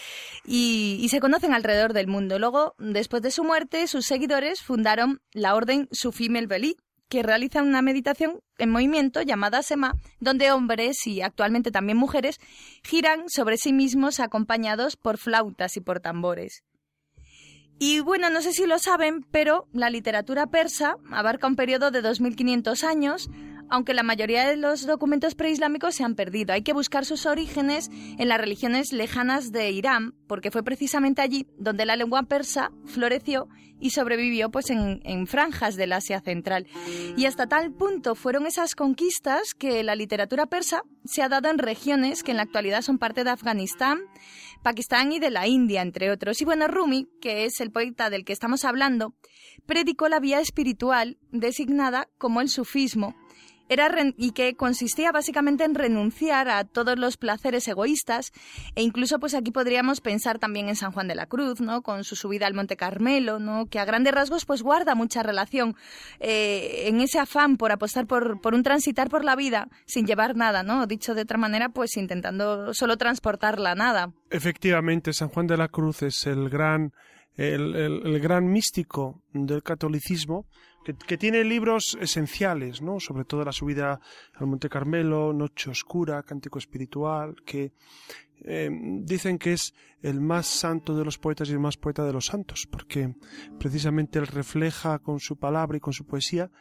y, 0.46 1.08
se 1.14 1.20
conocen 1.20 1.54
alrededor 1.54 1.94
del 1.94 2.08
mundo. 2.08 2.40
Luego, 2.40 2.74
después 2.80 3.22
de 3.22 3.30
su 3.30 3.44
muerte, 3.44 3.86
sus 3.86 4.08
seguidores 4.08 4.64
fundaron 4.64 5.22
la 5.32 5.54
orden 5.54 5.88
Sufi 5.92 6.28
Melveli, 6.28 6.76
que 7.14 7.22
realiza 7.22 7.62
una 7.62 7.84
meditación 7.84 8.40
en 8.58 8.72
movimiento 8.72 9.22
llamada 9.22 9.62
Sema, 9.62 9.94
donde 10.20 10.52
hombres 10.52 11.06
y 11.06 11.22
actualmente 11.22 11.70
también 11.70 11.96
mujeres 11.96 12.40
giran 12.84 13.30
sobre 13.30 13.58
sí 13.58 13.72
mismos 13.72 14.20
acompañados 14.20 14.96
por 14.96 15.20
flautas 15.20 15.78
y 15.78 15.82
por 15.82 16.00
tambores. 16.00 16.64
Y 17.78 18.00
bueno, 18.00 18.32
no 18.32 18.42
sé 18.42 18.52
si 18.52 18.66
lo 18.66 18.80
saben, 18.80 19.22
pero 19.30 19.68
la 19.74 19.92
literatura 19.92 20.48
persa 20.48 20.96
abarca 21.12 21.46
un 21.46 21.56
periodo 21.56 21.92
de 21.92 22.02
2500 22.02 22.84
años, 22.84 23.30
aunque 23.70 23.94
la 23.94 24.04
mayoría 24.04 24.48
de 24.48 24.58
los 24.58 24.86
documentos 24.86 25.36
preislámicos 25.36 25.96
se 25.96 26.04
han 26.04 26.16
perdido. 26.16 26.54
Hay 26.54 26.64
que 26.64 26.74
buscar 26.74 27.06
sus 27.06 27.26
orígenes 27.26 27.90
en 27.92 28.28
las 28.28 28.40
religiones 28.40 28.94
lejanas 28.94 29.52
de 29.52 29.72
Irán, 29.72 30.14
porque 30.28 30.52
fue 30.52 30.64
precisamente 30.64 31.22
allí 31.22 31.48
donde 31.58 31.86
la 31.86 31.96
lengua 31.96 32.24
persa 32.24 32.72
floreció 32.86 33.48
y 33.84 33.90
sobrevivió 33.90 34.50
pues 34.50 34.70
en, 34.70 35.28
franjas 35.28 35.76
del 35.76 35.92
Asia 35.92 36.22
Central. 36.22 36.68
Y 37.18 37.26
hasta 37.26 37.48
tal 37.48 37.74
punto 37.74 38.16
fueron 38.16 38.46
esas 38.46 38.76
conquistas 38.76 39.54
que 39.54 39.84
la 39.84 39.96
literatura 39.96 40.46
persa 40.46 40.84
se 41.04 41.22
ha 41.22 41.28
dado 41.28 41.50
en 41.50 41.58
regiones 41.58 42.24
que 42.24 42.32
en 42.32 42.38
la 42.38 42.44
actualidad 42.44 42.82
son 42.82 42.98
parte 42.98 43.26
de 43.26 43.32
Afganistán, 43.32 44.00
Pakistán 44.62 45.12
y 45.12 45.20
de 45.20 45.32
la 45.32 45.48
India, 45.48 45.82
entre 45.82 46.12
otros. 46.12 46.42
Y 46.42 46.46
bueno, 46.46 46.70
Rumi, 46.70 47.10
que 47.20 47.44
es 47.44 47.60
el 47.60 47.72
poeta 47.72 48.10
del 48.10 48.24
que 48.24 48.32
estamos 48.32 48.64
hablando, 48.64 49.16
predicó 49.66 50.08
la 50.08 50.22
vía 50.22 50.40
espiritual 50.40 51.18
designada 51.32 52.08
como 52.18 52.40
el 52.40 52.48
sufismo, 52.48 53.16
era 53.74 53.94
y 54.18 54.32
que 54.32 54.56
consistía 54.56 55.12
básicamente 55.12 55.64
en 55.66 55.76
renunciar 55.76 56.48
a 56.50 56.64
todos 56.64 56.98
los 56.98 57.18
placeres 57.18 57.68
egoístas 57.68 58.32
e 58.76 58.82
incluso 58.84 59.20
pues 59.20 59.34
aquí 59.34 59.52
podríamos 59.52 60.00
pensar 60.00 60.40
también 60.40 60.70
en 60.70 60.76
San 60.76 60.92
Juan 60.92 61.08
de 61.08 61.16
la 61.16 61.26
Cruz, 61.26 61.60
¿no? 61.60 61.82
Con 61.82 62.04
su 62.04 62.16
subida 62.16 62.48
al 62.48 62.54
Monte 62.54 62.76
Carmelo, 62.78 63.40
¿no? 63.40 63.66
Que 63.66 63.80
a 63.80 63.86
grandes 63.86 64.14
rasgos 64.14 64.46
pues 64.46 64.62
guarda 64.62 64.96
mucha 64.96 65.24
relación 65.24 65.76
eh, 66.20 66.84
en 66.88 67.02
ese 67.02 67.20
afán 67.20 67.58
por 67.58 67.72
apostar 67.72 68.08
por, 68.08 68.40
por 68.42 68.54
un 68.54 68.64
transitar 68.64 69.10
por 69.10 69.24
la 69.26 69.36
vida 69.36 69.68
sin 69.86 70.06
llevar 70.06 70.36
nada, 70.36 70.64
¿no? 70.64 70.86
Dicho 70.88 71.16
de 71.16 71.24
otra 71.24 71.38
manera, 71.38 71.70
pues 71.70 71.98
intentando 71.98 72.74
solo 72.74 72.98
transportar 72.98 73.60
la 73.60 73.76
nada. 73.76 74.12
Efectivamente, 74.30 75.14
San 75.14 75.30
Juan 75.30 75.48
de 75.48 75.58
la 75.58 75.68
Cruz 75.68 76.02
es 76.04 76.26
el 76.28 76.50
gran, 76.50 76.92
el- 77.36 77.76
el 77.76 78.20
gran 78.20 78.46
místico 78.48 79.22
del 79.34 79.64
catolicismo, 79.64 80.46
que, 80.84 81.18
tiene 81.18 81.44
libros 81.44 81.98
esenciales, 82.00 82.82
¿no? 82.82 83.00
Sobre 83.00 83.26
todo 83.26 83.44
la 83.44 83.52
subida 83.52 84.00
al 84.36 84.48
Monte 84.48 84.70
Carmelo, 84.70 85.34
Noche 85.34 85.70
Oscura, 85.70 86.24
Cántico 86.24 86.60
Espiritual, 86.60 87.36
que 87.46 87.72
eh, 88.46 88.70
dicen 89.02 89.38
que 89.38 89.54
es 89.54 89.74
el 90.02 90.20
más 90.20 90.48
santo 90.48 90.96
de 90.96 91.06
los 91.06 91.18
poetas 91.18 91.50
y 91.50 91.54
el 91.54 91.60
más 91.60 91.78
poeta 91.78 92.04
de 92.04 92.12
los 92.12 92.26
santos, 92.26 92.68
porque 92.70 93.16
precisamente 93.58 94.20
él 94.20 94.28
refleja 94.28 95.00
con 95.00 95.20
su 95.20 95.38
palabra 95.38 95.78
y 95.78 95.80
con 95.80 95.94
su 95.94 96.06
poesía 96.06 96.52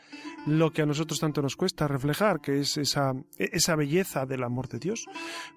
lo 0.47 0.73
que 0.73 0.83
a 0.83 0.87
nosotros 0.87 1.19
tanto 1.19 1.43
nos 1.43 1.57
cuesta 1.57 1.89
reflejar, 1.89 2.41
que 2.41 2.61
es 2.61 2.77
esa, 2.77 3.13
esa 3.37 3.75
belleza 3.75 4.27
del 4.27 4.45
amor 4.45 4.69
de 4.69 4.79
Dios. 4.79 5.07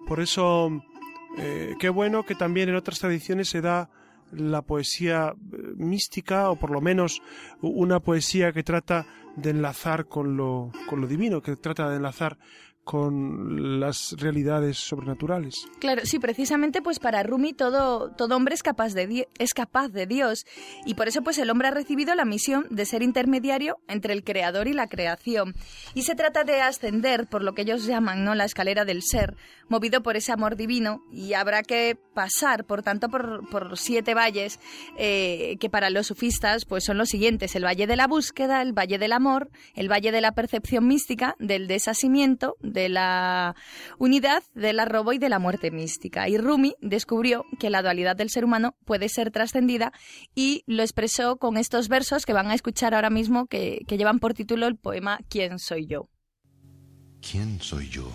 Por 0.07 0.20
eso 0.20 0.72
eh, 1.38 1.76
qué 1.80 1.89
bueno 1.89 2.24
que 2.24 2.34
también 2.34 2.70
en 2.70 2.76
otras 2.76 2.99
tradiciones 2.99 3.49
se 3.49 3.61
da 3.61 3.89
la 4.38 4.61
poesía 4.61 5.33
eh, 5.33 5.57
mística 5.77 6.49
o 6.49 6.55
por 6.55 6.71
lo 6.71 6.81
menos 6.81 7.21
una 7.61 7.99
poesía 7.99 8.51
que 8.53 8.63
trata 8.63 9.05
de 9.36 9.49
enlazar 9.49 10.07
con 10.07 10.38
lo, 10.38 10.71
con 10.88 11.01
lo 11.01 11.07
divino, 11.07 11.41
que 11.41 11.55
trata 11.55 11.89
de 11.89 11.97
enlazar 11.97 12.38
con 12.86 13.79
las 13.79 14.15
realidades 14.17 14.77
sobrenaturales. 14.77 15.67
Claro, 15.79 16.03
sí, 16.05 16.19
precisamente 16.19 16.83
pues 16.83 16.99
para 16.99 17.23
Rumi 17.23 17.51
todo, 17.51 18.11
todo 18.11 18.36
hombre 18.36 18.53
es 18.53 18.63
capaz, 18.63 18.93
de 18.93 20.05
Dios 20.05 20.45
y 20.86 20.93
por 20.93 21.07
eso 21.07 21.23
pues 21.23 21.39
el 21.39 21.49
hombre 21.49 21.67
ha 21.67 21.71
recibido 21.71 22.13
la 22.13 22.23
misión 22.23 22.67
de 22.69 22.86
ser 22.86 23.01
intermediario 23.01 23.77
entre 23.88 24.13
el 24.13 24.23
creador 24.23 24.67
y 24.67 24.73
la 24.73 24.88
creación. 24.88 25.55
Y 25.95 26.03
se 26.03 26.13
trata 26.13 26.43
de 26.43 26.61
ascender 26.61 27.27
por 27.27 27.43
lo 27.43 27.53
que 27.53 27.63
ellos 27.63 27.86
llaman 27.86 28.23
¿no? 28.23 28.36
la 28.36 28.45
escalera 28.45 28.86
del 28.86 29.01
ser, 29.01 29.36
movido 29.67 30.03
por 30.03 30.15
ese 30.15 30.31
amor 30.31 30.55
divino 30.55 31.03
y 31.11 31.33
habrá 31.33 31.63
que 31.63 31.97
pasar 32.13 32.65
por 32.65 32.83
tanto 32.83 33.09
por, 33.09 33.49
por 33.49 33.77
siete 33.79 34.13
valles 34.13 34.59
eh, 34.97 35.57
que 35.59 35.69
para 35.71 35.89
los 35.89 36.05
sufistas 36.05 36.65
pues 36.65 36.83
son 36.83 36.99
los 36.99 37.09
siguientes, 37.09 37.55
el 37.55 37.65
valle 37.65 37.88
de 37.88 37.95
la 37.95 38.05
búsqueda, 38.05 38.61
el 38.61 38.73
valle 38.73 38.99
del 38.99 39.11
amor, 39.11 39.49
el 39.73 39.91
valle 39.91 40.11
de 40.11 40.21
la 40.21 40.33
percepción 40.33 40.88
mística, 40.88 41.36
del 41.39 41.67
desasimiento, 41.67 42.55
de 42.76 42.89
la 42.89 43.55
unidad, 43.97 44.43
del 44.53 44.80
arrobo 44.80 45.13
y 45.13 45.17
de 45.17 45.30
la 45.30 45.39
muerte 45.39 45.71
mística. 45.71 46.30
Y 46.30 46.38
Rumi 46.38 46.76
descubrió 46.82 47.45
que 47.59 47.71
la 47.71 47.82
dualidad 47.82 48.15
del 48.15 48.30
ser 48.30 48.45
humano 48.45 48.76
puede 48.86 49.09
ser 49.09 49.32
trascendida 49.32 49.91
y 50.36 50.63
lo 50.67 50.84
expresó 50.84 51.38
con 51.38 51.57
estos 51.57 51.88
versos 51.88 52.26
que 52.28 52.34
van 52.34 52.51
a 52.51 52.53
escuchar 52.53 52.93
ahora 52.93 53.09
mismo 53.09 53.47
que, 53.47 53.80
llevan 53.95 54.19
por 54.19 54.34
título 54.34 54.67
el 54.67 54.76
poema 54.76 55.19
¿Quién 55.30 55.57
soy 55.57 55.88
yo? 55.88 56.09
¿Quién 57.21 57.59
soy 57.61 57.89
yo? 57.89 58.11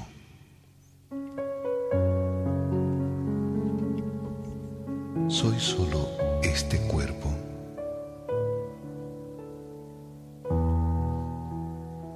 Soy 5.28 5.58
solo 5.58 6.08
este 6.42 6.76
cuerpo. 6.86 7.28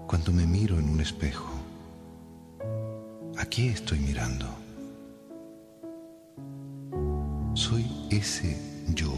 Cuando 0.07 0.33
me 0.33 0.47
miro 0.47 0.79
en 0.79 0.89
un 0.91 1.01
espejo, 1.01 1.54
¿a 3.39 3.45
qué 3.47 3.71
estoy 3.71 3.99
mirando? 3.99 4.47
¿Soy 7.55 7.85
ese 8.11 8.57
yo? 8.95 9.13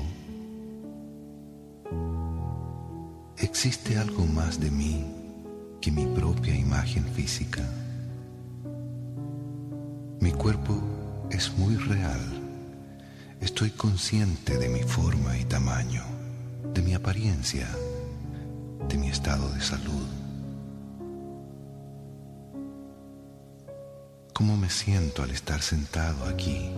¿Existe 3.38 3.98
algo 3.98 4.24
más 4.26 4.60
de 4.60 4.70
mí 4.70 5.04
que 5.80 5.90
mi 5.90 6.06
propia 6.06 6.54
imagen 6.54 7.04
física? 7.04 7.62
Mi 10.20 10.32
cuerpo 10.32 10.80
es 11.30 11.56
muy 11.58 11.76
real. 11.76 12.20
Estoy 13.40 13.70
consciente 13.70 14.56
de 14.56 14.68
mi 14.68 14.82
forma 14.82 15.38
y 15.38 15.44
tamaño, 15.44 16.02
de 16.72 16.82
mi 16.82 16.94
apariencia, 16.94 17.68
de 18.88 18.96
mi 18.96 19.08
estado 19.08 19.50
de 19.52 19.60
salud. 19.60 20.15
¿Cómo 24.36 24.58
me 24.58 24.68
siento 24.68 25.22
al 25.22 25.30
estar 25.30 25.62
sentado 25.62 26.26
aquí? 26.26 26.70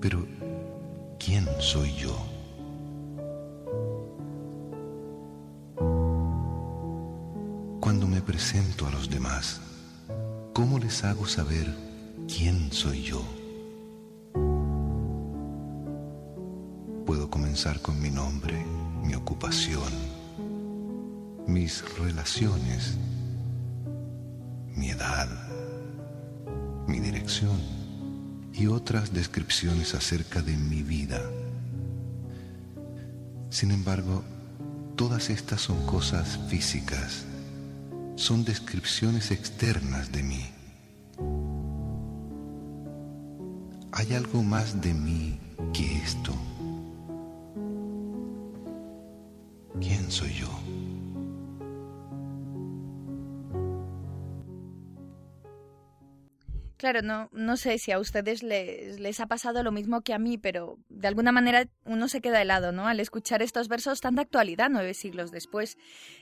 Pero, 0.00 0.28
¿quién 1.18 1.48
soy 1.58 1.92
yo? 1.96 2.16
Cuando 7.80 8.06
me 8.06 8.22
presento 8.22 8.86
a 8.86 8.92
los 8.92 9.10
demás, 9.10 9.60
¿cómo 10.52 10.78
les 10.78 11.02
hago 11.02 11.26
saber 11.26 11.66
quién 12.28 12.70
soy 12.70 13.02
yo? 13.02 13.24
Puedo 17.04 17.28
comenzar 17.28 17.80
con 17.80 18.00
mi 18.00 18.10
nombre, 18.10 18.64
mi 19.02 19.16
ocupación, 19.16 19.92
mis 21.48 21.84
relaciones, 21.98 22.96
mi 24.76 24.90
edad, 24.90 25.28
mi 26.86 27.00
dirección 27.00 27.58
y 28.52 28.66
otras 28.66 29.12
descripciones 29.12 29.94
acerca 29.94 30.42
de 30.42 30.56
mi 30.56 30.82
vida. 30.82 31.20
Sin 33.50 33.70
embargo, 33.70 34.24
todas 34.96 35.30
estas 35.30 35.60
son 35.60 35.84
cosas 35.86 36.38
físicas, 36.48 37.24
son 38.16 38.44
descripciones 38.44 39.30
externas 39.30 40.12
de 40.12 40.22
mí. 40.22 40.44
Hay 43.92 44.12
algo 44.14 44.42
más 44.42 44.80
de 44.80 44.92
mí 44.92 45.38
que 45.72 45.96
esto. 45.98 46.34
¿Quién 49.80 50.10
soy 50.10 50.32
yo? 50.34 50.63
Claro, 56.84 57.00
no, 57.00 57.30
no 57.32 57.56
sé 57.56 57.78
si 57.78 57.92
a 57.92 57.98
ustedes 57.98 58.42
les, 58.42 59.00
les 59.00 59.18
ha 59.18 59.26
pasado 59.26 59.62
lo 59.62 59.72
mismo 59.72 60.02
que 60.02 60.12
a 60.12 60.18
mí, 60.18 60.36
pero 60.36 60.76
de 60.90 61.08
alguna 61.08 61.32
manera 61.32 61.66
uno 61.86 62.08
se 62.08 62.20
queda 62.20 62.42
helado, 62.42 62.72
¿no? 62.72 62.86
Al 62.86 63.00
escuchar 63.00 63.40
estos 63.40 63.68
versos 63.68 64.02
tan 64.02 64.16
de 64.16 64.20
actualidad, 64.20 64.68
nueve 64.70 64.92
siglos 64.92 65.30
después 65.30 65.78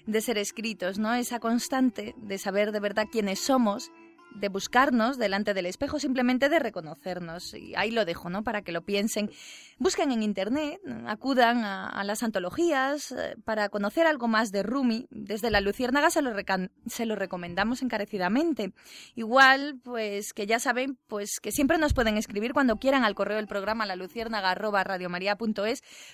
de 0.06 0.20
ser 0.20 0.38
escritos, 0.38 1.00
¿no? 1.00 1.12
Esa 1.14 1.40
constante 1.40 2.14
de 2.16 2.38
saber 2.38 2.70
de 2.70 2.78
verdad 2.78 3.06
quiénes 3.10 3.40
somos, 3.40 3.90
de 4.36 4.48
buscarnos 4.48 5.18
delante 5.18 5.54
del 5.54 5.66
espejo, 5.66 5.98
simplemente 5.98 6.48
de 6.48 6.58
reconocernos. 6.58 7.54
Y 7.54 7.74
ahí 7.76 7.90
lo 7.90 8.04
dejo, 8.04 8.30
¿no? 8.30 8.42
Para 8.42 8.62
que 8.62 8.72
lo 8.72 8.82
piensen. 8.82 9.30
Busquen 9.78 10.12
en 10.12 10.22
internet, 10.22 10.80
acudan 11.06 11.64
a, 11.64 11.88
a 11.88 12.04
las 12.04 12.22
antologías 12.22 13.12
eh, 13.12 13.36
para 13.44 13.68
conocer 13.68 14.06
algo 14.06 14.28
más 14.28 14.52
de 14.52 14.62
Rumi. 14.62 15.06
Desde 15.10 15.50
la 15.50 15.60
Luciérnaga 15.60 16.10
se 16.10 16.22
lo, 16.22 16.32
se 16.86 17.06
lo 17.06 17.16
recomendamos 17.16 17.82
encarecidamente. 17.82 18.72
Igual, 19.14 19.80
pues 19.82 20.32
que 20.32 20.46
ya 20.46 20.58
saben, 20.58 20.98
pues 21.08 21.40
que 21.40 21.52
siempre 21.52 21.78
nos 21.78 21.94
pueden 21.94 22.16
escribir 22.16 22.52
cuando 22.52 22.76
quieran 22.76 23.04
al 23.04 23.14
correo 23.14 23.36
del 23.36 23.46
programa 23.46 23.86
la 23.86 23.96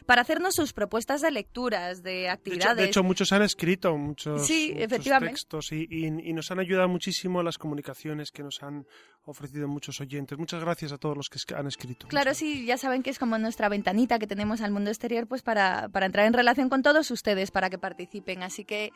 para 0.06 0.22
hacernos 0.22 0.54
sus 0.54 0.72
propuestas 0.72 1.20
de 1.20 1.30
lecturas, 1.30 2.02
de 2.02 2.10
De 2.10 2.22
hecho, 2.24 2.32
actividades. 2.32 2.76
de 2.76 2.84
hecho, 2.84 3.02
muchos 3.02 3.32
han 3.32 3.42
escrito 3.42 3.96
muchos, 3.96 4.46
Sí, 4.46 4.70
muchos 4.72 4.84
efectivamente. 4.84 5.34
textos 5.34 5.72
y, 5.72 5.86
y- 5.90 6.06
y 6.30 6.32
nos 6.32 6.50
han 6.50 6.58
ayudado 6.60 6.88
muchísimo 6.88 7.42
las 7.42 7.58
comunicaciones 7.58 8.07
que 8.32 8.42
nos 8.42 8.62
han 8.62 8.86
ofrecido 9.24 9.68
muchos 9.68 10.00
oyentes. 10.00 10.38
Muchas 10.38 10.60
gracias 10.60 10.92
a 10.92 10.98
todos 10.98 11.16
los 11.16 11.28
que 11.28 11.54
han 11.54 11.66
escrito. 11.66 12.08
Claro, 12.08 12.34
sí, 12.34 12.64
ya 12.64 12.78
saben 12.78 13.02
que 13.02 13.10
es 13.10 13.18
como 13.18 13.38
nuestra 13.38 13.68
ventanita 13.68 14.18
que 14.18 14.26
tenemos 14.26 14.60
al 14.60 14.70
mundo 14.70 14.90
exterior, 14.90 15.26
pues 15.26 15.42
para, 15.42 15.88
para 15.90 16.06
entrar 16.06 16.26
en 16.26 16.32
relación 16.32 16.68
con 16.68 16.82
todos 16.82 17.10
ustedes, 17.10 17.50
para 17.50 17.68
que 17.70 17.78
participen. 17.78 18.42
Así 18.42 18.64
que, 18.64 18.90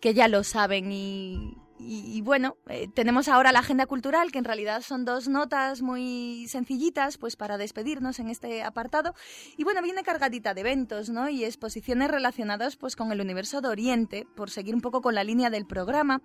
que 0.00 0.14
ya 0.14 0.28
lo 0.28 0.44
saben 0.44 0.92
y, 0.92 1.56
Y, 1.78 2.16
y 2.16 2.20
bueno, 2.20 2.56
eh, 2.68 2.86
tenemos 2.94 3.26
ahora 3.26 3.50
la 3.50 3.58
agenda 3.58 3.86
cultural, 3.86 4.30
que 4.30 4.38
en 4.38 4.44
realidad 4.44 4.82
son 4.82 5.04
dos 5.04 5.26
notas 5.26 5.82
muy 5.82 6.46
sencillitas, 6.46 7.18
pues 7.18 7.34
para 7.34 7.58
despedirnos 7.58 8.20
en 8.20 8.28
este 8.28 8.62
apartado. 8.62 9.14
Y 9.56 9.64
bueno, 9.64 9.82
viene 9.82 10.04
cargadita 10.04 10.54
de 10.54 10.60
eventos, 10.60 11.10
¿no? 11.10 11.28
Y 11.28 11.44
exposiciones 11.44 12.08
relacionadas 12.08 12.76
pues 12.76 12.94
con 12.94 13.10
el 13.10 13.20
universo 13.20 13.60
de 13.60 13.68
Oriente, 13.68 14.26
por 14.36 14.50
seguir 14.50 14.76
un 14.76 14.80
poco 14.80 15.00
con 15.00 15.14
la 15.16 15.24
línea 15.24 15.50
del 15.50 15.66
programa. 15.66 16.22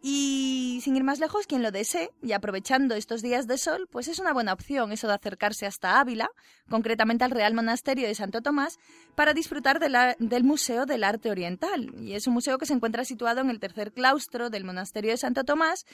Y 0.00 0.80
sin 0.82 0.96
ir 0.96 1.04
más 1.04 1.18
lejos, 1.18 1.46
quien 1.46 1.62
lo 1.62 1.70
desee, 1.70 2.10
y 2.22 2.32
aprovechando 2.32 2.93
estos 2.94 3.22
días 3.22 3.46
de 3.46 3.58
sol, 3.58 3.88
pues 3.90 4.08
es 4.08 4.18
una 4.18 4.32
buena 4.32 4.52
opción 4.52 4.92
eso 4.92 5.06
de 5.08 5.14
acercarse 5.14 5.66
hasta 5.66 6.00
Ávila, 6.00 6.28
concretamente 6.68 7.24
al 7.24 7.30
Real 7.30 7.54
Monasterio 7.54 8.06
de 8.06 8.14
Santo 8.14 8.40
Tomás, 8.40 8.78
para 9.14 9.34
disfrutar 9.34 9.78
de 9.80 9.88
la- 9.88 10.16
del 10.18 10.44
Museo 10.44 10.86
del 10.86 11.04
Arte 11.04 11.30
Oriental. 11.30 11.92
Y 12.00 12.14
es 12.14 12.26
un 12.26 12.34
museo 12.34 12.58
que 12.58 12.66
se 12.66 12.72
encuentra 12.72 13.04
situado 13.04 13.40
en 13.40 13.50
el 13.50 13.60
tercer 13.60 13.92
claustro 13.92 14.50
del 14.50 14.64
Monasterio 14.64 15.10
de 15.10 15.16
Santo 15.16 15.44
Tomás, 15.44 15.84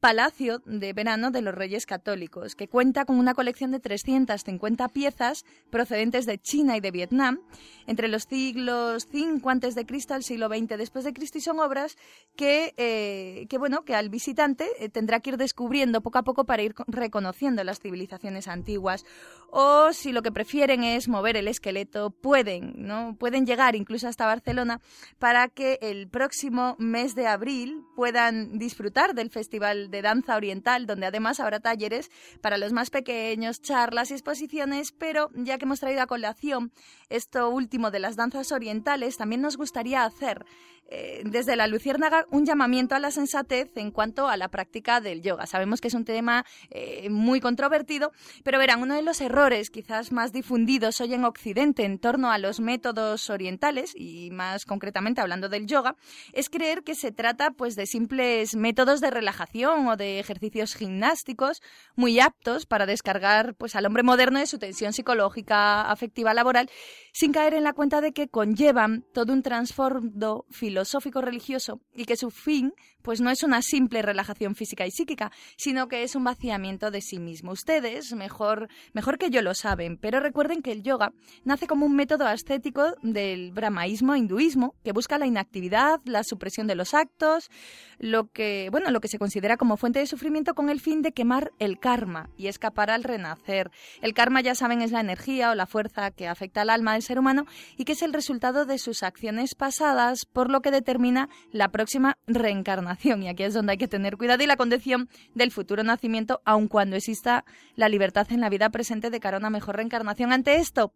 Palacio 0.00 0.60
de 0.64 0.92
Verano 0.92 1.30
de 1.30 1.42
los 1.42 1.54
Reyes 1.54 1.86
Católicos, 1.86 2.54
que 2.56 2.68
cuenta 2.68 3.04
con 3.04 3.18
una 3.18 3.34
colección 3.34 3.70
de 3.70 3.80
350 3.80 4.88
piezas 4.88 5.44
procedentes 5.70 6.26
de 6.26 6.38
China 6.38 6.76
y 6.76 6.80
de 6.80 6.90
Vietnam, 6.90 7.40
entre 7.86 8.08
los 8.08 8.24
siglos 8.24 9.06
5 9.10 9.48
antes 9.50 9.74
de 9.74 9.86
Cristo 9.86 10.14
al 10.14 10.24
siglo 10.24 10.48
XX 10.48 10.76
después 10.78 11.04
de 11.04 11.12
Cristo 11.12 11.38
y 11.38 11.42
son 11.42 11.60
obras 11.60 11.96
que, 12.36 12.74
eh, 12.76 13.46
que 13.48 13.58
bueno 13.58 13.84
que 13.84 13.94
al 13.94 14.08
visitante 14.08 14.66
eh, 14.80 14.88
tendrá 14.88 15.20
que 15.20 15.30
ir 15.30 15.36
descubriendo 15.36 16.00
poco 16.00 16.18
a 16.18 16.22
poco 16.22 16.33
para 16.42 16.64
ir 16.64 16.74
co- 16.74 16.82
reconociendo 16.88 17.62
las 17.62 17.78
civilizaciones 17.78 18.48
antiguas 18.48 19.04
o 19.52 19.92
si 19.92 20.10
lo 20.10 20.22
que 20.22 20.32
prefieren 20.32 20.82
es 20.82 21.06
mover 21.06 21.36
el 21.36 21.46
esqueleto 21.46 22.10
pueden 22.10 22.72
no 22.88 23.14
pueden 23.16 23.46
llegar 23.46 23.76
incluso 23.76 24.08
hasta 24.08 24.26
Barcelona 24.26 24.80
para 25.20 25.46
que 25.46 25.78
el 25.80 26.08
próximo 26.08 26.74
mes 26.80 27.14
de 27.14 27.28
abril 27.28 27.84
puedan 27.94 28.58
disfrutar 28.58 29.14
del 29.14 29.30
Festival 29.30 29.90
de 29.92 30.02
Danza 30.02 30.34
Oriental, 30.34 30.86
donde 30.86 31.06
además 31.06 31.38
habrá 31.38 31.60
talleres 31.60 32.10
para 32.40 32.58
los 32.58 32.72
más 32.72 32.90
pequeños, 32.90 33.60
charlas 33.62 34.10
y 34.10 34.14
exposiciones, 34.14 34.90
pero 34.90 35.30
ya 35.34 35.58
que 35.58 35.66
hemos 35.66 35.78
traído 35.78 36.02
a 36.02 36.06
colación 36.06 36.72
esto 37.10 37.50
último 37.50 37.90
de 37.90 38.00
las 38.00 38.16
danzas 38.16 38.50
orientales, 38.50 39.18
también 39.18 39.42
nos 39.42 39.56
gustaría 39.56 40.04
hacer 40.04 40.44
eh, 40.90 41.22
desde 41.24 41.56
la 41.56 41.66
Luciérnaga 41.66 42.26
un 42.30 42.44
llamamiento 42.44 42.94
a 42.94 42.98
la 42.98 43.10
sensatez 43.10 43.70
en 43.76 43.90
cuanto 43.90 44.28
a 44.28 44.36
la 44.36 44.48
práctica 44.48 45.00
del 45.00 45.22
yoga. 45.22 45.46
Sabemos 45.46 45.80
que 45.80 45.88
es 45.88 45.94
un 45.94 46.04
tema 46.04 46.44
eh, 46.70 47.08
muy 47.10 47.40
controvertido, 47.40 48.12
pero 48.42 48.58
verán, 48.58 48.82
uno 48.82 48.94
de 48.94 49.02
los 49.02 49.20
errores 49.20 49.70
quizás 49.70 50.12
más 50.12 50.32
difundidos 50.32 51.00
hoy 51.00 51.14
en 51.14 51.24
Occidente 51.24 51.84
en 51.84 51.98
torno 51.98 52.30
a 52.30 52.38
los 52.38 52.60
métodos 52.60 53.30
orientales, 53.30 53.94
y 53.96 54.30
más 54.30 54.66
concretamente 54.66 55.20
hablando 55.20 55.48
del 55.48 55.66
yoga, 55.66 55.96
es 56.32 56.50
creer 56.50 56.82
que 56.82 56.94
se 56.94 57.12
trata 57.12 57.50
pues 57.52 57.76
de 57.76 57.86
simples 57.86 58.54
métodos 58.54 59.00
de 59.00 59.10
relajación 59.10 59.88
o 59.88 59.96
de 59.96 60.18
ejercicios 60.20 60.74
gimnásticos 60.74 61.62
muy 61.96 62.20
aptos 62.20 62.66
para 62.66 62.86
descargar 62.86 63.54
pues 63.54 63.74
al 63.74 63.86
hombre 63.86 64.02
moderno 64.02 64.38
de 64.38 64.46
su 64.46 64.58
tensión 64.58 64.92
psicológica, 64.92 65.90
afectiva, 65.90 66.34
laboral, 66.34 66.68
sin 67.12 67.32
caer 67.32 67.54
en 67.54 67.64
la 67.64 67.72
cuenta 67.72 68.00
de 68.00 68.12
que 68.12 68.28
conllevan 68.28 69.04
todo 69.12 69.32
un 69.32 69.42
trasfondo 69.42 70.44
filosófico 70.50 70.73
religioso 71.20 71.80
y 71.94 72.04
que 72.04 72.16
su 72.16 72.30
fin 72.30 72.72
pues 73.04 73.20
no 73.20 73.30
es 73.30 73.42
una 73.42 73.60
simple 73.60 74.00
relajación 74.00 74.54
física 74.54 74.86
y 74.86 74.90
psíquica, 74.90 75.30
sino 75.58 75.88
que 75.88 76.02
es 76.02 76.16
un 76.16 76.24
vaciamiento 76.24 76.90
de 76.90 77.02
sí 77.02 77.20
mismo. 77.20 77.52
Ustedes 77.52 78.14
mejor 78.14 78.68
mejor 78.94 79.18
que 79.18 79.30
yo 79.30 79.42
lo 79.42 79.54
saben, 79.54 79.98
pero 79.98 80.20
recuerden 80.20 80.62
que 80.62 80.72
el 80.72 80.82
yoga 80.82 81.12
nace 81.44 81.66
como 81.66 81.84
un 81.84 81.94
método 81.94 82.26
ascético 82.26 82.94
del 83.02 83.52
brahmaísmo 83.52 84.16
hinduismo 84.16 84.74
que 84.82 84.92
busca 84.92 85.18
la 85.18 85.26
inactividad, 85.26 86.00
la 86.06 86.24
supresión 86.24 86.66
de 86.66 86.76
los 86.76 86.94
actos, 86.94 87.50
lo 87.98 88.30
que, 88.30 88.68
bueno, 88.70 88.90
lo 88.90 89.00
que 89.00 89.08
se 89.08 89.18
considera 89.18 89.58
como 89.58 89.76
fuente 89.76 89.98
de 89.98 90.06
sufrimiento 90.06 90.54
con 90.54 90.70
el 90.70 90.80
fin 90.80 91.02
de 91.02 91.12
quemar 91.12 91.52
el 91.58 91.78
karma 91.78 92.30
y 92.38 92.46
escapar 92.46 92.90
al 92.90 93.04
renacer. 93.04 93.70
El 94.00 94.14
karma, 94.14 94.40
ya 94.40 94.54
saben, 94.54 94.80
es 94.80 94.92
la 94.92 95.00
energía 95.00 95.50
o 95.50 95.54
la 95.54 95.66
fuerza 95.66 96.10
que 96.10 96.26
afecta 96.26 96.62
al 96.62 96.70
alma 96.70 96.94
del 96.94 97.02
ser 97.02 97.18
humano 97.18 97.44
y 97.76 97.84
que 97.84 97.92
es 97.92 98.02
el 98.02 98.14
resultado 98.14 98.64
de 98.64 98.78
sus 98.78 99.02
acciones 99.02 99.54
pasadas, 99.54 100.24
por 100.24 100.50
lo 100.50 100.62
que 100.62 100.70
determina 100.70 101.28
la 101.52 101.68
próxima 101.68 102.16
reencarnación. 102.26 102.93
Y 103.02 103.28
aquí 103.28 103.42
es 103.42 103.54
donde 103.54 103.72
hay 103.72 103.78
que 103.78 103.88
tener 103.88 104.16
cuidado 104.16 104.42
y 104.42 104.46
la 104.46 104.56
condición 104.56 105.08
del 105.34 105.50
futuro 105.50 105.82
nacimiento, 105.82 106.40
aun 106.44 106.68
cuando 106.68 106.96
exista 106.96 107.44
la 107.76 107.88
libertad 107.88 108.26
en 108.30 108.40
la 108.40 108.48
vida 108.48 108.70
presente 108.70 109.10
de 109.10 109.20
cara 109.20 109.36
a 109.36 109.40
una 109.40 109.50
mejor 109.50 109.76
reencarnación. 109.76 110.32
Ante 110.32 110.56
esto, 110.56 110.92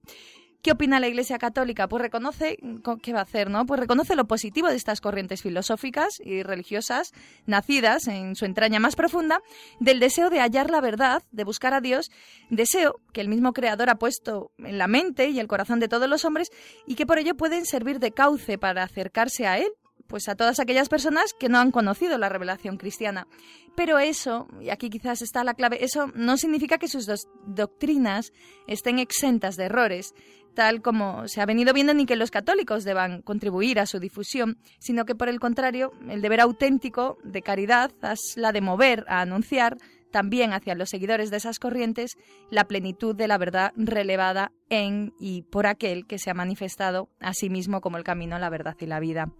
¿Qué 0.60 0.72
opina 0.72 0.98
la 0.98 1.06
Iglesia 1.06 1.38
Católica? 1.38 1.88
Pues 1.88 2.02
reconoce, 2.02 2.58
¿qué 3.00 3.12
va 3.12 3.20
a 3.20 3.22
hacer, 3.22 3.48
no? 3.48 3.64
Pues 3.64 3.78
reconoce 3.78 4.16
lo 4.16 4.26
positivo 4.26 4.68
de 4.68 4.74
estas 4.74 5.00
corrientes 5.00 5.40
filosóficas 5.40 6.18
y 6.18 6.42
religiosas 6.42 7.12
nacidas 7.46 8.08
en 8.08 8.34
su 8.34 8.44
entraña 8.44 8.80
más 8.80 8.96
profunda, 8.96 9.40
del 9.78 10.00
deseo 10.00 10.30
de 10.30 10.40
hallar 10.40 10.68
la 10.70 10.80
verdad, 10.80 11.22
de 11.30 11.44
buscar 11.44 11.74
a 11.74 11.80
Dios, 11.80 12.10
deseo 12.50 13.00
que 13.12 13.20
el 13.20 13.28
mismo 13.28 13.52
Creador 13.52 13.88
ha 13.88 14.00
puesto 14.00 14.50
en 14.58 14.78
la 14.78 14.88
mente 14.88 15.28
y 15.28 15.38
el 15.38 15.46
corazón 15.46 15.78
de 15.78 15.86
todos 15.86 16.08
los 16.08 16.24
hombres 16.24 16.50
y 16.88 16.96
que 16.96 17.06
por 17.06 17.18
ello 17.18 17.36
pueden 17.36 17.64
servir 17.64 18.00
de 18.00 18.10
cauce 18.10 18.58
para 18.58 18.82
acercarse 18.82 19.46
a 19.46 19.58
Él, 19.58 19.70
pues 20.08 20.28
a 20.28 20.34
todas 20.34 20.58
aquellas 20.58 20.88
personas 20.88 21.34
que 21.34 21.48
no 21.48 21.58
han 21.58 21.70
conocido 21.70 22.18
la 22.18 22.28
revelación 22.28 22.78
cristiana. 22.78 23.28
Pero 23.76 23.98
eso, 23.98 24.48
y 24.60 24.70
aquí 24.70 24.90
quizás 24.90 25.22
está 25.22 25.44
la 25.44 25.54
clave, 25.54 25.84
eso 25.84 26.10
no 26.14 26.36
significa 26.36 26.78
que 26.78 26.88
sus 26.88 27.06
dos 27.06 27.28
doctrinas 27.46 28.32
estén 28.66 28.98
exentas 28.98 29.56
de 29.56 29.64
errores, 29.64 30.14
tal 30.54 30.82
como 30.82 31.28
se 31.28 31.40
ha 31.40 31.46
venido 31.46 31.72
viendo, 31.72 31.94
ni 31.94 32.06
que 32.06 32.16
los 32.16 32.32
católicos 32.32 32.82
deban 32.82 33.22
contribuir 33.22 33.78
a 33.78 33.86
su 33.86 34.00
difusión, 34.00 34.58
sino 34.80 35.04
que 35.04 35.14
por 35.14 35.28
el 35.28 35.38
contrario, 35.38 35.92
el 36.08 36.22
deber 36.22 36.40
auténtico 36.40 37.18
de 37.22 37.42
caridad 37.42 37.92
es 38.02 38.34
la 38.36 38.50
de 38.50 38.62
mover 38.62 39.04
a 39.06 39.20
anunciar 39.20 39.76
también 40.10 40.52
hacia 40.52 40.74
los 40.74 40.88
seguidores 40.88 41.30
de 41.30 41.36
esas 41.36 41.58
corrientes 41.58 42.16
la 42.50 42.64
plenitud 42.64 43.14
de 43.14 43.28
la 43.28 43.38
verdad 43.38 43.72
relevada 43.76 44.52
en 44.70 45.12
y 45.20 45.42
por 45.42 45.66
aquel 45.66 46.06
que 46.06 46.18
se 46.18 46.30
ha 46.30 46.34
manifestado 46.34 47.10
a 47.20 47.34
sí 47.34 47.50
mismo 47.50 47.80
como 47.80 47.98
el 47.98 48.04
camino, 48.04 48.38
la 48.38 48.50
verdad 48.50 48.76
y 48.80 48.86
la 48.86 49.00
vida. 49.00 49.32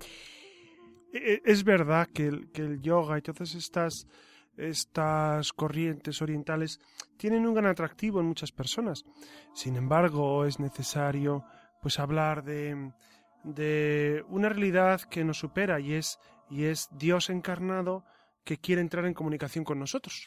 Eh, 1.13 1.41
Es 1.45 1.65
verdad 1.65 2.09
que 2.13 2.27
el, 2.27 2.51
que 2.51 2.63
el 2.63 2.81
yoga 2.81 3.19
y 3.19 3.23
todas 3.23 3.55
estas, 3.55 4.07
estas 4.57 5.53
corrientes 5.53 6.21
orientales 6.23 6.81
tienen 7.17 7.47
un 7.47 7.55
gran 7.55 7.67
atractivo 7.67 8.21
en 8.21 8.27
muchas 8.27 8.53
personas. 8.53 9.05
Sin 9.55 9.77
embargo, 9.77 10.45
es 10.45 10.59
necesario 10.61 11.45
pues 11.81 11.99
hablar 11.99 12.45
de, 12.45 12.93
de 13.45 14.25
una 14.29 14.49
realidad 14.49 15.01
que 15.03 15.25
nos 15.25 15.39
supera 15.39 15.81
y 15.81 15.95
es, 15.95 16.19
y 16.51 16.65
es 16.65 16.89
Dios 16.93 17.31
encarnado 17.31 18.05
que 18.45 18.59
quiere 18.59 18.81
entrar 18.81 19.05
en 19.05 19.15
comunicación 19.15 19.65
con 19.65 19.79
nosotros. 19.79 20.27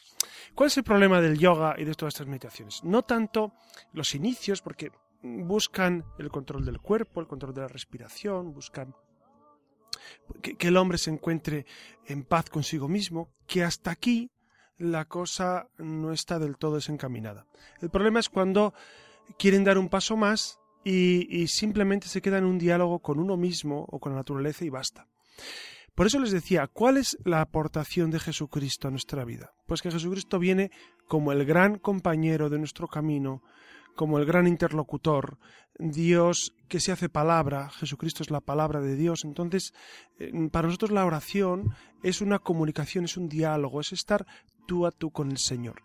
¿Cuál 0.54 0.68
es 0.68 0.78
el 0.78 0.84
problema 0.84 1.20
del 1.22 1.40
yoga 1.40 1.76
y 1.78 1.86
de 1.86 1.96
todas 1.96 2.14
estas 2.14 2.28
meditaciones? 2.28 2.84
No 2.84 3.02
tanto 3.04 3.54
los 3.94 4.14
inicios, 4.14 4.62
porque 4.62 4.92
buscan 5.24 6.06
el 6.20 6.30
control 6.30 6.64
del 6.64 6.80
cuerpo, 6.80 7.20
el 7.20 7.28
control 7.28 7.54
de 7.54 7.62
la 7.62 7.68
respiración, 7.68 8.54
buscan 8.54 8.94
que, 10.42 10.68
el 10.68 10.78
hombre 10.78 10.98
se 10.98 11.10
encuentre 11.10 11.66
en 12.06 12.24
paz 12.24 12.50
consigo 12.50 12.88
mismo, 12.88 13.32
que 13.48 13.64
hasta 13.64 13.92
aquí 13.92 14.32
la 14.78 15.06
cosa 15.06 15.68
no 15.78 16.12
está 16.12 16.40
del 16.40 16.58
todo 16.58 16.76
desencaminada. 16.76 17.46
El 17.82 17.90
problema 17.90 18.20
es 18.20 18.30
cuando 18.30 18.74
quieren 19.38 19.64
dar 19.64 19.78
un 19.78 19.90
paso 19.90 20.18
más 20.18 20.60
y, 20.84 21.28
y 21.30 21.48
simplemente 21.48 22.08
se 22.08 22.22
queda 22.22 22.38
en 22.40 22.46
un 22.46 22.58
diálogo 22.58 23.00
con 23.00 23.20
uno 23.20 23.38
mismo 23.38 23.86
o 23.90 24.00
con 24.00 24.14
la 24.14 24.20
naturaleza 24.20 24.66
y 24.66 24.70
basta. 24.70 25.08
Por 25.96 26.08
eso 26.08 26.20
les 26.20 26.32
decía, 26.32 26.68
¿cuál 26.68 26.98
es 26.98 27.18
la 27.26 27.42
aportación 27.42 28.12
de 28.12 28.20
Jesucristo 28.20 28.88
a 28.88 28.92
nuestra 28.92 29.26
vida? 29.26 29.54
Pues 29.68 29.82
que 29.82 29.92
Jesucristo 29.92 30.40
viene 30.40 30.72
como 31.08 31.32
el 31.32 31.46
gran 31.46 31.78
compañero 31.78 32.50
de 32.50 32.58
nuestro 32.58 32.88
camino, 32.88 33.44
como 33.96 34.18
el 34.18 34.26
gran 34.26 34.48
interlocutor, 34.48 35.38
Dios 35.78 36.54
que 36.68 36.80
se 36.80 36.92
hace 36.92 37.10
palabra, 37.10 37.70
Jesucristo 37.70 38.24
es 38.24 38.32
la 38.32 38.42
palabra 38.42 38.82
de 38.82 38.96
Dios. 38.96 39.24
Entonces, 39.26 39.74
eh, 40.20 40.32
para 40.52 40.68
nosotros 40.68 40.92
la 40.92 41.06
oración 41.06 41.74
es 42.04 42.22
una 42.22 42.40
comunicación, 42.40 43.06
es 43.06 43.18
un 43.18 43.30
diálogo, 43.30 43.82
es 43.82 43.92
estar 43.92 44.26
tú 44.68 44.86
a 44.86 44.92
tú 44.92 45.12
con 45.12 45.32
el 45.32 45.38
Señor. 45.38 45.84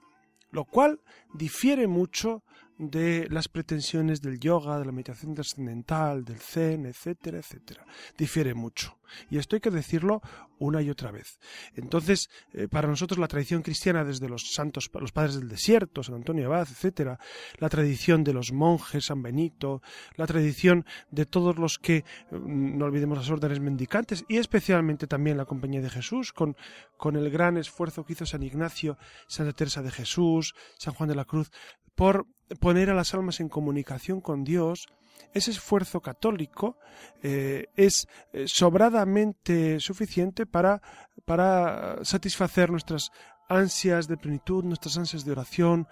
Lo 0.50 0.64
cual 0.64 1.00
difiere 1.34 1.86
mucho 1.86 2.42
de 2.78 3.26
las 3.30 3.48
pretensiones 3.48 4.20
del 4.20 4.38
yoga, 4.38 4.78
de 4.78 4.84
la 4.84 4.92
meditación 4.92 5.34
trascendental, 5.34 6.24
del 6.24 6.38
zen, 6.38 6.86
etcétera, 6.86 7.38
etcétera. 7.38 7.84
Difiere 8.18 8.54
mucho. 8.54 8.98
Y 9.30 9.38
esto 9.38 9.56
hay 9.56 9.60
que 9.60 9.70
decirlo 9.70 10.20
una 10.58 10.82
y 10.82 10.90
otra 10.90 11.10
vez. 11.10 11.38
Entonces, 11.74 12.28
eh, 12.52 12.68
para 12.68 12.88
nosotros 12.88 13.18
la 13.18 13.28
tradición 13.28 13.62
cristiana 13.62 14.04
desde 14.04 14.28
los 14.28 14.52
santos, 14.52 14.90
los 14.94 15.12
padres 15.12 15.36
del 15.36 15.48
desierto, 15.48 16.02
San 16.02 16.16
Antonio 16.16 16.46
Abad, 16.46 16.68
etcétera, 16.70 17.18
la 17.58 17.68
tradición 17.68 18.24
de 18.24 18.32
los 18.32 18.52
monjes, 18.52 19.06
San 19.06 19.22
Benito, 19.22 19.82
la 20.16 20.26
tradición 20.26 20.84
de 21.10 21.26
todos 21.26 21.58
los 21.58 21.78
que, 21.78 21.96
eh, 21.96 22.04
no 22.30 22.86
olvidemos 22.86 23.18
las 23.18 23.30
órdenes 23.30 23.60
mendicantes, 23.60 24.24
y 24.28 24.38
especialmente 24.38 25.06
también 25.06 25.36
la 25.36 25.44
Compañía 25.44 25.80
de 25.80 25.90
Jesús, 25.90 26.32
con, 26.32 26.56
con 26.96 27.16
el 27.16 27.30
gran 27.30 27.56
esfuerzo 27.56 28.04
que 28.04 28.14
hizo 28.14 28.26
San 28.26 28.42
Ignacio, 28.42 28.98
Santa 29.28 29.52
Teresa 29.52 29.82
de 29.82 29.90
Jesús, 29.90 30.54
San 30.78 30.94
Juan 30.94 31.08
de 31.08 31.14
la 31.16 31.24
Cruz, 31.24 31.50
por 31.96 32.26
poner 32.60 32.90
a 32.90 32.94
las 32.94 33.12
almas 33.14 33.40
en 33.40 33.48
comunicación 33.48 34.20
con 34.20 34.44
Dios, 34.44 34.86
ese 35.34 35.50
esfuerzo 35.50 36.00
católico 36.00 36.78
eh, 37.22 37.66
es 37.76 38.06
eh, 38.32 38.44
sobradamente 38.46 39.80
suficiente 39.80 40.46
para, 40.46 40.80
para 41.24 42.04
satisfacer 42.04 42.70
nuestras 42.70 43.10
ansias 43.48 44.08
de 44.08 44.16
plenitud, 44.16 44.64
nuestras 44.64 44.96
ansias 44.96 45.24
de 45.24 45.32
oración. 45.32 45.86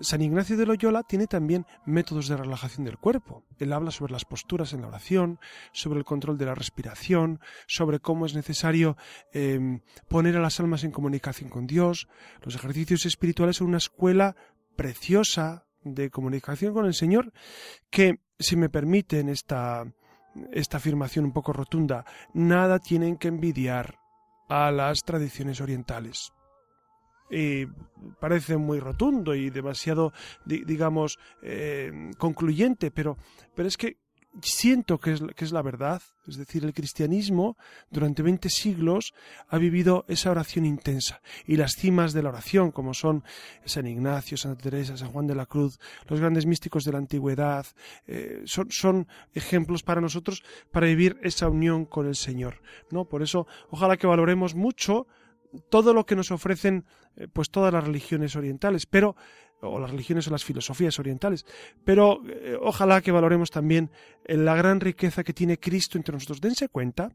San 0.00 0.22
Ignacio 0.22 0.56
de 0.56 0.66
Loyola 0.66 1.02
tiene 1.02 1.26
también 1.26 1.66
métodos 1.84 2.28
de 2.28 2.36
relajación 2.36 2.84
del 2.84 2.98
cuerpo. 2.98 3.44
Él 3.58 3.72
habla 3.72 3.90
sobre 3.90 4.12
las 4.12 4.24
posturas 4.24 4.72
en 4.72 4.82
la 4.82 4.88
oración, 4.88 5.38
sobre 5.72 5.98
el 5.98 6.04
control 6.04 6.38
de 6.38 6.46
la 6.46 6.54
respiración, 6.54 7.40
sobre 7.66 8.00
cómo 8.00 8.26
es 8.26 8.34
necesario 8.34 8.96
eh, 9.32 9.80
poner 10.08 10.36
a 10.36 10.40
las 10.40 10.60
almas 10.60 10.84
en 10.84 10.92
comunicación 10.92 11.50
con 11.50 11.66
Dios. 11.66 12.08
Los 12.42 12.54
ejercicios 12.54 13.06
espirituales 13.06 13.56
son 13.56 13.68
una 13.68 13.78
escuela 13.78 14.36
preciosa 14.76 15.66
de 15.84 16.10
comunicación 16.10 16.72
con 16.72 16.86
el 16.86 16.94
Señor 16.94 17.32
que, 17.90 18.20
si 18.38 18.56
me 18.56 18.68
permiten 18.68 19.28
esta, 19.28 19.84
esta 20.52 20.76
afirmación 20.78 21.24
un 21.24 21.32
poco 21.32 21.52
rotunda, 21.52 22.04
nada 22.34 22.78
tienen 22.78 23.16
que 23.16 23.28
envidiar 23.28 23.98
a 24.48 24.70
las 24.70 25.02
tradiciones 25.02 25.60
orientales. 25.60 26.32
Y 27.30 27.66
parece 28.20 28.58
muy 28.58 28.78
rotundo 28.78 29.34
y 29.34 29.48
demasiado, 29.48 30.12
digamos, 30.44 31.18
eh, 31.42 32.10
concluyente, 32.18 32.90
pero, 32.90 33.16
pero 33.54 33.68
es 33.68 33.78
que 33.78 34.01
siento 34.40 34.98
que 34.98 35.12
es, 35.12 35.22
que 35.36 35.44
es 35.44 35.52
la 35.52 35.62
verdad. 35.62 36.00
Es 36.26 36.36
decir, 36.36 36.64
el 36.64 36.72
cristianismo 36.72 37.56
durante 37.90 38.22
20 38.22 38.48
siglos 38.48 39.12
ha 39.48 39.58
vivido 39.58 40.04
esa 40.08 40.30
oración 40.30 40.64
intensa 40.64 41.20
y 41.46 41.56
las 41.56 41.72
cimas 41.72 42.12
de 42.12 42.22
la 42.22 42.30
oración, 42.30 42.70
como 42.70 42.94
son 42.94 43.24
San 43.64 43.86
Ignacio, 43.86 44.36
Santa 44.36 44.62
Teresa, 44.62 44.96
San 44.96 45.12
Juan 45.12 45.26
de 45.26 45.34
la 45.34 45.46
Cruz, 45.46 45.78
los 46.08 46.20
grandes 46.20 46.46
místicos 46.46 46.84
de 46.84 46.92
la 46.92 46.98
antigüedad, 46.98 47.66
eh, 48.06 48.42
son, 48.44 48.70
son 48.70 49.08
ejemplos 49.34 49.82
para 49.82 50.00
nosotros 50.00 50.42
para 50.70 50.86
vivir 50.86 51.18
esa 51.22 51.48
unión 51.48 51.84
con 51.84 52.06
el 52.06 52.14
Señor. 52.14 52.62
¿no? 52.90 53.04
Por 53.04 53.22
eso, 53.22 53.46
ojalá 53.70 53.96
que 53.96 54.06
valoremos 54.06 54.54
mucho 54.54 55.06
todo 55.68 55.92
lo 55.92 56.06
que 56.06 56.16
nos 56.16 56.30
ofrecen 56.30 56.86
eh, 57.16 57.28
pues 57.30 57.50
todas 57.50 57.72
las 57.72 57.84
religiones 57.84 58.36
orientales, 58.36 58.86
pero 58.86 59.16
o 59.62 59.78
las 59.78 59.90
religiones 59.90 60.26
o 60.26 60.30
las 60.30 60.44
filosofías 60.44 60.98
orientales, 60.98 61.46
pero 61.84 62.20
eh, 62.28 62.56
ojalá 62.60 63.00
que 63.00 63.12
valoremos 63.12 63.50
también 63.50 63.90
eh, 64.24 64.36
la 64.36 64.54
gran 64.56 64.80
riqueza 64.80 65.24
que 65.24 65.32
tiene 65.32 65.58
Cristo 65.58 65.98
entre 65.98 66.14
nosotros. 66.14 66.40
Dense 66.40 66.68
cuenta 66.68 67.12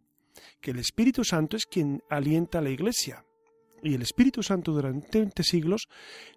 que 0.61 0.71
el 0.71 0.79
Espíritu 0.79 1.23
Santo 1.23 1.57
es 1.57 1.65
quien 1.65 2.01
alienta 2.09 2.59
a 2.59 2.61
la 2.61 2.69
Iglesia 2.69 3.25
y 3.83 3.93
el 3.93 4.01
Espíritu 4.01 4.43
Santo 4.43 4.71
durante 4.71 5.19
20 5.19 5.43
siglos 5.43 5.87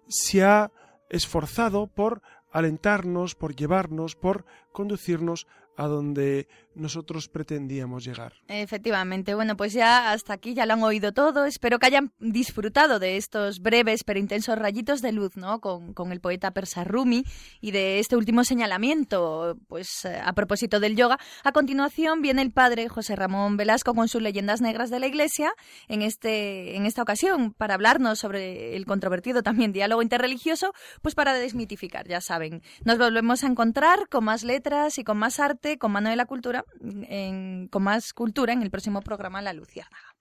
se 0.07 0.43
ha 0.43 0.71
esforzado 1.09 1.87
por 1.87 2.21
alentarnos, 2.51 3.35
por 3.35 3.55
llevarnos, 3.55 4.15
por 4.15 4.45
conducirnos 4.71 5.47
a 5.77 5.87
donde 5.87 6.47
nosotros 6.73 7.27
pretendíamos 7.27 8.03
llegar. 8.05 8.33
Efectivamente, 8.47 9.35
bueno, 9.35 9.57
pues 9.57 9.73
ya 9.73 10.11
hasta 10.11 10.33
aquí 10.33 10.53
ya 10.53 10.65
lo 10.65 10.73
han 10.73 10.83
oído 10.83 11.11
todo. 11.11 11.45
Espero 11.45 11.79
que 11.79 11.87
hayan 11.87 12.13
disfrutado 12.19 12.99
de 12.99 13.17
estos 13.17 13.59
breves 13.59 14.03
pero 14.03 14.19
intensos 14.19 14.57
rayitos 14.57 15.01
de 15.01 15.11
luz, 15.11 15.35
¿no? 15.35 15.59
Con, 15.59 15.93
con 15.93 16.11
el 16.11 16.21
poeta 16.21 16.51
persa 16.51 16.83
Rumi 16.83 17.25
y 17.59 17.71
de 17.71 17.99
este 17.99 18.15
último 18.15 18.43
señalamiento, 18.43 19.57
pues 19.67 20.05
eh, 20.05 20.19
a 20.23 20.33
propósito 20.33 20.79
del 20.79 20.95
yoga. 20.95 21.19
A 21.43 21.51
continuación 21.51 22.21
viene 22.21 22.41
el 22.41 22.51
padre 22.51 22.87
José 22.87 23.15
Ramón 23.15 23.57
Velasco 23.57 23.93
con 23.93 24.07
sus 24.07 24.21
leyendas 24.21 24.61
negras 24.61 24.89
de 24.89 24.99
la 24.99 25.07
Iglesia 25.07 25.53
en 25.87 26.01
este 26.01 26.75
en 26.75 26.85
esta 26.85 27.01
ocasión 27.01 27.53
para 27.53 27.73
hablarnos 27.73 28.19
sobre 28.19 28.75
el 28.75 28.85
controvertido 28.85 29.43
también 29.43 29.71
diálogo 29.71 30.01
interreligioso, 30.01 30.73
pues 31.01 31.15
para 31.15 31.33
desmitificar, 31.33 32.07
ya 32.07 32.21
saben. 32.21 32.61
Nos 32.85 32.97
volvemos 32.97 33.43
a 33.43 33.47
encontrar 33.47 34.07
con 34.09 34.23
más 34.23 34.43
letras 34.43 34.97
y 34.97 35.03
con 35.03 35.17
más 35.17 35.39
arte, 35.39 35.60
con 35.79 35.91
mano 35.91 36.09
de 36.09 36.15
la 36.15 36.25
cultura 36.25 36.65
con 37.69 37.83
más 37.83 38.13
cultura 38.13 38.53
en 38.53 38.61
el 38.61 38.71
próximo 38.71 39.01
programa 39.01 39.41
La 39.41 39.53
Luciérnaga. 39.53 40.15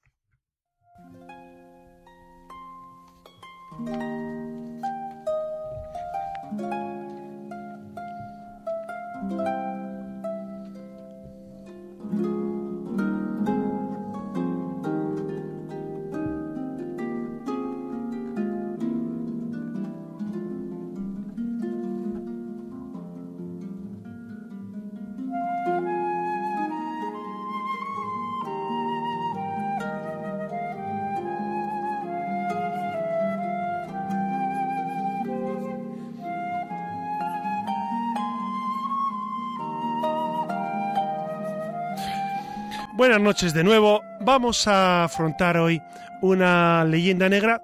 Buenas 43.00 43.22
noches 43.22 43.54
de 43.54 43.64
nuevo. 43.64 44.02
Vamos 44.20 44.68
a 44.68 45.04
afrontar 45.04 45.56
hoy 45.56 45.80
una 46.20 46.84
leyenda 46.84 47.30
negra 47.30 47.62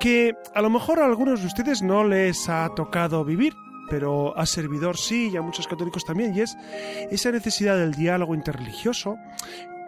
que 0.00 0.34
a 0.54 0.62
lo 0.62 0.70
mejor 0.70 0.98
a 0.98 1.04
algunos 1.04 1.42
de 1.42 1.46
ustedes 1.46 1.82
no 1.82 2.04
les 2.04 2.48
ha 2.48 2.70
tocado 2.74 3.22
vivir, 3.22 3.52
pero 3.90 4.34
a 4.34 4.46
servidor 4.46 4.96
sí 4.96 5.28
y 5.30 5.36
a 5.36 5.42
muchos 5.42 5.68
católicos 5.68 6.06
también, 6.06 6.34
y 6.34 6.40
es 6.40 6.56
esa 7.10 7.30
necesidad 7.30 7.76
del 7.76 7.92
diálogo 7.92 8.34
interreligioso, 8.34 9.18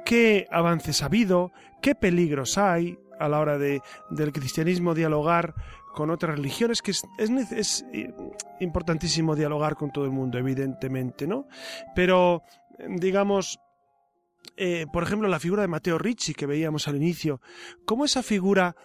qué 0.04 0.46
avances 0.50 1.02
ha 1.02 1.06
habido, 1.06 1.50
qué 1.80 1.94
peligros 1.94 2.58
hay 2.58 2.98
a 3.18 3.26
la 3.30 3.40
hora 3.40 3.56
de, 3.56 3.80
del 4.10 4.32
cristianismo 4.32 4.92
dialogar 4.92 5.54
con 5.94 6.10
otras 6.10 6.36
religiones, 6.36 6.82
que 6.82 6.90
es, 6.90 7.04
es, 7.16 7.52
es 7.52 7.86
importantísimo 8.60 9.34
dialogar 9.34 9.76
con 9.76 9.90
todo 9.90 10.04
el 10.04 10.10
mundo, 10.10 10.36
evidentemente, 10.36 11.26
¿no? 11.26 11.46
Pero, 11.94 12.42
digamos, 12.86 13.60
eh, 14.56 14.86
por 14.92 15.02
ejemplo, 15.02 15.28
la 15.28 15.40
figura 15.40 15.62
de 15.62 15.68
Mateo 15.68 15.98
Ricci 15.98 16.34
que 16.34 16.46
veíamos 16.46 16.88
al 16.88 16.96
inicio, 16.96 17.40
cómo 17.84 18.04
esa 18.04 18.22
figura 18.22 18.76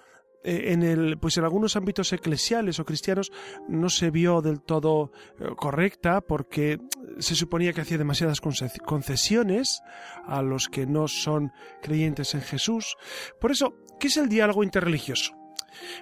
eh, 0.44 0.72
en 0.72 0.84
el, 0.84 1.18
pues 1.18 1.38
en 1.38 1.44
algunos 1.44 1.76
ámbitos 1.76 2.14
eclesiales 2.14 2.80
o 2.80 2.86
cristianos 2.86 3.32
no 3.68 3.90
se 3.90 4.10
vio 4.10 4.42
del 4.42 4.62
todo 4.62 5.12
eh, 5.38 5.50
correcta 5.58 6.22
porque 6.22 6.80
se 7.20 7.36
suponía 7.36 7.74
que 7.74 7.82
hacía 7.82 7.98
demasiadas 7.98 8.40
concesiones 8.40 9.82
a 10.26 10.42
los 10.42 10.70
que 10.70 10.86
no 10.86 11.08
son 11.08 11.52
creyentes 11.82 12.34
en 12.36 12.42
Jesús. 12.42 12.96
Por 13.42 13.52
eso, 13.52 13.76
¿qué 14.00 14.08
es 14.08 14.18
el 14.18 14.30
diálogo 14.30 14.64
interreligioso? 14.64 15.39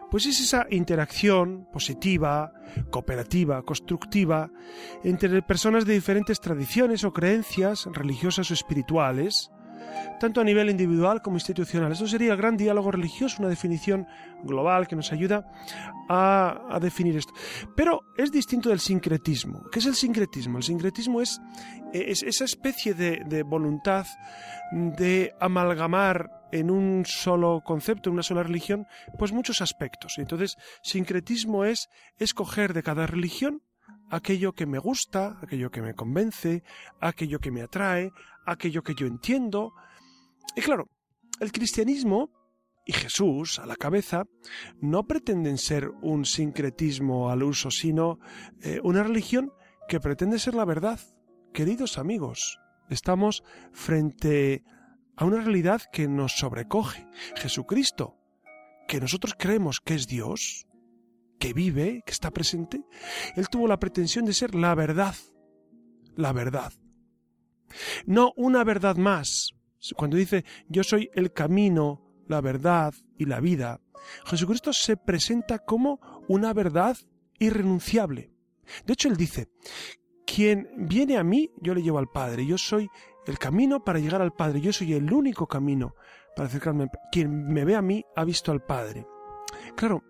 Pues 0.09 0.25
es 0.25 0.39
esa 0.39 0.67
interacción 0.69 1.67
positiva, 1.71 2.53
cooperativa, 2.89 3.63
constructiva 3.63 4.49
entre 5.03 5.41
personas 5.41 5.85
de 5.85 5.93
diferentes 5.93 6.39
tradiciones 6.39 7.03
o 7.03 7.13
creencias 7.13 7.87
religiosas 7.91 8.51
o 8.51 8.53
espirituales, 8.53 9.51
tanto 10.19 10.41
a 10.41 10.43
nivel 10.43 10.69
individual 10.69 11.21
como 11.21 11.37
institucional. 11.37 11.91
Eso 11.91 12.07
sería 12.07 12.31
el 12.31 12.37
gran 12.37 12.57
diálogo 12.57 12.91
religioso, 12.91 13.37
una 13.39 13.49
definición 13.49 14.07
global 14.43 14.87
que 14.87 14.95
nos 14.95 15.11
ayuda 15.11 15.45
a, 16.09 16.77
definir 16.81 17.17
esto. 17.17 17.33
Pero 17.75 18.01
es 18.17 18.31
distinto 18.31 18.69
del 18.69 18.79
sincretismo. 18.79 19.63
¿Qué 19.71 19.79
es 19.79 19.85
el 19.85 19.95
sincretismo? 19.95 20.57
El 20.57 20.63
sincretismo 20.63 21.21
es, 21.21 21.39
esa 21.93 22.45
especie 22.45 22.93
de 22.93 23.43
voluntad 23.43 24.05
de 24.71 25.33
amalgamar 25.39 26.37
en 26.51 26.71
un 26.71 27.05
solo 27.05 27.61
concepto, 27.65 28.09
en 28.09 28.13
una 28.13 28.23
sola 28.23 28.43
religión, 28.43 28.87
pues 29.17 29.31
muchos 29.31 29.61
aspectos. 29.61 30.15
Entonces, 30.17 30.55
sincretismo 30.81 31.65
es 31.65 31.89
escoger 32.17 32.73
de 32.73 32.83
cada 32.83 33.07
religión 33.07 33.61
aquello 34.09 34.53
que 34.53 34.65
me 34.65 34.79
gusta, 34.79 35.37
aquello 35.41 35.69
que 35.69 35.81
me 35.81 35.93
convence, 35.93 36.63
aquello 36.99 37.39
que 37.39 37.51
me 37.51 37.61
atrae, 37.61 38.11
aquello 38.47 38.81
que 38.81 38.95
yo 38.95 39.05
entiendo. 39.05 39.73
Y 40.55 40.61
claro, 40.61 40.89
el 41.39 41.51
cristianismo 41.51 42.31
y 42.85 42.93
Jesús 42.93 43.59
a 43.59 43.65
la 43.65 43.75
cabeza 43.75 44.23
no 44.79 45.05
pretenden 45.05 45.57
ser 45.57 45.89
un 46.01 46.25
sincretismo 46.25 47.29
al 47.29 47.43
uso, 47.43 47.69
sino 47.69 48.17
eh, 48.61 48.79
una 48.83 49.03
religión 49.03 49.51
que 49.87 49.99
pretende 49.99 50.39
ser 50.39 50.55
la 50.55 50.65
verdad. 50.65 50.99
Queridos 51.53 51.97
amigos, 51.97 52.59
estamos 52.89 53.43
frente 53.73 54.63
a 55.17 55.25
una 55.25 55.41
realidad 55.41 55.81
que 55.91 56.07
nos 56.07 56.37
sobrecoge. 56.37 57.07
Jesucristo, 57.35 58.15
que 58.87 59.01
nosotros 59.01 59.35
creemos 59.37 59.81
que 59.81 59.95
es 59.95 60.07
Dios, 60.07 60.65
que 61.39 61.53
vive, 61.53 62.01
que 62.05 62.13
está 62.13 62.31
presente, 62.31 62.81
Él 63.35 63.49
tuvo 63.49 63.67
la 63.67 63.79
pretensión 63.79 64.25
de 64.25 64.33
ser 64.33 64.55
la 64.55 64.73
verdad, 64.75 65.15
la 66.15 66.31
verdad. 66.31 66.71
No 68.05 68.33
una 68.35 68.63
verdad 68.63 68.95
más. 68.97 69.51
Cuando 69.95 70.17
dice 70.17 70.43
yo 70.67 70.83
soy 70.83 71.09
el 71.13 71.31
camino, 71.33 72.01
la 72.27 72.41
verdad 72.41 72.93
y 73.17 73.25
la 73.25 73.39
vida, 73.39 73.81
Jesucristo 74.25 74.73
se 74.73 74.97
presenta 74.97 75.59
como 75.59 75.99
una 76.27 76.53
verdad 76.53 76.97
irrenunciable. 77.39 78.31
De 78.85 78.93
hecho, 78.93 79.07
él 79.07 79.15
dice, 79.15 79.49
quien 80.25 80.69
viene 80.77 81.17
a 81.17 81.23
mí, 81.23 81.51
yo 81.61 81.73
le 81.73 81.81
llevo 81.81 81.99
al 81.99 82.09
Padre. 82.09 82.45
Yo 82.45 82.57
soy 82.57 82.89
el 83.25 83.37
camino 83.37 83.83
para 83.83 83.99
llegar 83.99 84.21
al 84.21 84.33
Padre. 84.33 84.61
Yo 84.61 84.73
soy 84.73 84.93
el 84.93 85.11
único 85.11 85.47
camino 85.47 85.95
para 86.35 86.47
acercarme. 86.47 86.87
Quien 87.11 87.47
me 87.47 87.65
ve 87.65 87.75
a 87.75 87.81
mí 87.81 88.03
ha 88.15 88.23
visto 88.25 88.51
al 88.51 88.61
Padre. 88.61 89.05
Claro, 89.75 90.03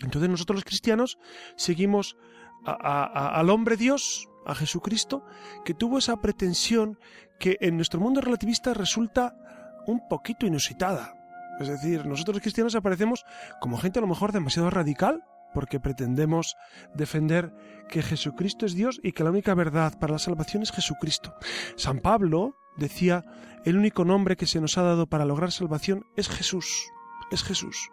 entonces 0.00 0.30
nosotros 0.30 0.56
los 0.56 0.64
cristianos 0.64 1.18
seguimos 1.56 2.16
al 2.64 3.50
hombre 3.50 3.76
Dios, 3.76 4.28
a 4.46 4.54
Jesucristo, 4.54 5.24
que 5.64 5.74
tuvo 5.74 5.98
esa 5.98 6.16
pretensión 6.16 6.98
que 7.38 7.56
en 7.60 7.76
nuestro 7.76 8.00
mundo 8.00 8.20
relativista 8.20 8.74
resulta 8.74 9.36
un 9.86 10.08
poquito 10.08 10.46
inusitada. 10.46 11.14
Es 11.60 11.68
decir, 11.68 12.06
nosotros 12.06 12.40
cristianos 12.40 12.74
aparecemos 12.74 13.24
como 13.60 13.78
gente 13.78 13.98
a 13.98 14.02
lo 14.02 14.08
mejor 14.08 14.32
demasiado 14.32 14.70
radical, 14.70 15.22
porque 15.52 15.78
pretendemos 15.78 16.56
defender 16.94 17.54
que 17.88 18.02
Jesucristo 18.02 18.66
es 18.66 18.74
Dios 18.74 19.00
y 19.02 19.12
que 19.12 19.22
la 19.22 19.30
única 19.30 19.54
verdad 19.54 19.96
para 19.98 20.14
la 20.14 20.18
salvación 20.18 20.62
es 20.62 20.72
Jesucristo. 20.72 21.34
San 21.76 22.00
Pablo 22.00 22.56
decía, 22.76 23.24
el 23.64 23.78
único 23.78 24.04
nombre 24.04 24.36
que 24.36 24.46
se 24.46 24.60
nos 24.60 24.76
ha 24.78 24.82
dado 24.82 25.06
para 25.06 25.24
lograr 25.24 25.52
salvación 25.52 26.04
es 26.16 26.28
Jesús, 26.28 26.90
es 27.30 27.44
Jesús. 27.44 27.88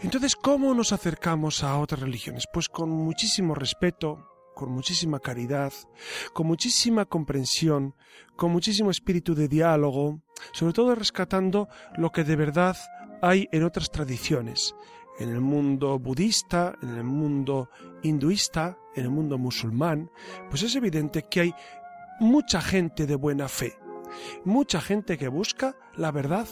Entonces, 0.00 0.34
¿cómo 0.34 0.74
nos 0.74 0.92
acercamos 0.92 1.62
a 1.62 1.78
otras 1.78 2.00
religiones? 2.00 2.48
Pues 2.52 2.68
con 2.68 2.90
muchísimo 2.90 3.54
respeto, 3.54 4.31
con 4.54 4.70
muchísima 4.70 5.20
caridad, 5.20 5.72
con 6.32 6.46
muchísima 6.46 7.04
comprensión, 7.04 7.94
con 8.36 8.52
muchísimo 8.52 8.90
espíritu 8.90 9.34
de 9.34 9.48
diálogo, 9.48 10.22
sobre 10.52 10.72
todo 10.72 10.94
rescatando 10.94 11.68
lo 11.96 12.10
que 12.10 12.24
de 12.24 12.36
verdad 12.36 12.76
hay 13.22 13.48
en 13.52 13.62
otras 13.64 13.90
tradiciones, 13.90 14.74
en 15.18 15.28
el 15.28 15.40
mundo 15.40 15.98
budista, 15.98 16.74
en 16.82 16.90
el 16.90 17.04
mundo 17.04 17.70
hinduista, 18.02 18.78
en 18.94 19.04
el 19.04 19.10
mundo 19.10 19.38
musulmán, 19.38 20.10
pues 20.50 20.62
es 20.62 20.74
evidente 20.74 21.22
que 21.22 21.40
hay 21.40 21.54
mucha 22.20 22.60
gente 22.60 23.06
de 23.06 23.14
buena 23.14 23.48
fe, 23.48 23.78
mucha 24.44 24.80
gente 24.80 25.16
que 25.18 25.28
busca 25.28 25.76
la 25.96 26.10
verdad, 26.10 26.48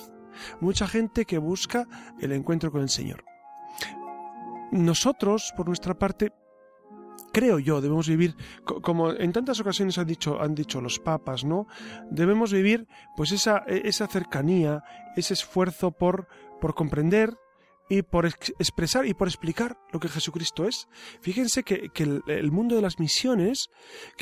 mucha 0.61 0.87
gente 0.87 1.25
que 1.25 1.39
busca 1.39 1.87
el 2.21 2.33
encuentro 2.33 2.71
con 2.71 2.83
el 2.83 2.89
Señor. 2.89 3.25
Nosotros, 4.73 5.53
por 5.57 5.67
nuestra 5.67 5.99
parte, 5.99 6.33
creo 7.33 7.59
yo, 7.59 7.81
debemos 7.81 8.09
vivir, 8.09 8.35
co- 8.65 8.81
como 8.81 9.13
en 9.13 9.33
tantas 9.33 9.61
ocasiones 9.61 9.99
han 9.99 10.07
dicho, 10.07 10.41
han 10.41 10.55
dicho 10.55 10.81
los 10.81 10.99
papas, 10.99 11.45
¿no? 11.45 11.67
Debemos 12.11 12.53
vivir, 12.53 12.87
pues, 13.17 13.33
esa, 13.33 13.59
esa 13.67 14.07
cercanía, 14.07 14.83
ese 15.17 15.35
esfuerzo 15.35 15.93
por, 15.93 16.29
por 16.61 16.75
comprender 16.75 17.37
y 17.89 18.03
por 18.03 18.27
ex- 18.27 18.53
expresar 18.59 19.07
y 19.07 19.15
por 19.15 19.29
explicar 19.29 19.77
lo 19.93 19.99
que 20.01 20.09
Jesucristo 20.09 20.67
es. 20.67 20.89
Fíjense 21.21 21.63
que, 21.65 21.89
que 21.89 22.05
el, 22.27 22.53
mundo 22.53 22.77
de 22.77 22.83
las 22.83 22.99
misiones, 23.01 23.69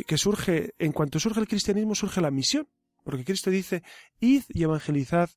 que 0.06 0.16
surge, 0.18 0.70
en 0.78 0.92
cuanto 0.92 1.20
surge 1.20 1.40
el 1.40 1.48
cristianismo, 1.48 1.94
surge 1.94 2.20
la 2.20 2.30
misión. 2.30 2.66
Porque 3.04 3.24
Cristo 3.24 3.50
dice, 3.50 3.82
id 4.20 4.42
y 4.48 4.62
evangelizad, 4.64 5.30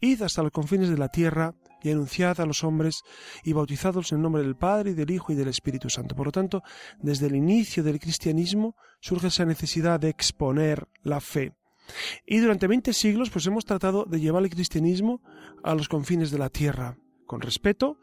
id 0.00 0.22
hasta 0.22 0.42
los 0.42 0.52
confines 0.52 0.88
de 0.88 0.96
la 0.98 1.08
tierra 1.08 1.54
y 1.82 1.90
anunciad 1.90 2.40
a 2.40 2.46
los 2.46 2.64
hombres 2.64 3.02
y 3.44 3.52
bautizadlos 3.52 4.12
en 4.12 4.18
el 4.18 4.22
nombre 4.22 4.42
del 4.42 4.56
Padre 4.56 4.90
y 4.90 4.94
del 4.94 5.10
Hijo 5.10 5.32
y 5.32 5.36
del 5.36 5.48
Espíritu 5.48 5.90
Santo. 5.90 6.14
Por 6.14 6.26
lo 6.26 6.32
tanto, 6.32 6.62
desde 7.00 7.26
el 7.26 7.36
inicio 7.36 7.82
del 7.82 8.00
cristianismo 8.00 8.76
surge 9.00 9.28
esa 9.28 9.44
necesidad 9.44 10.00
de 10.00 10.08
exponer 10.08 10.86
la 11.02 11.20
fe. 11.20 11.54
Y 12.26 12.38
durante 12.38 12.66
20 12.66 12.92
siglos 12.92 13.30
pues 13.30 13.46
hemos 13.46 13.64
tratado 13.64 14.04
de 14.04 14.20
llevar 14.20 14.42
el 14.44 14.50
cristianismo 14.50 15.20
a 15.62 15.74
los 15.74 15.88
confines 15.88 16.30
de 16.30 16.38
la 16.38 16.48
tierra, 16.48 16.96
con 17.26 17.40
respeto, 17.40 17.98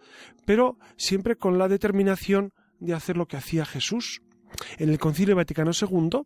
pero 0.46 0.78
siempre 0.98 1.38
con 1.38 1.58
la 1.58 1.68
determinación 1.68 2.54
de 2.80 2.94
hacer 2.94 3.18
lo 3.18 3.28
que 3.28 3.38
hacía 3.38 3.66
Jesús. 3.66 4.22
En 4.78 4.90
el 4.90 5.00
Concilio 5.00 5.36
Vaticano 5.36 5.72
II, 5.72 6.22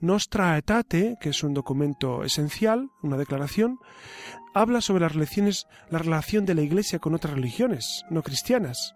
Nostra 0.00 0.52
Aetate, 0.52 1.16
que 1.20 1.30
es 1.30 1.42
un 1.42 1.54
documento 1.54 2.24
esencial, 2.24 2.90
una 3.02 3.16
declaración, 3.16 3.78
habla 4.54 4.80
sobre 4.80 5.02
las 5.02 5.12
relaciones, 5.12 5.66
la 5.90 5.98
relación 5.98 6.46
de 6.46 6.54
la 6.54 6.62
Iglesia 6.62 6.98
con 6.98 7.14
otras 7.14 7.34
religiones 7.34 8.04
no 8.10 8.22
cristianas. 8.22 8.94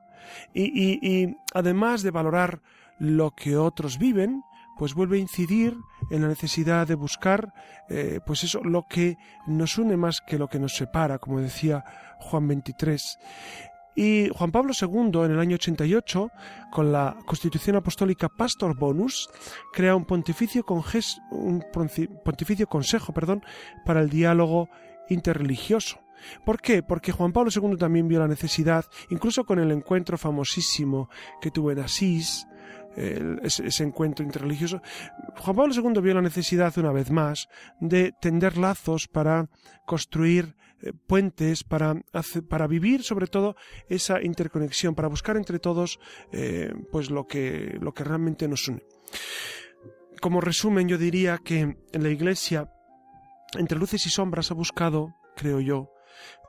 Y, 0.55 1.35
además 1.53 2.03
de 2.03 2.11
valorar 2.11 2.63
lo 2.99 3.33
que 3.33 3.57
otros 3.57 3.99
viven, 3.99 4.43
pues 4.79 4.95
vuelve 4.95 5.17
a 5.17 5.21
incidir 5.21 5.77
en 6.11 6.23
la 6.23 6.29
necesidad 6.29 6.87
de 6.87 6.95
buscar, 6.95 7.53
eh, 7.89 8.21
pues 8.25 8.45
eso, 8.45 8.63
lo 8.63 8.87
que 8.89 9.17
nos 9.47 9.79
une 9.79 9.97
más 9.97 10.21
que 10.21 10.39
lo 10.39 10.49
que 10.49 10.59
nos 10.59 10.77
separa, 10.77 11.19
como 11.19 11.41
decía 11.41 11.85
Juan 12.19 12.49
23. 12.49 13.19
Y 13.95 14.29
Juan 14.35 14.53
Pablo 14.53 14.73
II, 14.81 15.25
en 15.25 15.33
el 15.33 15.39
año 15.39 15.55
88, 15.57 16.31
con 16.71 16.93
la 16.93 17.17
Constitución 17.27 17.77
Apostólica 17.77 18.29
Pastor 18.29 18.77
Bonus, 18.77 19.29
crea 19.73 19.95
un 19.95 20.05
pontificio, 20.05 20.65
un 21.31 21.65
pontificio 22.25 22.67
consejo 22.67 23.13
perdón, 23.13 23.45
para 23.85 24.01
el 24.01 24.09
diálogo 24.09 24.69
interreligioso. 25.09 26.01
¿Por 26.45 26.61
qué? 26.61 26.83
Porque 26.83 27.13
Juan 27.13 27.33
Pablo 27.33 27.51
II 27.55 27.77
también 27.77 28.09
vio 28.09 28.21
la 28.21 28.29
necesidad, 28.29 28.85
incluso 29.11 29.45
con 29.45 29.59
el 29.59 29.71
encuentro 29.73 30.17
famosísimo 30.17 31.11
que 31.41 31.51
tuvo 31.51 31.73
en 31.73 31.81
Asís, 31.81 32.47
ese 32.95 33.85
encuentro 33.85 34.25
interreligioso, 34.25 34.83
Juan 35.39 35.57
Pablo 35.57 35.75
II 35.75 36.01
vio 36.03 36.15
la 36.15 36.23
necesidad, 36.23 36.77
una 36.79 36.93
vez 36.93 37.11
más, 37.11 37.49
de 37.81 38.13
tender 38.13 38.59
lazos 38.59 39.09
para 39.09 39.49
construir 39.87 40.57
eh, 40.83 40.93
puentes, 41.07 41.65
para, 41.65 41.95
para 42.49 42.67
vivir 42.67 43.03
sobre 43.03 43.27
todo 43.27 43.57
esa 43.89 44.23
interconexión, 44.23 44.95
para 44.95 45.09
buscar 45.09 45.37
entre 45.37 45.59
todos 45.59 45.99
eh, 46.33 46.73
pues 46.91 47.11
lo 47.11 47.27
que, 47.27 47.79
lo 47.81 47.93
que 47.93 48.05
realmente 48.05 48.49
nos 48.49 48.69
une. 48.69 48.83
Como 50.21 50.41
resumen, 50.41 50.89
yo 50.89 50.99
diría 50.99 51.39
que 51.39 51.61
en 51.61 52.03
la 52.03 52.09
Iglesia, 52.09 52.73
entre 53.59 53.79
luces 53.79 54.07
y 54.07 54.11
sombras, 54.11 54.51
ha 54.51 54.55
buscado, 54.55 55.17
creo 55.37 55.61
yo, 55.61 55.91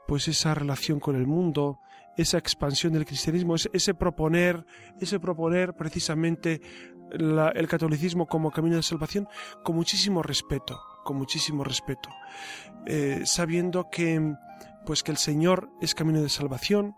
pues 0.07 0.27
esa 0.27 0.53
relación 0.53 0.99
con 0.99 1.15
el 1.15 1.25
mundo, 1.25 1.79
esa 2.17 2.37
expansión 2.37 2.93
del 2.93 3.05
cristianismo, 3.05 3.55
ese, 3.55 3.93
proponer, 3.93 4.65
ese 4.99 5.19
proponer 5.19 5.73
precisamente 5.73 6.61
el 7.11 7.67
catolicismo 7.67 8.27
como 8.27 8.51
camino 8.51 8.75
de 8.75 8.83
salvación 8.83 9.27
con 9.63 9.75
muchísimo 9.75 10.21
respeto, 10.23 10.79
con 11.03 11.17
muchísimo 11.17 11.63
respeto, 11.63 12.09
Eh, 12.85 13.21
sabiendo 13.25 13.89
que 13.89 14.35
pues 14.85 15.03
que 15.03 15.11
el 15.11 15.17
Señor 15.17 15.69
es 15.79 15.95
camino 15.95 16.21
de 16.21 16.27
salvación. 16.27 16.95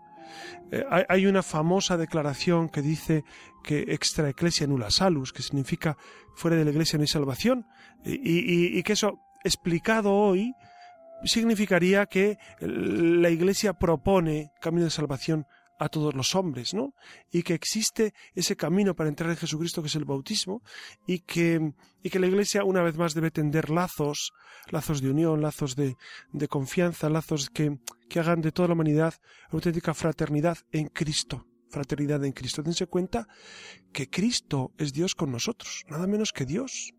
Eh, 0.72 0.84
hay, 1.08 1.26
una 1.26 1.44
famosa 1.44 1.96
declaración 1.96 2.68
que 2.68 2.82
dice 2.82 3.22
que 3.62 3.84
extra 3.94 4.28
ecclesia 4.28 4.66
nulla 4.66 4.90
salus, 4.90 5.32
que 5.32 5.42
significa 5.42 5.96
fuera 6.34 6.56
de 6.56 6.64
la 6.64 6.72
iglesia 6.72 6.98
no 6.98 7.02
hay 7.02 7.08
salvación, 7.08 7.66
y- 8.04 8.76
y 8.78 8.82
que 8.82 8.94
eso 8.94 9.20
explicado 9.44 10.12
hoy 10.12 10.52
significaría 11.24 12.06
que 12.06 12.38
la 12.60 13.30
Iglesia 13.30 13.72
propone 13.72 14.50
camino 14.60 14.84
de 14.84 14.90
salvación 14.90 15.46
a 15.78 15.88
todos 15.88 16.14
los 16.14 16.34
hombres, 16.34 16.74
¿no? 16.74 16.94
Y 17.30 17.42
que 17.42 17.54
existe 17.54 18.14
ese 18.34 18.56
camino 18.56 18.94
para 18.94 19.08
entrar 19.08 19.30
en 19.30 19.36
Jesucristo 19.36 19.82
que 19.82 19.88
es 19.88 19.94
el 19.94 20.04
bautismo 20.04 20.62
y 21.06 21.20
que, 21.20 21.72
y 22.02 22.10
que 22.10 22.18
la 22.18 22.26
Iglesia 22.26 22.64
una 22.64 22.82
vez 22.82 22.96
más 22.96 23.14
debe 23.14 23.30
tender 23.30 23.70
lazos, 23.70 24.32
lazos 24.70 25.00
de 25.00 25.10
unión, 25.10 25.42
lazos 25.42 25.76
de, 25.76 25.96
confianza, 26.48 27.10
lazos 27.10 27.50
que, 27.50 27.78
que 28.08 28.20
hagan 28.20 28.40
de 28.40 28.52
toda 28.52 28.68
la 28.68 28.74
humanidad 28.74 29.14
auténtica 29.50 29.94
fraternidad 29.94 30.58
en 30.72 30.88
Cristo. 30.88 31.46
Fraternidad 31.68 32.24
en 32.24 32.32
Cristo. 32.32 32.62
Dense 32.62 32.86
cuenta 32.86 33.26
que 33.92 34.08
Cristo 34.08 34.72
es 34.78 34.92
Dios 34.92 35.14
con 35.14 35.32
nosotros, 35.32 35.84
nada 35.88 36.06
menos 36.06 36.32
que 36.32 36.46
Dios. 36.46 36.94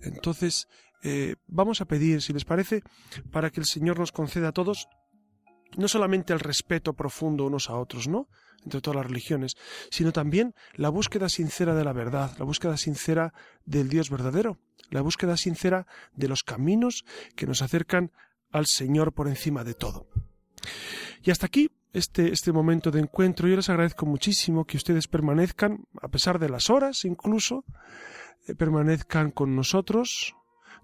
Entonces, 0.00 0.68
eh, 1.02 1.36
vamos 1.46 1.80
a 1.80 1.86
pedir, 1.86 2.20
si 2.22 2.32
les 2.32 2.44
parece, 2.44 2.82
para 3.30 3.50
que 3.50 3.60
el 3.60 3.66
Señor 3.66 3.98
nos 3.98 4.12
conceda 4.12 4.48
a 4.48 4.52
todos 4.52 4.88
no 5.76 5.88
solamente 5.88 6.32
el 6.32 6.40
respeto 6.40 6.94
profundo 6.94 7.44
unos 7.44 7.70
a 7.70 7.76
otros, 7.76 8.08
¿no? 8.08 8.28
Entre 8.64 8.80
todas 8.80 8.96
las 8.96 9.06
religiones, 9.06 9.56
sino 9.90 10.12
también 10.12 10.54
la 10.74 10.90
búsqueda 10.90 11.28
sincera 11.28 11.74
de 11.74 11.84
la 11.84 11.92
verdad, 11.92 12.36
la 12.38 12.44
búsqueda 12.44 12.76
sincera 12.76 13.32
del 13.64 13.88
Dios 13.88 14.10
verdadero, 14.10 14.58
la 14.90 15.00
búsqueda 15.00 15.36
sincera 15.36 15.86
de 16.14 16.28
los 16.28 16.42
caminos 16.42 17.04
que 17.36 17.46
nos 17.46 17.62
acercan 17.62 18.12
al 18.50 18.66
Señor 18.66 19.12
por 19.12 19.28
encima 19.28 19.64
de 19.64 19.74
todo. 19.74 20.08
Y 21.22 21.30
hasta 21.30 21.46
aquí 21.46 21.70
este, 21.92 22.32
este 22.32 22.52
momento 22.52 22.90
de 22.90 23.00
encuentro. 23.00 23.48
Yo 23.48 23.56
les 23.56 23.68
agradezco 23.68 24.06
muchísimo 24.06 24.64
que 24.64 24.76
ustedes 24.76 25.08
permanezcan, 25.08 25.84
a 26.00 26.08
pesar 26.08 26.38
de 26.38 26.48
las 26.48 26.70
horas 26.70 27.04
incluso, 27.04 27.64
eh, 28.46 28.54
permanezcan 28.54 29.30
con 29.30 29.56
nosotros. 29.56 30.34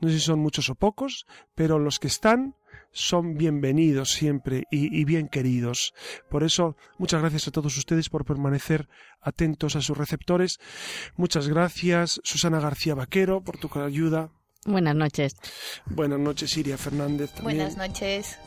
No 0.00 0.08
sé 0.08 0.14
si 0.14 0.20
son 0.20 0.40
muchos 0.40 0.70
o 0.70 0.74
pocos, 0.74 1.26
pero 1.54 1.78
los 1.78 1.98
que 1.98 2.08
están 2.08 2.54
son 2.92 3.36
bienvenidos 3.36 4.12
siempre 4.12 4.64
y, 4.70 4.98
y 4.98 5.04
bien 5.04 5.28
queridos. 5.28 5.92
Por 6.30 6.44
eso, 6.44 6.76
muchas 6.98 7.20
gracias 7.20 7.48
a 7.48 7.50
todos 7.50 7.76
ustedes 7.76 8.08
por 8.08 8.24
permanecer 8.24 8.88
atentos 9.20 9.76
a 9.76 9.82
sus 9.82 9.96
receptores. 9.96 10.58
Muchas 11.16 11.48
gracias, 11.48 12.20
Susana 12.24 12.60
García 12.60 12.94
Vaquero, 12.94 13.42
por 13.42 13.58
tu 13.58 13.68
ayuda. 13.78 14.30
Buenas 14.64 14.96
noches. 14.96 15.36
Buenas 15.86 16.18
noches, 16.18 16.56
Iria 16.56 16.76
Fernández. 16.76 17.30
También. 17.32 17.58
Buenas 17.58 17.76
noches. 17.76 18.38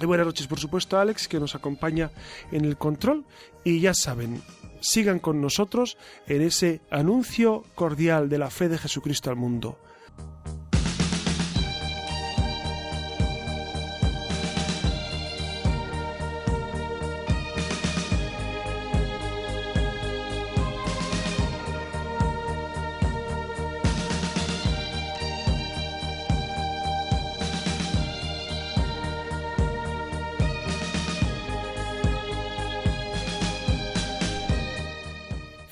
Y 0.00 0.06
buenas 0.06 0.26
noches, 0.26 0.46
por 0.46 0.60
supuesto, 0.60 0.96
a 0.96 1.02
Alex, 1.02 1.26
que 1.26 1.40
nos 1.40 1.54
acompaña 1.54 2.10
en 2.52 2.64
el 2.64 2.76
control. 2.76 3.24
Y 3.64 3.80
ya 3.80 3.94
saben, 3.94 4.42
sigan 4.80 5.18
con 5.18 5.40
nosotros 5.40 5.96
en 6.26 6.42
ese 6.42 6.82
anuncio 6.90 7.64
cordial 7.74 8.28
de 8.28 8.38
la 8.38 8.50
fe 8.50 8.68
de 8.68 8.78
Jesucristo 8.78 9.30
al 9.30 9.36
mundo. 9.36 9.78